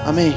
Amém. 0.07 0.35